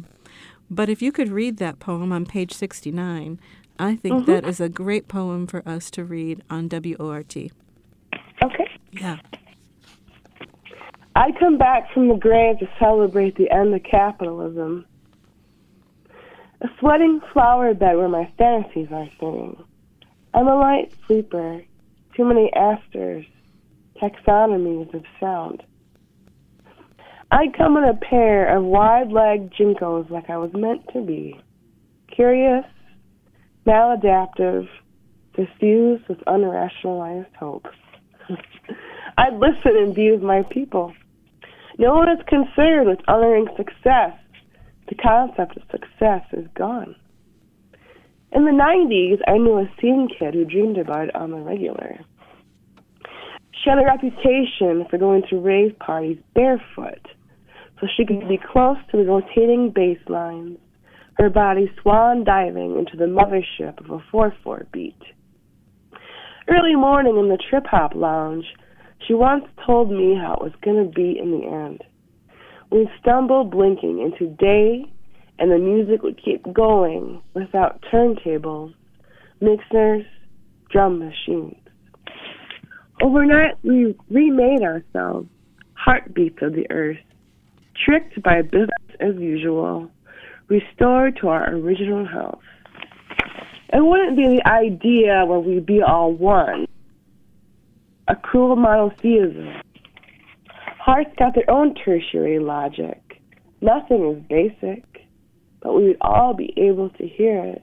But 0.71 0.89
if 0.89 1.03
you 1.03 1.11
could 1.11 1.29
read 1.29 1.59
that 1.59 1.81
poem 1.81 2.13
on 2.13 2.25
page 2.25 2.53
69, 2.53 3.41
I 3.79 3.97
think 3.97 4.15
mm-hmm. 4.15 4.31
that 4.31 4.47
is 4.47 4.61
a 4.61 4.69
great 4.69 5.09
poem 5.09 5.47
for 5.47 5.69
us 5.69 5.91
to 5.91 6.05
read 6.05 6.43
on 6.49 6.69
WORT. 6.69 7.37
Okay. 8.43 8.71
Yeah. 8.93 9.19
I 11.17 11.33
come 11.41 11.57
back 11.57 11.91
from 11.95 12.09
the 12.09 12.17
grave 12.17 12.59
to 12.59 12.69
celebrate 12.79 13.37
the 13.37 13.51
end 13.51 13.75
of 13.75 13.83
capitalism. 13.91 14.85
A 16.61 16.67
sweating 16.79 17.23
flower 17.33 17.73
bed 17.73 17.97
where 17.97 18.07
my 18.07 18.31
fantasies 18.37 18.89
are 18.93 19.09
singing. 19.19 19.57
I'm 20.35 20.47
a 20.47 20.55
light 20.55 20.93
sleeper, 21.07 21.63
too 22.15 22.25
many 22.27 22.53
asters, 22.53 23.25
taxonomies 23.99 24.93
of 24.93 25.05
sound. 25.19 25.63
I 27.31 27.47
come 27.57 27.79
in 27.79 27.85
a 27.85 27.95
pair 27.95 28.55
of 28.55 28.65
wide-legged 28.65 29.55
JNCOs 29.55 30.11
like 30.11 30.29
I 30.29 30.37
was 30.37 30.51
meant 30.53 30.83
to 30.93 31.01
be. 31.01 31.41
Curious, 32.15 32.67
maladaptive, 33.67 34.69
diffused 35.35 36.07
with 36.09 36.19
unrationalized 36.27 37.35
hope. 37.39 37.65
I'd 39.17 39.33
listen 39.33 39.79
and 39.79 39.95
be 39.95 40.11
with 40.11 40.21
my 40.21 40.43
people. 40.51 40.93
No 41.79 41.95
one 41.95 42.09
is 42.09 42.25
concerned 42.27 42.89
with 42.89 43.01
honoring 43.07 43.47
success. 43.57 44.13
The 44.89 44.95
concept 44.95 45.57
of 45.57 45.63
success 45.71 46.23
is 46.33 46.47
gone. 46.55 46.95
In 48.33 48.45
the 48.45 48.51
90s, 48.51 49.21
I 49.29 49.39
knew 49.39 49.59
a 49.59 49.71
scene 49.81 50.09
kid 50.19 50.35
who 50.35 50.45
dreamed 50.45 50.79
about 50.79 51.09
it 51.09 51.15
on 51.15 51.31
the 51.31 51.39
regular. 51.39 51.99
She 53.53 53.71
had 53.71 53.79
a 53.79 53.85
reputation 53.85 54.87
for 54.89 54.99
going 54.99 55.23
to 55.31 55.41
rave 55.41 55.79
parties 55.79 56.19
barefoot 56.35 57.07
so 57.81 57.87
she 57.97 58.07
could 58.07 58.29
be 58.29 58.39
close 58.39 58.79
to 58.91 58.97
the 58.97 59.05
rotating 59.05 59.71
bass 59.75 59.99
lines, 60.09 60.59
her 61.19 61.29
body 61.31 61.71
swan 61.81 62.25
diving 62.25 62.79
into 62.79 62.97
the 62.97 63.05
mothership 63.05 63.79
of 63.85 63.91
a 63.91 63.99
4 64.11 64.35
4 64.43 64.67
beat. 64.73 65.01
Early 66.49 66.77
morning 66.77 67.17
in 67.17 67.29
the 67.29 67.39
trip 67.51 67.67
hop 67.67 67.95
lounge, 67.95 68.47
she 69.07 69.15
once 69.15 69.45
told 69.65 69.91
me 69.91 70.15
how 70.15 70.35
it 70.35 70.43
was 70.43 70.53
going 70.63 70.85
to 70.85 70.91
be 70.91 71.19
in 71.19 71.31
the 71.33 71.47
end. 71.47 71.83
We'd 72.71 72.89
stumble 73.01 73.45
blinking 73.45 74.01
into 74.01 74.35
day, 74.35 74.85
and 75.39 75.51
the 75.51 75.59
music 75.59 76.03
would 76.03 76.21
keep 76.23 76.43
going 76.53 77.23
without 77.35 77.83
turntables, 77.93 78.75
mixers, 79.41 80.05
drum 80.71 80.99
machines. 80.99 81.57
Overnight, 83.03 83.57
we 83.63 83.95
remade 84.11 84.63
ourselves, 84.63 85.29
heartbeats 85.75 86.39
of 86.43 86.55
the 86.55 86.67
earth, 86.71 86.97
tricked 87.85 88.21
by 88.23 88.43
business 88.43 88.71
as 89.01 89.15
usual, 89.17 89.91
restored 90.49 91.17
to 91.21 91.29
our 91.29 91.51
original 91.55 92.07
health. 92.07 92.41
It 93.73 93.85
wouldn't 93.85 94.17
be 94.17 94.39
the 94.39 94.49
idea 94.49 95.25
where 95.27 95.41
we'd 95.41 95.67
be 95.67 95.83
all 95.83 96.13
one, 96.13 96.66
a 98.09 98.17
cruel 98.17 98.57
monotheism. 98.57 99.55
Hearts 100.79 101.11
got 101.19 101.35
their 101.35 101.51
own 101.51 101.75
tertiary 101.75 102.39
logic. 102.39 103.21
Nothing 103.61 104.17
is 104.17 104.23
basic, 104.29 104.85
but 105.61 105.75
we 105.75 105.89
would 105.89 105.97
all 106.01 106.35
be 106.35 106.55
able 106.57 106.91
to 106.91 107.07
hear 107.07 107.45
it. 107.45 107.63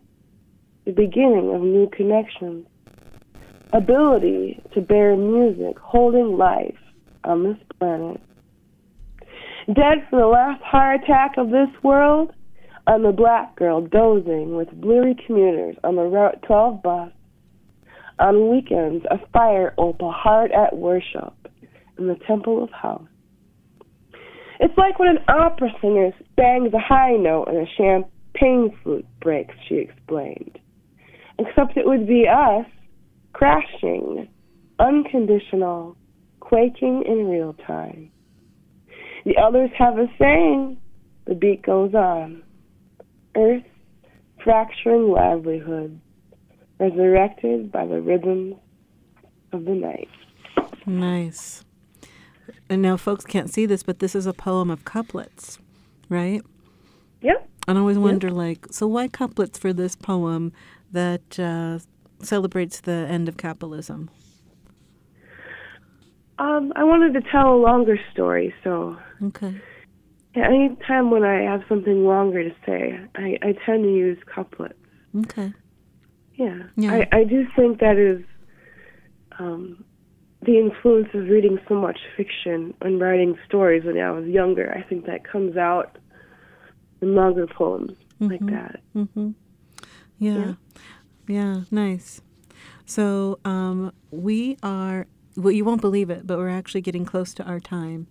The 0.86 0.92
beginning 0.92 1.52
of 1.54 1.62
new 1.62 1.90
connections. 1.96 2.68
Ability 3.72 4.62
to 4.74 4.82
bear 4.82 5.16
music, 5.16 5.80
holding 5.80 6.38
life 6.38 6.78
on 7.24 7.44
this 7.44 7.58
planet. 7.80 8.22
Dead 9.68 10.06
from 10.10 10.20
the 10.20 10.28
last 10.28 10.62
heart 10.62 11.02
attack 11.04 11.38
of 11.38 11.50
this 11.50 11.70
world, 11.82 12.34
I'm 12.86 13.04
the 13.04 13.14
black 13.14 13.56
girl 13.56 13.80
dozing 13.80 14.58
with 14.58 14.70
bleary 14.74 15.16
commuters 15.26 15.78
on 15.86 15.96
the 15.96 16.04
Route 16.04 16.44
12 16.46 16.84
bus. 16.84 17.12
On 18.20 18.50
weekends, 18.50 19.06
a 19.10 19.18
fire 19.32 19.74
opal 19.78 20.12
hard 20.12 20.52
at 20.52 20.78
worship 20.78 21.34
in 21.98 22.08
the 22.08 22.18
Temple 22.28 22.64
of 22.64 22.70
House. 22.70 23.08
It's 24.60 24.78
like 24.78 25.00
when 25.00 25.10
an 25.10 25.24
opera 25.28 25.70
singer 25.82 26.12
bangs 26.38 26.74
a 26.74 26.80
high 26.80 27.18
note 27.18 27.48
and 27.48 27.58
a 27.58 27.72
champagne 27.76 28.78
flute 28.84 29.06
breaks, 29.20 29.56
she 29.68 29.76
explained. 29.76 30.60
Except 31.40 31.76
it 31.76 31.86
would 31.86 32.08
be 32.08 32.28
us, 32.28 32.66
crashing, 33.34 34.28
unconditional, 34.80 35.98
quaking 36.40 37.04
in 37.08 37.28
real 37.28 37.56
time. 37.66 38.12
The 39.26 39.38
others 39.38 39.72
have 39.78 39.98
a 39.98 40.08
saying, 40.20 40.78
the 41.26 41.36
beat 41.36 41.64
goes 41.64 41.94
on. 41.94 42.44
Earth, 43.36 43.64
fracturing 44.44 45.10
livelihood, 45.10 46.00
resurrected 46.84 47.72
by 47.72 47.86
the 47.86 48.02
rhythms 48.02 48.56
of 49.52 49.66
the 49.66 49.72
night. 49.72 50.10
Nice. 50.86 51.64
And 52.70 52.82
now 52.82 52.98
folks 52.98 53.26
can't 53.26 53.50
see 53.50 53.66
this, 53.66 53.84
but 53.84 54.00
this 54.00 54.16
is 54.16 54.26
a 54.26 54.34
poem 54.34 54.70
of 54.70 54.84
couplets, 54.84 55.60
right? 56.10 56.42
Yep. 57.22 57.50
And 57.68 57.78
I 57.78 57.82
always 57.82 57.98
wonder, 57.98 58.30
like, 58.30 58.68
so 58.72 58.88
why 58.88 59.08
couplets 59.08 59.58
for 59.58 59.72
this 59.72 59.96
poem 59.96 60.52
that 60.92 61.40
uh, 61.40 61.80
celebrates 62.22 62.82
the 62.82 62.92
end 62.92 63.30
of 63.30 63.38
capitalism? 63.38 64.10
Um, 66.40 66.74
I 66.76 66.84
wanted 66.84 67.14
to 67.14 67.22
tell 67.32 67.54
a 67.54 67.56
longer 67.56 67.98
story, 68.12 68.54
so 68.64 68.98
Okay. 69.24 69.62
yeah, 70.36 70.48
anytime 70.48 71.12
when 71.12 71.24
I 71.24 71.44
have 71.44 71.62
something 71.70 72.06
longer 72.06 72.44
to 72.44 72.56
say, 72.66 73.00
I, 73.16 73.38
I 73.42 73.54
tend 73.66 73.84
to 73.84 73.90
use 73.94 74.18
couplets. 74.26 74.74
Okay. 75.16 75.54
Yeah. 76.36 76.64
Yeah. 76.76 77.06
I, 77.12 77.18
I 77.20 77.24
do 77.24 77.46
think 77.56 77.80
that 77.80 77.98
is 77.98 78.24
um, 79.40 79.84
the 80.46 80.58
influence 80.60 81.10
of 81.14 81.28
reading 81.28 81.60
so 81.68 81.76
much 81.76 82.00
fiction 82.18 82.74
and 82.82 83.00
writing 83.00 83.38
stories 83.48 83.84
when 83.86 83.98
I 84.00 84.12
was 84.12 84.26
younger. 84.26 84.74
I 84.76 84.82
think 84.88 85.06
that 85.06 85.24
comes 85.24 85.58
out 85.58 85.98
in 87.02 87.16
longer 87.16 87.48
poems 87.48 87.92
like 88.20 88.42
Mhm. 88.42 88.52
that. 88.52 88.80
Mm-hmm. 88.96 89.32
Yeah. 90.20 90.38
Yeah. 90.38 90.54
yeah. 91.28 91.62
Nice. 91.72 92.22
So 92.86 93.40
um, 93.46 93.94
we 94.12 94.58
are, 94.64 95.08
well, 95.36 95.52
you 95.52 95.66
won't 95.66 95.82
believe 95.82 96.10
it, 96.10 96.26
but 96.28 96.38
we're 96.38 96.50
actually 96.50 96.82
getting 96.82 97.06
close 97.06 97.34
to 97.36 97.44
our 97.44 97.60
time. 97.60 98.08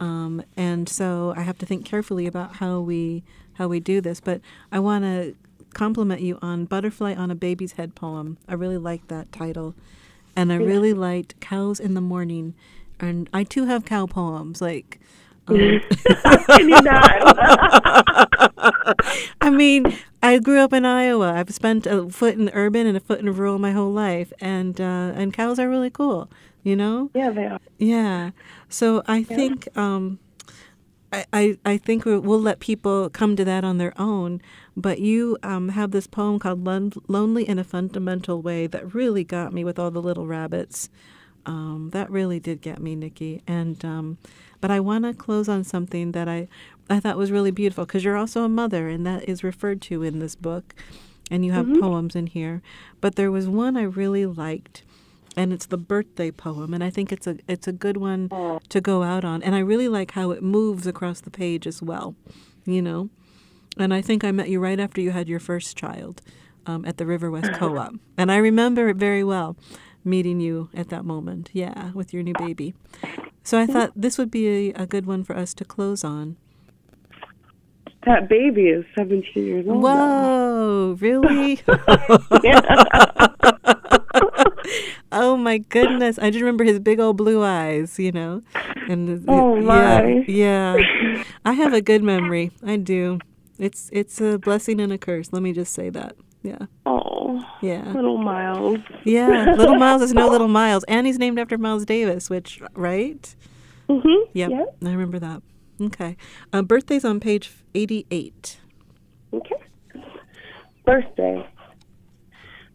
Um, 0.00 0.42
and 0.56 0.88
so 0.88 1.34
I 1.36 1.42
have 1.42 1.58
to 1.58 1.66
think 1.66 1.84
carefully 1.84 2.26
about 2.26 2.56
how 2.56 2.80
we 2.80 3.24
how 3.54 3.66
we 3.66 3.80
do 3.80 4.00
this. 4.00 4.20
But 4.20 4.40
I 4.70 4.78
want 4.78 5.02
to 5.04 5.34
compliment 5.74 6.20
you 6.20 6.38
on 6.42 6.64
"Butterfly 6.64 7.14
on 7.14 7.30
a 7.30 7.34
Baby's 7.34 7.72
Head" 7.72 7.94
poem. 7.94 8.38
I 8.48 8.54
really 8.54 8.78
like 8.78 9.08
that 9.08 9.32
title, 9.32 9.74
and 10.36 10.52
I 10.52 10.56
really 10.56 10.92
liked 10.92 11.40
Cows 11.40 11.80
in 11.80 11.94
the 11.94 12.00
Morning. 12.00 12.54
And 13.00 13.28
I 13.32 13.44
too 13.44 13.66
have 13.66 13.84
cow 13.84 14.06
poems, 14.06 14.60
like. 14.60 15.00
Um, 15.46 15.56
Can 15.56 16.68
you 16.68 16.82
not? 16.82 18.28
I 19.40 19.50
mean, 19.50 19.96
I 20.22 20.38
grew 20.38 20.58
up 20.58 20.72
in 20.72 20.84
Iowa. 20.84 21.32
I've 21.32 21.54
spent 21.54 21.86
a 21.86 22.08
foot 22.10 22.34
in 22.34 22.50
urban 22.52 22.86
and 22.86 22.96
a 22.96 23.00
foot 23.00 23.20
in 23.20 23.26
the 23.26 23.32
rural 23.32 23.58
my 23.58 23.72
whole 23.72 23.92
life, 23.92 24.32
and 24.40 24.80
uh, 24.80 25.12
and 25.14 25.32
cows 25.32 25.58
are 25.58 25.68
really 25.68 25.90
cool. 25.90 26.28
You 26.64 26.76
know? 26.76 27.10
yeah, 27.14 27.30
they 27.30 27.46
are. 27.46 27.60
Yeah. 27.78 28.30
So 28.68 29.02
I 29.06 29.22
think 29.22 29.68
um, 29.76 30.18
I, 31.12 31.24
I 31.32 31.58
I 31.64 31.76
think 31.78 32.04
we- 32.04 32.18
we'll 32.18 32.40
let 32.40 32.60
people 32.60 33.08
come 33.10 33.34
to 33.36 33.44
that 33.44 33.64
on 33.64 33.78
their 33.78 33.98
own. 34.00 34.40
But 34.76 35.00
you 35.00 35.36
um, 35.42 35.70
have 35.70 35.90
this 35.90 36.06
poem 36.06 36.38
called 36.38 36.64
Lon- 36.64 36.92
"Lonely 37.08 37.48
in 37.48 37.58
a 37.58 37.64
Fundamental 37.64 38.40
Way" 38.42 38.66
that 38.68 38.94
really 38.94 39.24
got 39.24 39.52
me 39.52 39.64
with 39.64 39.78
all 39.78 39.90
the 39.90 40.02
little 40.02 40.26
rabbits. 40.26 40.88
Um, 41.46 41.90
that 41.92 42.10
really 42.10 42.38
did 42.40 42.60
get 42.60 42.78
me, 42.78 42.94
Nikki. 42.94 43.42
And 43.46 43.82
um, 43.84 44.18
but 44.60 44.70
I 44.70 44.80
want 44.80 45.04
to 45.04 45.14
close 45.14 45.48
on 45.48 45.64
something 45.64 46.12
that 46.12 46.28
I 46.28 46.46
I 46.90 47.00
thought 47.00 47.16
was 47.16 47.30
really 47.32 47.50
beautiful 47.50 47.86
because 47.86 48.04
you're 48.04 48.16
also 48.16 48.44
a 48.44 48.48
mother, 48.48 48.88
and 48.88 49.06
that 49.06 49.28
is 49.28 49.42
referred 49.44 49.80
to 49.82 50.02
in 50.02 50.18
this 50.18 50.34
book, 50.36 50.74
and 51.30 51.44
you 51.44 51.52
have 51.52 51.66
poems 51.80 52.14
in 52.14 52.26
here. 52.26 52.60
But 53.00 53.14
there 53.16 53.30
was 53.30 53.48
one 53.48 53.76
I 53.76 53.82
really 53.82 54.26
liked, 54.26 54.82
and 55.38 55.52
it's 55.52 55.66
the 55.66 55.78
birthday 55.78 56.32
poem, 56.32 56.74
and 56.74 56.82
I 56.82 56.90
think 56.90 57.12
it's 57.12 57.26
a 57.26 57.38
it's 57.46 57.68
a 57.68 57.72
good 57.72 57.96
one 57.96 58.28
to 58.68 58.80
go 58.80 59.04
out 59.04 59.24
on. 59.24 59.42
And 59.42 59.54
I 59.54 59.60
really 59.60 59.88
like 59.88 60.10
how 60.10 60.32
it 60.32 60.42
moves 60.42 60.86
across 60.86 61.20
the 61.20 61.30
page 61.30 61.66
as 61.66 61.80
well, 61.80 62.16
you 62.66 62.82
know. 62.82 63.08
And 63.78 63.94
I 63.94 64.02
think 64.02 64.24
I 64.24 64.32
met 64.32 64.48
you 64.48 64.58
right 64.58 64.80
after 64.80 65.00
you 65.00 65.12
had 65.12 65.28
your 65.28 65.38
first 65.38 65.76
child 65.76 66.20
um, 66.66 66.84
at 66.84 66.96
the 66.96 67.04
Riverwest 67.04 67.56
Co-op, 67.56 67.94
and 68.16 68.32
I 68.32 68.38
remember 68.38 68.88
it 68.88 68.96
very 68.96 69.22
well, 69.22 69.56
meeting 70.04 70.40
you 70.40 70.70
at 70.74 70.88
that 70.88 71.04
moment. 71.04 71.50
Yeah, 71.52 71.92
with 71.92 72.12
your 72.12 72.24
new 72.24 72.34
baby. 72.36 72.74
So 73.44 73.60
I 73.60 73.66
thought 73.66 73.92
this 73.94 74.18
would 74.18 74.32
be 74.32 74.48
a, 74.48 74.82
a 74.82 74.86
good 74.86 75.06
one 75.06 75.22
for 75.22 75.36
us 75.36 75.54
to 75.54 75.64
close 75.64 76.02
on. 76.02 76.36
That 78.04 78.28
baby 78.28 78.62
is 78.62 78.84
17 78.96 79.46
years 79.46 79.66
old. 79.68 79.82
now. 79.82 79.82
Whoa, 79.82 80.96
really? 81.00 81.60
oh 85.12 85.36
my 85.36 85.58
goodness. 85.58 86.18
I 86.18 86.30
just 86.30 86.40
remember 86.40 86.64
his 86.64 86.78
big 86.80 87.00
old 87.00 87.16
blue 87.16 87.42
eyes, 87.44 87.98
you 87.98 88.12
know. 88.12 88.42
And 88.88 89.24
Oh, 89.28 89.56
my. 89.60 90.24
Yeah. 90.26 90.76
Yeah. 90.76 91.24
I 91.44 91.52
have 91.52 91.72
a 91.72 91.80
good 91.80 92.02
memory. 92.02 92.50
I 92.64 92.76
do. 92.76 93.18
It's 93.58 93.90
it's 93.92 94.20
a 94.20 94.38
blessing 94.38 94.80
and 94.80 94.92
a 94.92 94.98
curse. 94.98 95.32
Let 95.32 95.42
me 95.42 95.52
just 95.52 95.72
say 95.74 95.90
that. 95.90 96.14
Yeah. 96.42 96.58
Oh, 96.86 97.44
Yeah. 97.60 97.92
little 97.92 98.18
Miles. 98.18 98.78
Yeah. 99.04 99.54
Little 99.56 99.74
Miles 99.76 100.02
is 100.02 100.14
no 100.14 100.28
little 100.34 100.48
Miles. 100.48 100.84
And 100.84 101.06
he's 101.06 101.18
named 101.18 101.38
after 101.38 101.58
Miles 101.58 101.84
Davis, 101.84 102.30
which 102.30 102.60
right? 102.74 103.34
Mm-hmm. 103.88 104.30
Yep. 104.34 104.50
Yep. 104.50 104.76
I 104.84 104.90
remember 104.90 105.18
that. 105.18 105.42
Okay. 105.80 106.16
Uh, 106.52 106.62
birthday's 106.62 107.04
on 107.04 107.20
page 107.20 107.52
88. 107.74 108.58
Okay. 109.32 109.54
Birthday. 110.84 111.46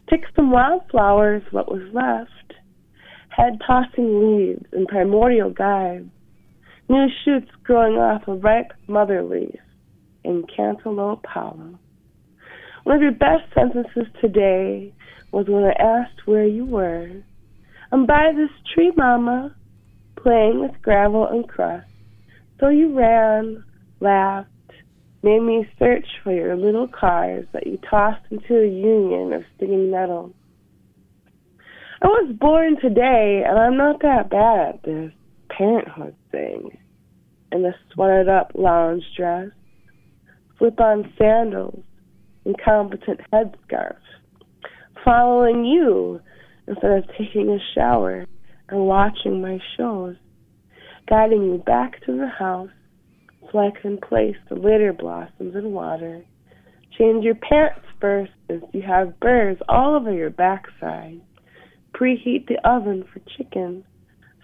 Pick 0.08 0.22
some 0.36 0.50
wildflowers, 0.50 1.42
what 1.50 1.70
was 1.70 1.82
left. 1.92 2.54
Head 3.28 3.58
tossing 3.66 4.36
leaves 4.36 4.64
in 4.72 4.86
primordial 4.86 5.50
guise. 5.50 6.04
New 6.88 7.06
shoots 7.24 7.50
growing 7.62 7.94
off 7.94 8.28
a 8.28 8.34
ripe 8.34 8.72
mother 8.86 9.22
leaf 9.22 9.58
in 10.22 10.44
cantaloupe 10.54 11.24
hollow. 11.26 11.78
One 12.84 12.96
of 12.96 13.02
your 13.02 13.12
best 13.12 13.44
sentences 13.54 14.12
today 14.20 14.92
was 15.32 15.46
when 15.48 15.64
I 15.64 15.72
asked 15.82 16.26
where 16.26 16.46
you 16.46 16.66
were. 16.66 17.10
I'm 17.90 18.06
by 18.06 18.32
this 18.36 18.50
tree, 18.74 18.92
Mama, 18.94 19.54
playing 20.16 20.60
with 20.60 20.82
gravel 20.82 21.26
and 21.26 21.48
crust. 21.48 21.88
So 22.60 22.68
you 22.68 22.96
ran, 22.96 23.64
laughed, 24.00 24.50
made 25.24 25.40
me 25.40 25.66
search 25.78 26.06
for 26.22 26.32
your 26.32 26.54
little 26.54 26.86
cars 26.86 27.46
that 27.54 27.66
you 27.66 27.78
tossed 27.90 28.26
into 28.30 28.60
a 28.60 28.68
union 28.68 29.32
of 29.32 29.42
stinging 29.56 29.90
metal. 29.90 30.34
I 32.02 32.08
was 32.08 32.36
born 32.38 32.76
today, 32.78 33.42
and 33.46 33.58
I'm 33.58 33.78
not 33.78 34.02
that 34.02 34.28
bad 34.28 34.74
at 34.74 34.82
this 34.82 35.12
parenthood 35.48 36.14
thing. 36.30 36.76
In 37.52 37.64
a 37.64 37.74
sweated 37.92 38.28
up 38.28 38.52
lounge 38.54 39.02
dress, 39.16 39.48
slip 40.58 40.78
on 40.78 41.10
sandals, 41.18 41.82
incompetent 42.44 43.20
headscarf, 43.32 43.96
following 45.02 45.64
you 45.64 46.20
instead 46.66 46.98
of 46.98 47.04
taking 47.16 47.48
a 47.48 47.58
shower 47.74 48.26
and 48.68 48.86
watching 48.86 49.40
my 49.40 49.58
shows, 49.78 50.16
guiding 51.08 51.44
you 51.44 51.62
back 51.64 52.04
to 52.04 52.12
the 52.14 52.28
house 52.28 52.68
flex 53.50 53.80
in 53.84 53.98
place 53.98 54.36
the 54.48 54.54
litter 54.54 54.92
blossoms 54.92 55.54
in 55.54 55.72
water. 55.72 56.24
Change 56.98 57.24
your 57.24 57.34
pants 57.34 57.84
first 58.00 58.32
since 58.48 58.64
you 58.72 58.82
have 58.82 59.18
burrs 59.20 59.58
all 59.68 59.96
over 59.96 60.12
your 60.12 60.30
backside. 60.30 61.20
Preheat 61.94 62.46
the 62.46 62.58
oven 62.64 63.04
for 63.12 63.20
chicken. 63.36 63.84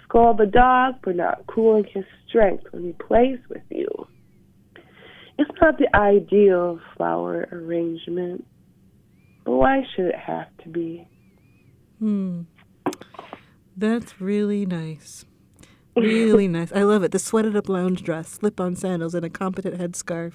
Scold 0.05 0.39
the 0.39 0.47
dog 0.47 0.95
for 1.03 1.13
not 1.13 1.47
cooling 1.47 1.85
his 1.93 2.05
strength 2.29 2.65
when 2.73 2.85
he 2.85 2.93
plays 2.93 3.39
with 3.49 3.63
you. 3.71 3.89
It's 5.39 5.51
not 5.61 5.79
the 5.79 5.89
ideal 5.97 6.81
flower 6.97 7.49
arrangement, 7.53 8.45
but 9.45 9.53
why 9.53 9.83
should 9.95 10.07
it 10.07 10.19
have 10.19 10.49
to 10.65 10.69
be? 10.69 11.09
Hmm. 11.99 12.43
That's 13.77 14.21
really 14.21 14.67
nice. 14.67 15.25
Really 16.01 16.49
nice. 16.49 16.73
I 16.73 16.83
love 16.83 17.03
it. 17.03 17.13
The 17.13 17.19
sweated 17.19 17.57
up 17.57 17.69
lounge 17.69 18.03
dress, 18.03 18.29
slip 18.29 18.61
on 18.61 18.77
sandals, 18.77 19.15
and 19.15 19.25
a 19.25 19.31
competent 19.31 19.79
headscarf. 19.79 20.33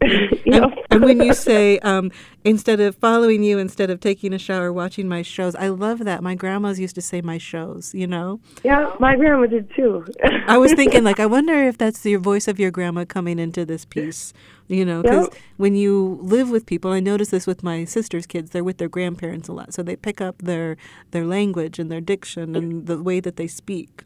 And, 0.50 0.72
and 0.90 1.02
when 1.04 1.20
you 1.20 1.34
say, 1.34 1.78
um, 1.80 2.10
instead 2.42 2.80
of 2.80 2.96
following 2.96 3.42
you, 3.42 3.58
instead 3.58 3.90
of 3.90 4.00
taking 4.00 4.32
a 4.32 4.38
shower, 4.38 4.72
watching 4.72 5.06
my 5.08 5.20
shows, 5.20 5.54
I 5.56 5.68
love 5.68 5.98
that. 6.04 6.22
My 6.22 6.34
grandmas 6.34 6.80
used 6.80 6.94
to 6.94 7.02
say 7.02 7.20
my 7.20 7.36
shows, 7.36 7.92
you 7.94 8.06
know? 8.06 8.40
yeah, 8.64 8.94
my 8.98 9.14
grandma 9.16 9.46
did 9.46 9.68
too. 9.76 10.06
I 10.46 10.56
was 10.56 10.72
thinking, 10.80 11.04
like, 11.04 11.20
I 11.20 11.26
wonder 11.26 11.52
if 11.64 11.76
that's 11.76 12.04
your 12.06 12.20
voice 12.20 12.48
of 12.48 12.58
your 12.58 12.70
grandma 12.70 13.04
coming 13.04 13.38
into 13.38 13.66
this 13.66 13.84
piece, 13.84 14.32
you 14.68 14.84
know? 14.86 15.02
Because 15.02 15.26
Yep. 15.30 15.42
when 15.58 15.74
you 15.74 16.18
live 16.22 16.48
with 16.48 16.64
people, 16.64 16.92
I 16.92 17.00
notice 17.00 17.28
this 17.28 17.46
with 17.46 17.62
my 17.62 17.84
sister's 17.84 18.26
kids, 18.26 18.50
they're 18.50 18.64
with 18.64 18.78
their 18.78 18.88
grandparents 18.88 19.48
a 19.48 19.52
lot. 19.52 19.74
So 19.74 19.82
they 19.82 19.96
pick 19.96 20.20
up 20.22 20.38
their, 20.38 20.78
their 21.10 21.26
language 21.26 21.78
and 21.78 21.90
their 21.90 22.00
diction 22.00 22.56
and 22.56 22.86
the 22.86 23.02
way 23.02 23.20
that 23.20 23.36
they 23.36 23.48
speak. 23.48 24.02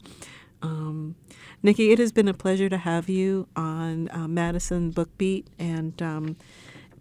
Um, 0.63 1.17
Nikki, 1.63 1.91
it 1.91 1.99
has 1.99 2.13
been 2.13 2.29
a 2.29 2.35
pleasure 2.35 2.69
to 2.69 2.79
have 2.79 3.09
you 3.09 3.49
on 3.55 4.09
uh, 4.11 4.29
Madison 4.29 4.91
Book 4.91 5.17
Beat. 5.19 5.49
And 5.59 6.01
um, 6.01 6.37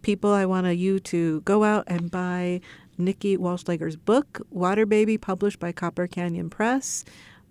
people, 0.02 0.30
I 0.32 0.44
want 0.46 0.66
you 0.76 0.98
to 1.00 1.40
go 1.42 1.64
out 1.64 1.84
and 1.86 2.10
buy 2.10 2.60
Nikki 2.98 3.36
Wallschlaeger's 3.36 3.96
book, 3.96 4.40
Water 4.50 4.84
Baby, 4.84 5.16
published 5.16 5.58
by 5.58 5.72
Copper 5.72 6.06
Canyon 6.06 6.50
Press. 6.50 7.04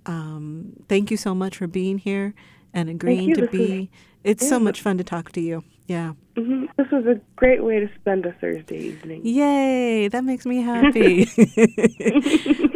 Um, 0.06 0.74
thank 0.88 1.12
you 1.12 1.18
so 1.18 1.34
much 1.34 1.58
for 1.58 1.68
being 1.68 1.98
here 1.98 2.34
and 2.74 2.90
agreeing 2.90 3.34
to 3.36 3.42
This 3.42 3.52
be. 3.52 3.90
It's 4.24 4.48
so 4.48 4.60
much 4.60 4.82
fun 4.82 4.98
to 4.98 5.04
talk 5.04 5.32
to 5.34 5.42
you. 5.42 5.64
Yeah. 5.88 6.14
hmm 6.38 6.66
This 6.78 6.88
was 6.92 7.06
a 7.06 7.20
great 7.36 7.64
way 7.64 7.80
to 7.80 7.90
spend 7.96 8.26
a 8.26 8.32
Thursday 8.34 8.78
evening. 8.78 9.22
Yay, 9.26 10.08
that 10.08 10.24
makes 10.24 10.46
me 10.46 10.62
happy. 10.62 11.28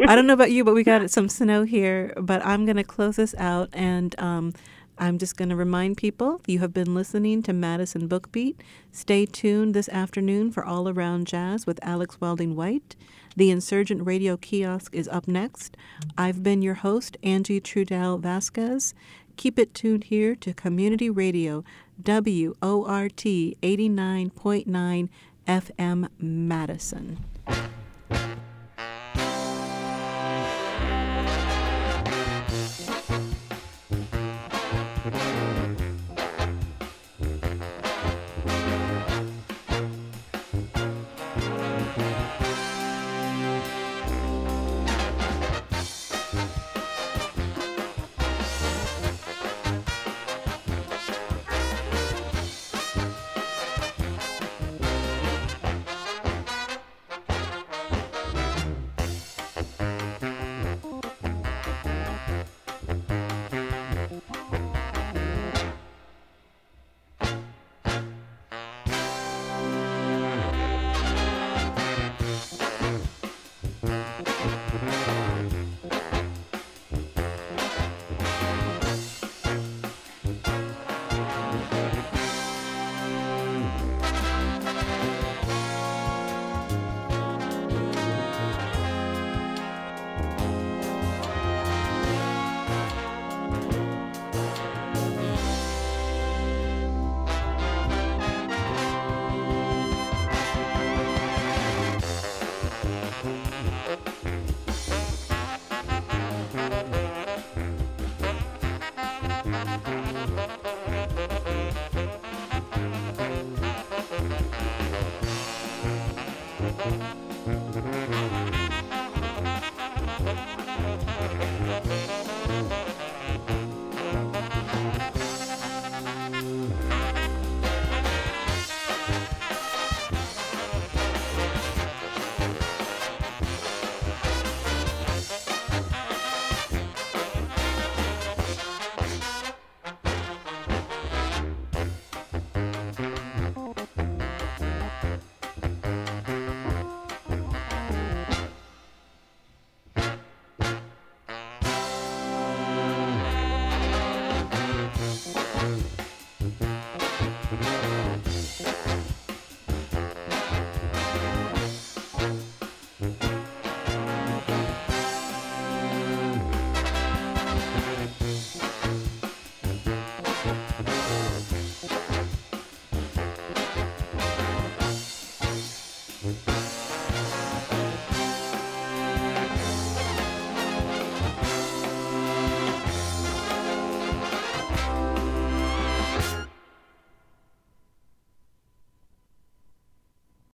I 0.06 0.14
don't 0.14 0.26
know 0.26 0.34
about 0.34 0.50
you, 0.50 0.64
but 0.64 0.74
we 0.74 0.82
got 0.84 1.08
some 1.10 1.28
snow 1.28 1.62
here. 1.64 2.12
But 2.20 2.44
I'm 2.44 2.64
going 2.64 2.76
to 2.76 2.84
close 2.84 3.16
this 3.16 3.34
out 3.38 3.70
and 3.72 4.18
um, 4.20 4.52
I'm 4.98 5.18
just 5.18 5.36
going 5.36 5.48
to 5.50 5.56
remind 5.56 5.96
people 5.96 6.40
you 6.46 6.58
have 6.60 6.72
been 6.74 6.94
listening 6.94 7.42
to 7.44 7.52
Madison 7.52 8.08
Bookbeat. 8.08 8.56
Stay 8.92 9.24
tuned 9.26 9.74
this 9.74 9.88
afternoon 9.88 10.50
for 10.50 10.64
All 10.64 10.88
Around 10.88 11.26
Jazz 11.26 11.66
with 11.66 11.78
Alex 11.82 12.20
Welding 12.20 12.56
White. 12.56 12.96
The 13.36 13.50
Insurgent 13.50 14.06
Radio 14.06 14.38
Kiosk 14.38 14.94
is 14.94 15.08
up 15.08 15.28
next. 15.28 15.76
I've 16.16 16.42
been 16.42 16.62
your 16.62 16.74
host, 16.74 17.18
Angie 17.22 17.60
Trudell 17.60 18.18
Vasquez. 18.18 18.94
Keep 19.36 19.58
it 19.58 19.74
tuned 19.74 20.04
here 20.04 20.34
to 20.36 20.54
Community 20.54 21.10
Radio, 21.10 21.62
WORT 22.02 23.16
89.9 23.16 25.08
FM 25.46 26.08
Madison. 26.18 27.18